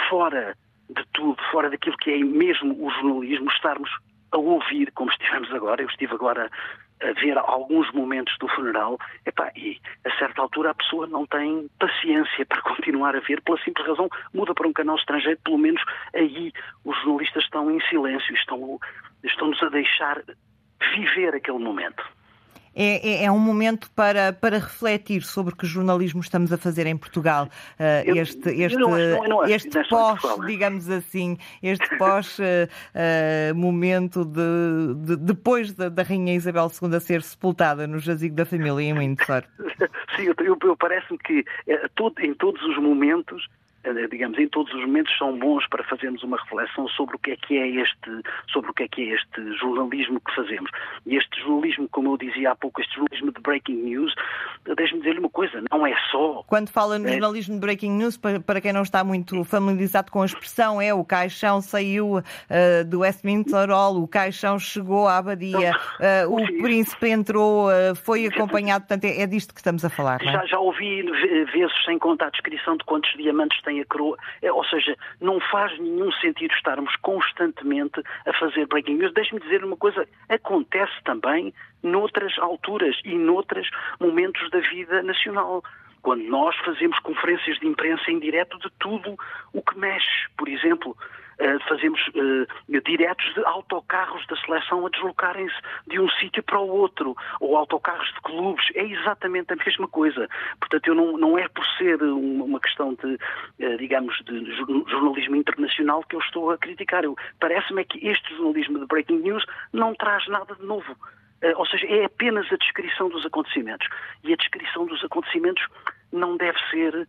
fora 0.09 0.57
de 0.89 1.05
tudo, 1.13 1.37
fora 1.51 1.69
daquilo 1.69 1.95
que 1.97 2.11
é 2.11 2.17
mesmo 2.17 2.73
o 2.83 2.89
jornalismo, 2.89 3.49
estarmos 3.51 3.89
a 4.31 4.37
ouvir, 4.37 4.91
como 4.93 5.11
estivemos 5.11 5.53
agora. 5.53 5.81
Eu 5.81 5.89
estive 5.89 6.13
agora 6.13 6.49
a 7.01 7.13
ver 7.13 7.37
alguns 7.37 7.91
momentos 7.93 8.35
do 8.39 8.47
funeral, 8.49 8.97
epá, 9.25 9.51
e 9.55 9.79
a 10.05 10.17
certa 10.17 10.41
altura 10.41 10.71
a 10.71 10.75
pessoa 10.75 11.07
não 11.07 11.25
tem 11.25 11.69
paciência 11.79 12.45
para 12.45 12.61
continuar 12.63 13.15
a 13.15 13.19
ver, 13.19 13.41
pela 13.41 13.59
simples 13.59 13.85
razão, 13.87 14.09
muda 14.33 14.53
para 14.53 14.67
um 14.67 14.73
canal 14.73 14.95
estrangeiro, 14.95 15.39
pelo 15.43 15.57
menos 15.57 15.81
aí 16.13 16.51
os 16.83 16.97
jornalistas 17.03 17.43
estão 17.43 17.71
em 17.71 17.79
silêncio, 17.87 18.33
estão, 18.33 18.79
estão-nos 19.23 19.61
a 19.63 19.69
deixar 19.69 20.21
viver 20.95 21.35
aquele 21.35 21.59
momento 21.59 22.03
é, 22.75 23.09
é, 23.09 23.23
é, 23.25 23.31
um 23.31 23.39
momento 23.39 23.89
para, 23.91 24.33
para 24.33 24.57
refletir 24.57 25.23
sobre 25.23 25.55
que 25.55 25.65
jornalismo 25.65 26.21
estamos 26.21 26.51
a 26.53 26.57
fazer 26.57 26.85
em 26.87 26.97
Portugal. 26.97 27.47
Uh, 27.79 28.17
este 28.17 28.49
este, 28.49 28.77
não 28.77 28.93
acho, 28.93 29.27
não 29.27 29.41
acho, 29.41 29.53
este 29.53 29.89
pós, 29.89 30.21
digamos 30.45 30.89
assim, 30.89 31.37
este 31.61 31.97
pós 31.97 32.37
uh, 32.39 32.43
uh, 32.43 33.55
momento 33.55 34.25
de, 34.25 34.95
de 34.95 35.15
depois 35.17 35.73
da, 35.73 35.89
da, 35.89 36.03
Rainha 36.03 36.35
Isabel 36.35 36.71
II 36.81 36.99
ser 36.99 37.21
sepultada 37.21 37.87
no 37.87 37.99
jazigo 37.99 38.35
da 38.35 38.45
família 38.45 38.83
em 38.83 38.93
Windsor. 38.93 39.43
Sim, 40.15 40.23
eu, 40.23 40.35
eu, 40.39 40.57
eu 40.63 40.77
parece-me 40.77 41.17
que 41.17 41.45
todo, 41.95 42.19
em 42.19 42.33
todos 42.33 42.61
os 42.63 42.77
momentos 42.77 43.47
eh, 43.47 43.68
digamos, 44.09 44.37
em 44.37 44.47
todos 44.47 44.73
os 44.73 44.81
momentos 44.81 45.15
são 45.17 45.37
bons 45.37 45.67
para 45.67 45.83
fazermos 45.83 46.23
uma 46.23 46.37
reflexão 46.37 46.87
sobre 46.89 47.15
o 47.15 47.19
que 47.19 47.31
é 47.31 47.35
que 47.35 47.57
é 47.57 47.67
este, 47.67 48.21
sobre 48.51 48.71
o 48.71 48.73
que 48.73 48.83
é 48.83 48.87
que 48.87 49.01
é 49.01 49.15
este 49.15 49.57
jornalismo 49.57 50.19
que 50.19 50.35
fazemos. 50.35 50.69
E 51.05 51.15
este 51.15 51.41
jornalismo, 51.41 51.87
como 51.89 52.13
eu 52.13 52.17
dizia 52.17 52.51
há 52.51 52.55
pouco, 52.55 52.81
este 52.81 52.95
jornalismo 52.95 53.31
de 53.31 53.41
breaking 53.41 53.75
news, 53.75 54.13
deixe-me 54.75 54.99
dizer-lhe 54.99 55.19
uma 55.19 55.29
coisa, 55.29 55.61
não 55.71 55.85
é 55.85 55.95
só. 56.11 56.43
Quando 56.47 56.69
fala 56.69 56.97
no 56.99 57.07
é... 57.07 57.13
jornalismo 57.13 57.55
de 57.55 57.61
breaking 57.61 57.91
news, 57.91 58.17
para, 58.17 58.61
quem 58.61 58.73
não 58.73 58.81
está 58.81 59.03
muito 59.03 59.43
familiarizado 59.43 60.11
com 60.11 60.21
a 60.21 60.25
expressão, 60.25 60.81
é 60.81 60.93
o 60.93 61.03
caixão 61.03 61.61
saiu 61.61 62.17
uh, 62.17 62.23
do 62.87 62.99
Westminster 62.99 63.69
Hall, 63.69 64.01
o 64.01 64.07
caixão 64.07 64.59
chegou 64.59 65.07
à 65.07 65.17
abadia, 65.17 65.71
uh, 66.25 66.33
o 66.33 66.45
príncipe 66.61 67.09
entrou, 67.09 67.67
uh, 67.67 67.95
foi 67.95 68.27
acompanhado, 68.27 68.85
portanto 68.85 69.05
é, 69.05 69.21
é, 69.21 69.27
disto 69.27 69.53
que 69.53 69.59
estamos 69.59 69.83
a 69.83 69.89
falar. 69.89 70.21
Já, 70.23 70.43
é? 70.43 70.47
já 70.47 70.59
ouvi 70.59 71.03
vezes 71.51 71.73
sem 71.85 71.97
contar 71.97 72.27
a 72.27 72.29
descrição 72.29 72.77
de 72.77 72.83
quantos 72.83 73.11
diamantes 73.17 73.61
tem 73.61 73.78
a 73.81 73.85
coroa. 73.85 74.17
É, 74.41 74.51
ou 74.51 74.63
seja, 74.65 74.95
não 75.19 75.39
faz 75.39 75.77
nenhum 75.79 76.11
sentido 76.13 76.53
estarmos 76.53 76.95
constantemente 76.97 78.01
a 78.25 78.33
fazer 78.33 78.67
breaking 78.67 78.95
news. 78.95 79.13
Deixe-me 79.13 79.41
dizer 79.41 79.63
uma 79.63 79.77
coisa, 79.77 80.07
acontece 80.27 80.93
também 81.03 81.53
noutras 81.83 82.37
alturas 82.39 82.95
e 83.03 83.15
noutros 83.15 83.69
momentos 83.99 84.49
da 84.51 84.59
vida 84.59 85.01
nacional 85.03 85.63
quando 86.01 86.23
nós 86.23 86.55
fazemos 86.57 86.97
conferências 86.99 87.59
de 87.59 87.67
imprensa 87.67 88.09
em 88.09 88.19
direto 88.19 88.57
de 88.59 88.69
tudo 88.79 89.17
o 89.53 89.61
que 89.61 89.77
mexe. 89.77 90.29
Por 90.37 90.47
exemplo, 90.47 90.95
fazemos 91.67 91.99
uh, 92.09 92.81
diretos 92.85 93.33
de 93.33 93.45
autocarros 93.45 94.25
da 94.27 94.35
seleção 94.37 94.85
a 94.85 94.89
deslocarem-se 94.89 95.55
de 95.87 95.99
um 95.99 96.09
sítio 96.09 96.43
para 96.43 96.59
o 96.59 96.67
outro, 96.67 97.15
ou 97.39 97.55
autocarros 97.55 98.07
de 98.13 98.21
clubes, 98.21 98.65
é 98.75 98.83
exatamente 98.83 99.53
a 99.53 99.55
mesma 99.55 99.87
coisa. 99.87 100.27
Portanto, 100.59 100.87
eu 100.87 100.95
não, 100.95 101.17
não 101.17 101.37
é 101.37 101.47
por 101.47 101.65
ser 101.77 102.01
uma 102.01 102.59
questão 102.59 102.93
de, 102.93 103.13
uh, 103.65 103.77
digamos, 103.77 104.15
de 104.25 104.51
jornalismo 104.89 105.35
internacional 105.35 106.03
que 106.03 106.15
eu 106.15 106.19
estou 106.19 106.51
a 106.51 106.57
criticar. 106.57 107.03
Parece-me 107.39 107.81
é 107.81 107.85
que 107.85 108.05
este 108.05 108.35
jornalismo 108.35 108.79
de 108.79 108.85
breaking 108.85 109.19
news 109.19 109.45
não 109.71 109.95
traz 109.95 110.27
nada 110.27 110.55
de 110.55 110.65
novo. 110.65 110.97
Ou 111.55 111.65
seja, 111.67 111.87
é 111.87 112.03
apenas 112.03 112.51
a 112.51 112.57
descrição 112.57 113.07
dos 113.07 113.25
acontecimentos. 113.25 113.87
E 114.25 114.33
a 114.33 114.35
descrição 114.35 114.85
dos 114.85 115.01
acontecimentos 115.05 115.65
não 116.11 116.35
deve 116.35 116.59
ser, 116.69 117.07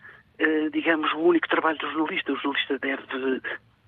digamos, 0.70 1.12
o 1.14 1.18
único 1.18 1.48
trabalho 1.48 1.78
do 1.78 1.90
jornalista. 1.90 2.32
O 2.32 2.36
jornalista 2.36 2.78
deve 2.78 3.02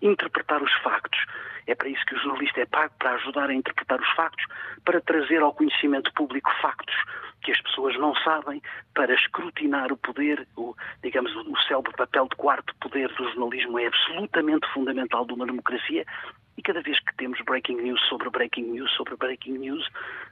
interpretar 0.02 0.62
os 0.62 0.72
factos. 0.82 1.24
É 1.66 1.74
para 1.74 1.88
isso 1.88 2.04
que 2.06 2.14
o 2.14 2.18
jornalista 2.18 2.60
é 2.60 2.66
pago, 2.66 2.92
para 2.98 3.14
ajudar 3.14 3.48
a 3.48 3.54
interpretar 3.54 4.00
os 4.00 4.10
factos, 4.10 4.44
para 4.84 5.00
trazer 5.00 5.40
ao 5.40 5.54
conhecimento 5.54 6.12
público 6.12 6.50
factos 6.60 6.94
que 7.42 7.52
as 7.52 7.60
pessoas 7.60 7.98
não 7.98 8.14
sabem, 8.16 8.62
para 8.94 9.12
escrutinar 9.14 9.92
o 9.92 9.96
poder, 9.96 10.46
o, 10.56 10.74
digamos, 11.02 11.34
o 11.34 11.56
célebre 11.66 11.92
papel 11.96 12.28
de 12.28 12.36
quarto 12.36 12.74
poder 12.76 13.08
do 13.14 13.28
jornalismo 13.30 13.78
é 13.78 13.86
absolutamente 13.86 14.68
fundamental 14.72 15.26
de 15.26 15.32
uma 15.32 15.46
democracia 15.46 16.04
e 16.56 16.62
cada 16.62 16.82
vez 16.82 16.98
que 17.00 17.14
temos 17.16 17.40
breaking 17.46 17.76
news 17.76 18.00
sobre 18.08 18.28
breaking 18.30 18.72
news 18.72 18.90
sobre 18.92 19.16
breaking 19.16 19.58
news, 19.58 19.86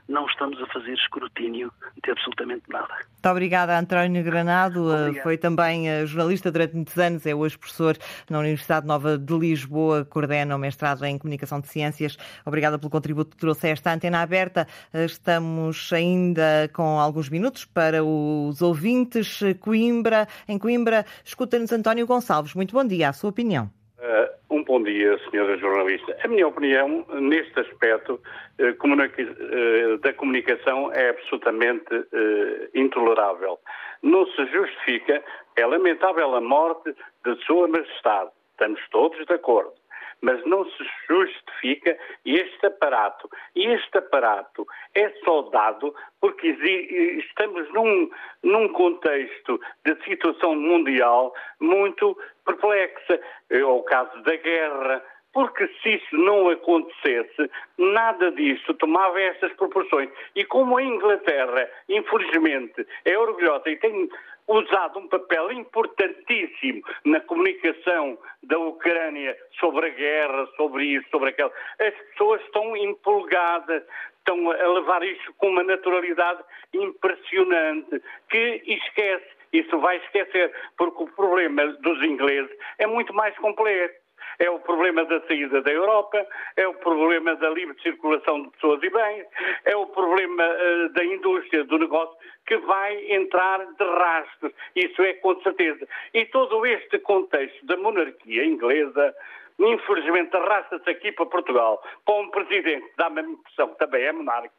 não 0.09 0.27
estamos 0.27 0.61
a 0.61 0.67
fazer 0.67 0.93
escrutínio 0.93 1.73
de 2.03 2.11
absolutamente 2.11 2.63
nada. 2.69 2.93
Muito 2.95 3.29
obrigada, 3.29 3.79
António 3.79 4.23
Granado. 4.23 4.91
Obrigado. 4.91 5.23
Foi 5.23 5.39
também 5.39 5.89
eh, 5.89 6.05
jornalista 6.07 6.51
durante 6.51 6.75
muitos 6.75 6.99
anos, 6.99 7.25
é 7.27 7.35
hoje 7.35 7.57
professor 7.57 7.97
na 8.29 8.39
Universidade 8.39 8.87
Nova 8.87 9.17
de 9.17 9.39
Lisboa, 9.39 10.05
coordena 10.05 10.57
o 10.57 10.59
mestrado 10.59 11.05
em 11.05 11.19
Comunicação 11.19 11.61
de 11.61 11.69
Ciências. 11.69 12.17
Obrigada 12.45 12.79
pelo 12.79 12.91
contributo 12.91 13.31
que 13.31 13.37
trouxe 13.37 13.69
a 13.69 13.71
esta 13.71 13.93
antena 13.93 14.21
aberta. 14.21 14.67
Eh, 14.93 15.05
estamos 15.05 15.93
ainda 15.93 16.69
com 16.73 16.99
alguns 16.99 17.29
minutos 17.29 17.65
para 17.65 18.05
os 18.05 18.61
ouvintes. 18.61 19.41
Coimbra, 19.61 20.29
em 20.49 20.59
Coimbra, 20.59 21.07
escuta-nos 21.25 21.73
António 21.73 22.07
Gonçalves. 22.07 22.55
Muito 22.55 22.75
bom 22.75 22.85
dia, 22.85 23.09
a 23.09 23.13
sua 23.13 23.31
opinião. 23.31 23.80
Uh, 24.01 24.57
um 24.57 24.65
bom 24.65 24.83
dia, 24.83 25.19
senhora 25.31 25.59
jornalista. 25.59 26.17
A 26.25 26.29
minha 26.29 26.49
opinião, 26.49 27.05
neste 27.21 27.61
aspecto 27.61 28.15
uh, 28.59 29.99
da 29.99 30.15
comunicação, 30.15 30.91
é 30.95 31.11
absolutamente 31.11 31.95
uh, 31.95 32.69
intolerável. 32.75 33.59
Não 34.03 34.27
se 34.29 34.47
justifica, 34.47 35.23
é 35.55 35.67
lamentável 35.67 36.35
a 36.35 36.41
morte 36.41 36.95
de 37.27 37.45
Sua 37.45 37.69
Majestade. 37.69 38.31
Estamos 38.53 38.81
todos 38.91 39.23
de 39.27 39.35
acordo 39.35 39.80
mas 40.23 40.45
não 40.45 40.65
se 40.65 40.85
justifica 41.09 41.97
este 42.25 42.67
aparato. 42.67 43.29
E 43.55 43.67
este 43.67 43.99
aparato 43.99 44.67
é 44.95 45.11
só 45.25 45.43
dado 45.43 45.95
porque 46.21 46.49
estamos 46.49 47.69
num, 47.73 48.11
num 48.43 48.69
contexto 48.69 49.61
de 49.85 49.97
situação 50.05 50.55
mundial 50.55 51.35
muito 51.61 52.17
perplexa. 52.45 53.21
É 53.51 53.65
o 53.65 53.83
caso 53.83 54.23
da 54.23 54.37
guerra, 54.37 55.03
porque 55.33 55.69
se 55.83 55.95
isso 55.95 56.17
não 56.17 56.49
acontecesse, 56.49 57.51
nada 57.79 58.31
disto 58.33 58.75
tomava 58.75 59.21
estas 59.21 59.53
proporções. 59.55 60.11
E 60.35 60.45
como 60.45 60.77
a 60.77 60.83
Inglaterra, 60.83 61.69
infelizmente, 61.89 62.87
é 63.05 63.17
orgulhosa 63.17 63.71
e 63.71 63.77
tem 63.77 64.09
usado 64.51 64.99
um 64.99 65.07
papel 65.07 65.53
importantíssimo 65.53 66.83
na 67.05 67.21
comunicação 67.21 68.19
da 68.43 68.59
Ucrânia 68.59 69.37
sobre 69.61 69.87
a 69.87 69.91
guerra, 69.91 70.49
sobre 70.57 70.85
isso, 70.85 71.09
sobre 71.11 71.31
aquilo. 71.31 71.53
As 71.79 71.95
pessoas 71.95 72.43
estão 72.43 72.77
empolgadas, 72.77 73.85
estão 74.19 74.51
a 74.51 74.69
levar 74.69 75.03
isto 75.05 75.33
com 75.35 75.51
uma 75.51 75.63
naturalidade 75.63 76.43
impressionante, 76.75 78.03
que 78.29 78.63
esquece, 78.67 79.27
isso 79.53 79.79
vai 79.79 79.99
esquecer, 79.99 80.53
porque 80.77 81.05
o 81.05 81.09
problema 81.09 81.67
dos 81.67 82.03
ingleses 82.03 82.51
é 82.79 82.87
muito 82.87 83.15
mais 83.15 83.37
complexo. 83.39 84.01
É 84.41 84.51
o 84.51 84.59
problema 84.59 85.05
da 85.05 85.21
saída 85.27 85.61
da 85.61 85.71
Europa, 85.71 86.27
é 86.57 86.67
o 86.67 86.75
problema 86.75 87.37
da 87.37 87.51
livre 87.51 87.81
circulação 87.83 88.43
de 88.43 88.51
pessoas 88.51 88.83
e 88.83 88.91
bens, 88.91 89.27
é 89.67 89.77
o 89.77 89.87
problema 89.87 90.45
uh, 90.45 90.89
da 90.95 91.05
indústria, 91.05 91.63
do 91.65 91.79
negócio, 91.79 92.17
que 92.47 92.57
vai 92.57 93.13
entrar 93.13 93.59
de 93.59 93.85
rastro. 93.85 94.53
Isso 94.75 95.03
é 95.03 95.13
com 95.15 95.41
certeza. 95.43 95.87
E 96.15 96.25
todo 96.27 96.65
este 96.67 96.99
contexto 97.01 97.65
da 97.67 97.77
monarquia 97.77 98.45
inglesa, 98.45 99.15
infelizmente, 99.59 100.35
arrasta-se 100.35 100.89
aqui 100.89 101.13
para 101.13 101.27
Portugal, 101.27 101.83
para 102.07 102.15
um 102.15 102.31
presidente, 102.31 102.91
dá-me 102.97 103.21
a 103.21 103.25
impressão 103.25 103.69
que 103.69 103.79
também 103.79 104.05
é 104.05 104.13
monárquico, 104.13 104.55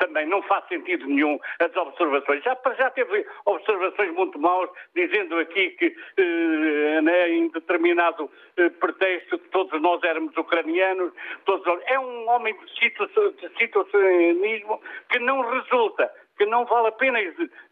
também 0.00 0.26
não 0.26 0.42
faz 0.42 0.66
sentido 0.66 1.06
nenhum 1.06 1.38
as 1.60 1.76
observações. 1.76 2.42
Já, 2.42 2.56
já 2.76 2.90
teve 2.90 3.24
observações 3.44 4.12
muito 4.14 4.38
maus, 4.38 4.68
dizendo 4.94 5.38
aqui 5.38 5.70
que 5.70 5.94
eh, 6.16 7.00
né, 7.02 7.30
em 7.30 7.48
determinado 7.48 8.28
eh, 8.56 8.70
pretexto 8.70 9.38
todos 9.52 9.80
nós 9.80 10.02
éramos 10.02 10.36
ucranianos, 10.36 11.12
todos, 11.44 11.66
é 11.86 11.98
um 11.98 12.28
homem 12.28 12.56
de 12.58 13.50
situacionismo 13.58 14.80
que 15.10 15.18
não 15.18 15.42
resulta, 15.42 16.10
que 16.38 16.46
não 16.46 16.64
vale 16.64 16.88
a 16.88 16.92
pena 16.92 17.18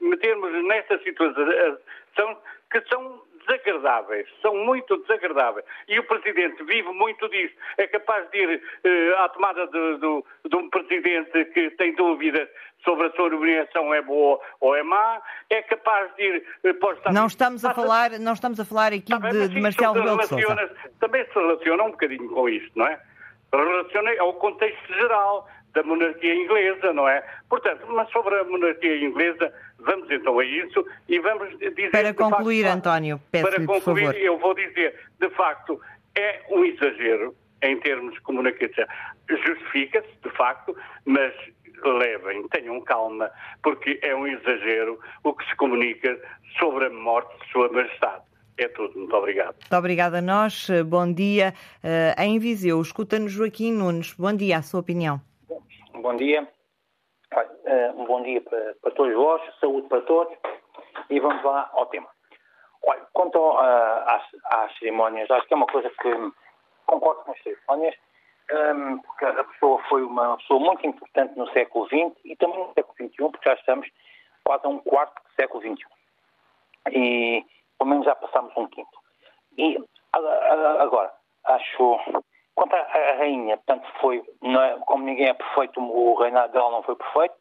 metermos 0.01 0.53
nesta 0.64 0.99
situação 0.99 1.79
que 2.70 2.83
são 2.91 3.22
desagradáveis, 3.49 4.29
são 4.43 4.55
muito 4.55 4.97
desagradáveis. 4.99 5.65
E 5.89 5.99
o 5.99 6.05
Presidente 6.05 6.63
vive 6.65 6.91
muito 6.93 7.29
disso. 7.29 7.55
É 7.79 7.87
capaz 7.87 8.31
de 8.31 8.39
ir 8.39 8.63
eh, 8.85 9.15
à 9.19 9.29
tomada 9.31 9.67
de, 9.67 9.99
de, 9.99 10.25
de, 10.51 10.57
um 10.57 10.69
Presidente 10.69 11.45
que 11.47 11.71
tem 11.73 11.95
dúvidas 11.95 12.49
sobre 12.85 13.07
a 13.07 13.13
sua 13.13 13.31
nomeação 13.31 13.93
é 13.93 14.03
boa 14.03 14.39
ou 14.61 14.77
é 14.77 14.83
má, 14.83 15.21
é 15.51 15.63
capaz 15.63 16.15
de 16.17 16.23
ir 16.23 16.45
eh, 16.65 16.73
para 16.75 17.13
Não 17.13 17.27
estamos 17.27 17.65
a 17.65 17.75
falar, 17.75 18.11
não 18.19 18.35
estamos 18.35 18.61
a 18.61 18.65
falar 18.65 18.93
aqui 18.93 19.19
tá 19.19 19.19
de, 19.19 19.49
de 19.49 19.61
Marcelo 19.61 19.95
Rebelo 19.95 20.19
de 20.19 20.27
Sousa. 20.27 20.71
Também 21.01 21.25
se 21.25 21.35
relaciona 21.35 21.83
um 21.85 21.91
bocadinho 21.91 22.29
com 22.31 22.49
isto, 22.49 22.79
não 22.79 22.87
é? 22.87 23.01
Relaciona 23.53 24.11
ao 24.21 24.35
contexto 24.35 24.93
geral 24.93 25.49
da 25.75 25.83
monarquia 25.83 26.35
inglesa, 26.35 26.93
não 26.93 27.09
é? 27.09 27.23
Portanto, 27.49 27.87
mas 27.89 28.11
sobre 28.11 28.35
a 28.35 28.45
monarquia 28.45 28.97
inglesa, 28.97 29.53
vamos 29.79 30.11
então 30.11 30.39
a 30.39 30.45
isso 30.45 30.85
e 31.09 31.19
vamos 31.19 31.57
dizer... 31.59 31.91
Para 31.91 32.14
concluir, 32.14 32.64
facto, 32.64 32.77
António, 32.77 33.21
peço 33.31 33.51
Para 33.51 33.66
concluir, 33.66 34.16
eu 34.16 34.39
vou 34.39 34.55
dizer, 34.55 34.95
de 35.21 35.31
facto, 35.31 35.81
é 36.16 36.43
um 36.51 36.64
exagero 36.64 37.35
em 37.62 37.79
termos 37.81 38.14
de 38.14 38.21
comunicação. 38.21 38.85
Justifica-se, 39.29 40.09
de 40.23 40.31
facto, 40.37 40.77
mas 41.05 41.33
levem, 41.85 42.47
tenham 42.49 42.81
calma, 42.81 43.31
porque 43.62 43.99
é 44.03 44.14
um 44.14 44.27
exagero 44.27 44.99
o 45.23 45.33
que 45.33 45.49
se 45.49 45.57
comunica 45.57 46.19
sobre 46.59 46.87
a 46.87 46.91
morte 46.91 47.37
de 47.41 47.53
Sua 47.53 47.69
Majestade. 47.71 48.23
É 48.57 48.66
tudo. 48.69 48.99
Muito 48.99 49.14
obrigado. 49.14 49.55
Muito 49.55 49.77
obrigada 49.77 50.19
a 50.19 50.23
nós. 50.23 50.69
Bom 50.87 51.12
dia. 51.12 51.55
Uh, 51.85 52.21
em 52.21 52.39
Viseu, 52.41 52.81
escuta-nos 52.81 53.31
Joaquim 53.31 53.73
Nunes. 53.73 54.14
Bom 54.14 54.33
dia, 54.33 54.59
a 54.59 54.62
sua 54.62 54.81
opinião. 54.81 55.21
Bom 56.01 56.15
dia. 56.15 56.47
Eh, 57.33 57.93
um 57.97 58.05
bom 58.05 58.23
dia 58.23 58.41
para, 58.41 58.75
para 58.81 58.93
todos 58.93 59.13
vós, 59.15 59.43
saúde 59.61 59.89
para 59.89 60.01
todos 60.03 60.33
e 61.11 61.19
vamos 61.19 61.43
lá 61.43 61.69
ao 61.73 61.87
tema. 61.87 62.09
Olha, 62.85 63.05
quanto 63.13 63.37
uh, 63.37 63.59
às, 63.59 64.23
às, 64.45 64.79
cerimónias, 64.79 65.29
acho 65.29 65.47
que 65.49 65.55
é 65.55 65.57
uma 65.57 65.67
coisa 65.67 65.91
que 65.91 66.33
concordo 66.87 67.23
com 67.25 67.33
as 67.33 67.43
cerimónias, 67.43 67.97
um, 68.53 68.57
ehm, 68.57 68.99
porque 68.99 69.25
a 69.25 69.45
pessoa 69.45 69.83
foi 69.89 70.05
uma 70.05 70.37
pessoa 70.37 70.61
muito 70.61 70.87
importante 70.87 71.37
no 71.37 71.51
século 71.51 71.87
XX 71.87 72.17
e 72.25 72.37
também 72.37 72.59
no 72.61 72.73
século 72.75 72.95
XXI, 72.95 73.17
porque 73.17 73.49
já 73.49 73.55
estamos 73.55 73.89
quase 74.45 74.67
a 74.67 74.69
um 74.69 74.79
quarto 74.79 75.21
do 75.21 75.35
século 75.35 75.61
XXI. 75.61 75.85
E 76.93 77.45
pelo 77.77 77.91
menos 77.91 78.07
já 78.07 78.15
passamos 78.15 78.57
um 78.57 78.69
quinto. 78.69 78.99
E 79.59 79.77
agora, 80.13 81.13
acho 81.45 81.99
Quanto 82.59 82.75
à 82.75 82.83
rainha, 83.19 83.57
portanto, 83.57 83.89
foi, 84.01 84.19
é, 84.19 84.79
como 84.81 85.05
ninguém 85.05 85.29
é 85.29 85.33
perfeito, 85.33 85.81
o 85.81 86.15
reinado 86.17 86.53
dela 86.53 86.73
não 86.73 86.83
foi 86.83 86.97
perfeito, 86.97 87.37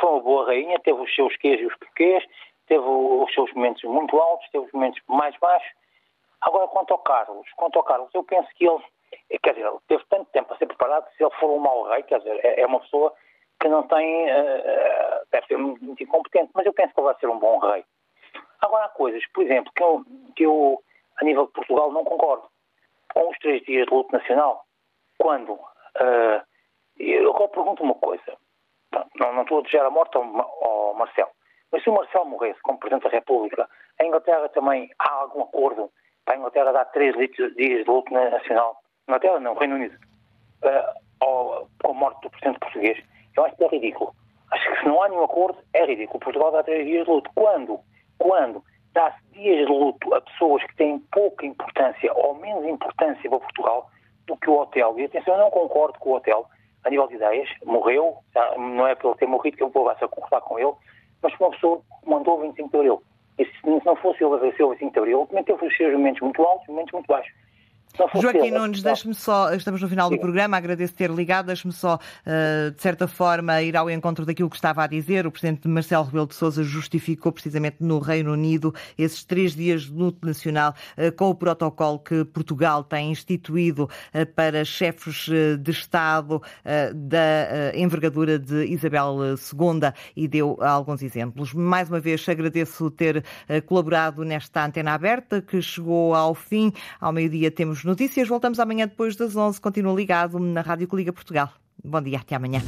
foi 0.00 0.08
uma 0.08 0.20
boa 0.20 0.46
rainha, 0.46 0.80
teve 0.80 0.98
os 0.98 1.14
seus 1.14 1.36
quês 1.36 1.60
e 1.60 1.66
os 1.66 1.76
porquês, 1.76 2.24
teve 2.66 2.82
os 2.82 3.30
seus 3.34 3.52
momentos 3.52 3.84
muito 3.84 4.18
altos, 4.18 4.48
teve 4.48 4.64
os 4.64 4.72
momentos 4.72 4.98
mais 5.06 5.36
baixos. 5.36 5.70
Agora, 6.40 6.68
quanto 6.68 6.90
ao 6.92 7.00
Carlos, 7.00 7.46
quanto 7.54 7.76
ao 7.76 7.84
Carlos, 7.84 8.08
eu 8.14 8.24
penso 8.24 8.48
que 8.54 8.66
ele, 8.66 8.82
quer 9.42 9.52
dizer, 9.52 9.66
ele 9.66 9.78
teve 9.88 10.04
tanto 10.08 10.30
tempo 10.32 10.54
a 10.54 10.56
ser 10.56 10.64
preparado, 10.64 11.06
se 11.18 11.22
ele 11.22 11.34
for 11.38 11.50
um 11.50 11.58
mau 11.58 11.82
rei, 11.90 12.02
quer 12.04 12.20
dizer, 12.20 12.40
é, 12.42 12.62
é 12.62 12.66
uma 12.66 12.80
pessoa 12.80 13.12
que 13.60 13.68
não 13.68 13.82
tem, 13.82 14.24
uh, 14.24 15.26
deve 15.30 15.48
ser 15.48 15.58
muito 15.58 16.02
incompetente, 16.02 16.50
mas 16.54 16.64
eu 16.64 16.72
penso 16.72 16.94
que 16.94 17.00
ele 17.00 17.08
vai 17.08 17.16
ser 17.20 17.28
um 17.28 17.38
bom 17.38 17.58
rei. 17.58 17.84
Agora, 18.62 18.86
há 18.86 18.88
coisas, 18.88 19.22
por 19.34 19.44
exemplo, 19.44 19.70
que 19.76 19.82
eu, 19.82 20.02
que 20.34 20.46
eu 20.46 20.82
a 21.20 21.24
nível 21.26 21.44
de 21.44 21.52
Portugal, 21.52 21.92
não 21.92 22.04
concordo 22.04 22.50
com 23.14 23.30
os 23.30 23.38
três 23.38 23.62
dias 23.64 23.86
de 23.86 23.94
luto 23.94 24.12
nacional, 24.12 24.64
quando 25.18 25.52
uh, 25.52 26.42
eu 26.98 27.30
agora 27.30 27.48
pergunto 27.48 27.82
uma 27.82 27.94
coisa, 27.94 28.36
não, 29.18 29.32
não 29.32 29.42
estou 29.42 29.60
a 29.60 29.62
desejar 29.62 29.86
a 29.86 29.90
morte 29.90 30.16
ao, 30.16 30.22
ao 30.22 30.94
mas 31.72 31.82
se 31.82 31.88
o 31.88 31.94
Marcelo 31.94 32.26
morresse 32.26 32.60
como 32.60 32.78
Presidente 32.78 33.04
da 33.04 33.10
República, 33.10 33.68
a 33.98 34.04
Inglaterra 34.04 34.48
também 34.50 34.90
há 34.98 35.10
algum 35.10 35.42
acordo 35.42 35.90
para 36.24 36.34
a 36.34 36.38
Inglaterra 36.38 36.72
dar 36.72 36.84
três 36.86 37.16
dias 37.16 37.54
de 37.56 37.84
luto 37.84 38.12
nacional? 38.12 38.76
Inglaterra 39.08 39.40
não, 39.40 39.54
Reino 39.54 39.76
Unido. 39.76 39.96
Uh, 40.62 41.66
com 41.82 41.90
a 41.90 41.94
morte 41.94 42.20
do 42.20 42.30
Presidente 42.30 42.58
português. 42.58 43.02
Eu 43.36 43.44
acho 43.44 43.56
que 43.56 43.64
é 43.64 43.68
ridículo. 43.68 44.14
Acho 44.50 44.70
que 44.70 44.80
se 44.80 44.86
não 44.86 45.02
há 45.02 45.08
nenhum 45.08 45.24
acordo, 45.24 45.58
é 45.72 45.86
ridículo. 45.86 46.20
Portugal 46.20 46.52
dá 46.52 46.62
três 46.62 46.86
dias 46.86 47.04
de 47.04 47.10
luto. 47.10 47.30
Quando? 47.34 47.80
Quando 48.18 48.62
dá-se 48.92 49.18
dias 49.32 49.66
de 49.66 49.72
luto 49.72 50.14
a 50.14 50.20
pessoas 50.20 50.62
que 50.64 50.76
têm 50.76 50.98
pouca 51.12 51.46
importância 51.46 52.12
ou 52.14 52.34
menos 52.34 52.64
importância 52.64 53.28
para 53.28 53.38
Portugal 53.38 53.90
do 54.26 54.36
que 54.36 54.50
o 54.50 54.60
hotel. 54.60 54.98
E 54.98 55.04
atenção, 55.04 55.34
eu 55.34 55.40
não 55.40 55.50
concordo 55.50 55.98
com 55.98 56.10
o 56.10 56.16
hotel 56.16 56.46
a 56.84 56.90
nível 56.90 57.06
de 57.08 57.14
ideias. 57.14 57.48
Morreu, 57.64 58.16
não 58.56 58.86
é 58.86 58.94
pelo 58.94 59.14
ter 59.14 59.26
morrido 59.26 59.56
que 59.56 59.62
eu 59.62 59.70
vou 59.70 59.88
a 59.88 59.94
concordar 59.94 60.40
com 60.42 60.58
ele, 60.58 60.72
mas 61.22 61.32
uma 61.38 61.50
pessoa 61.50 61.80
que 62.02 62.10
mandou 62.10 62.38
o 62.38 62.42
25 62.42 62.70
de 62.70 62.76
Abril. 62.76 63.02
E 63.38 63.44
se 63.44 63.84
não 63.84 63.96
fosse 63.96 64.22
ele 64.22 64.34
a 64.34 64.38
vencer 64.38 64.64
o 64.64 64.70
25 64.70 64.92
de 64.92 64.98
Abril, 64.98 65.26
também 65.26 65.44
teve 65.44 65.66
os 65.66 65.76
seus 65.76 65.92
momentos 65.92 66.20
muito 66.20 66.42
altos 66.42 66.68
e 66.68 66.70
momentos 66.70 66.92
muito 66.92 67.06
baixos. 67.06 67.32
Joaquim 68.20 68.50
Nunes, 68.50 68.82
deixe-me 68.82 69.14
só, 69.14 69.52
estamos 69.52 69.82
no 69.82 69.88
final 69.88 70.08
do 70.08 70.18
programa, 70.18 70.56
agradeço 70.56 70.94
ter 70.94 71.10
ligado, 71.10 71.46
deixe-me 71.46 71.74
só, 71.74 71.96
uh, 71.96 72.70
de 72.70 72.80
certa 72.80 73.06
forma, 73.06 73.60
ir 73.60 73.76
ao 73.76 73.90
encontro 73.90 74.24
daquilo 74.24 74.48
que 74.48 74.56
estava 74.56 74.82
a 74.82 74.86
dizer. 74.86 75.26
O 75.26 75.30
presidente 75.30 75.68
Marcelo 75.68 76.04
Rebelo 76.04 76.26
de 76.26 76.34
Sousa 76.34 76.62
justificou 76.62 77.30
precisamente 77.32 77.76
no 77.80 77.98
Reino 77.98 78.32
Unido 78.32 78.74
esses 78.96 79.22
três 79.24 79.54
dias 79.54 79.82
de 79.82 79.92
luto 79.92 80.26
nacional 80.26 80.74
uh, 80.96 81.12
com 81.12 81.28
o 81.28 81.34
protocolo 81.34 81.98
que 81.98 82.24
Portugal 82.24 82.82
tem 82.82 83.10
instituído 83.10 83.84
uh, 83.84 84.26
para 84.34 84.64
chefes 84.64 85.28
de 85.58 85.70
Estado 85.70 86.40
da 86.94 87.72
envergadura 87.74 88.38
de 88.38 88.64
Isabel 88.66 89.16
II 89.34 89.92
e 90.16 90.26
deu 90.26 90.58
alguns 90.60 91.02
exemplos. 91.02 91.52
Mais 91.52 91.88
uma 91.88 92.00
vez 92.00 92.26
agradeço 92.28 92.90
ter 92.90 93.24
colaborado 93.66 94.24
nesta 94.24 94.64
antena 94.64 94.92
aberta 94.94 95.40
que 95.42 95.60
chegou 95.60 96.14
ao 96.14 96.34
fim. 96.34 96.72
Ao 97.00 97.12
meio-dia 97.12 97.50
notícias. 97.84 98.28
Voltamos 98.28 98.58
amanhã 98.58 98.86
depois 98.86 99.16
das 99.16 99.36
11. 99.36 99.60
Continua 99.60 99.94
ligado 99.94 100.38
na 100.38 100.60
Rádio 100.60 100.88
Coliga 100.88 101.12
Portugal. 101.12 101.50
Bom 101.84 102.00
dia, 102.00 102.18
até 102.18 102.34
amanhã. 102.34 102.62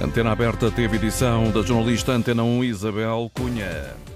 Antena 0.00 0.32
Aberta 0.32 0.70
teve 0.70 0.96
edição 0.96 1.50
da 1.50 1.62
jornalista 1.62 2.12
Antena 2.12 2.42
1 2.42 2.64
Isabel 2.64 3.30
Cunha. 3.32 4.11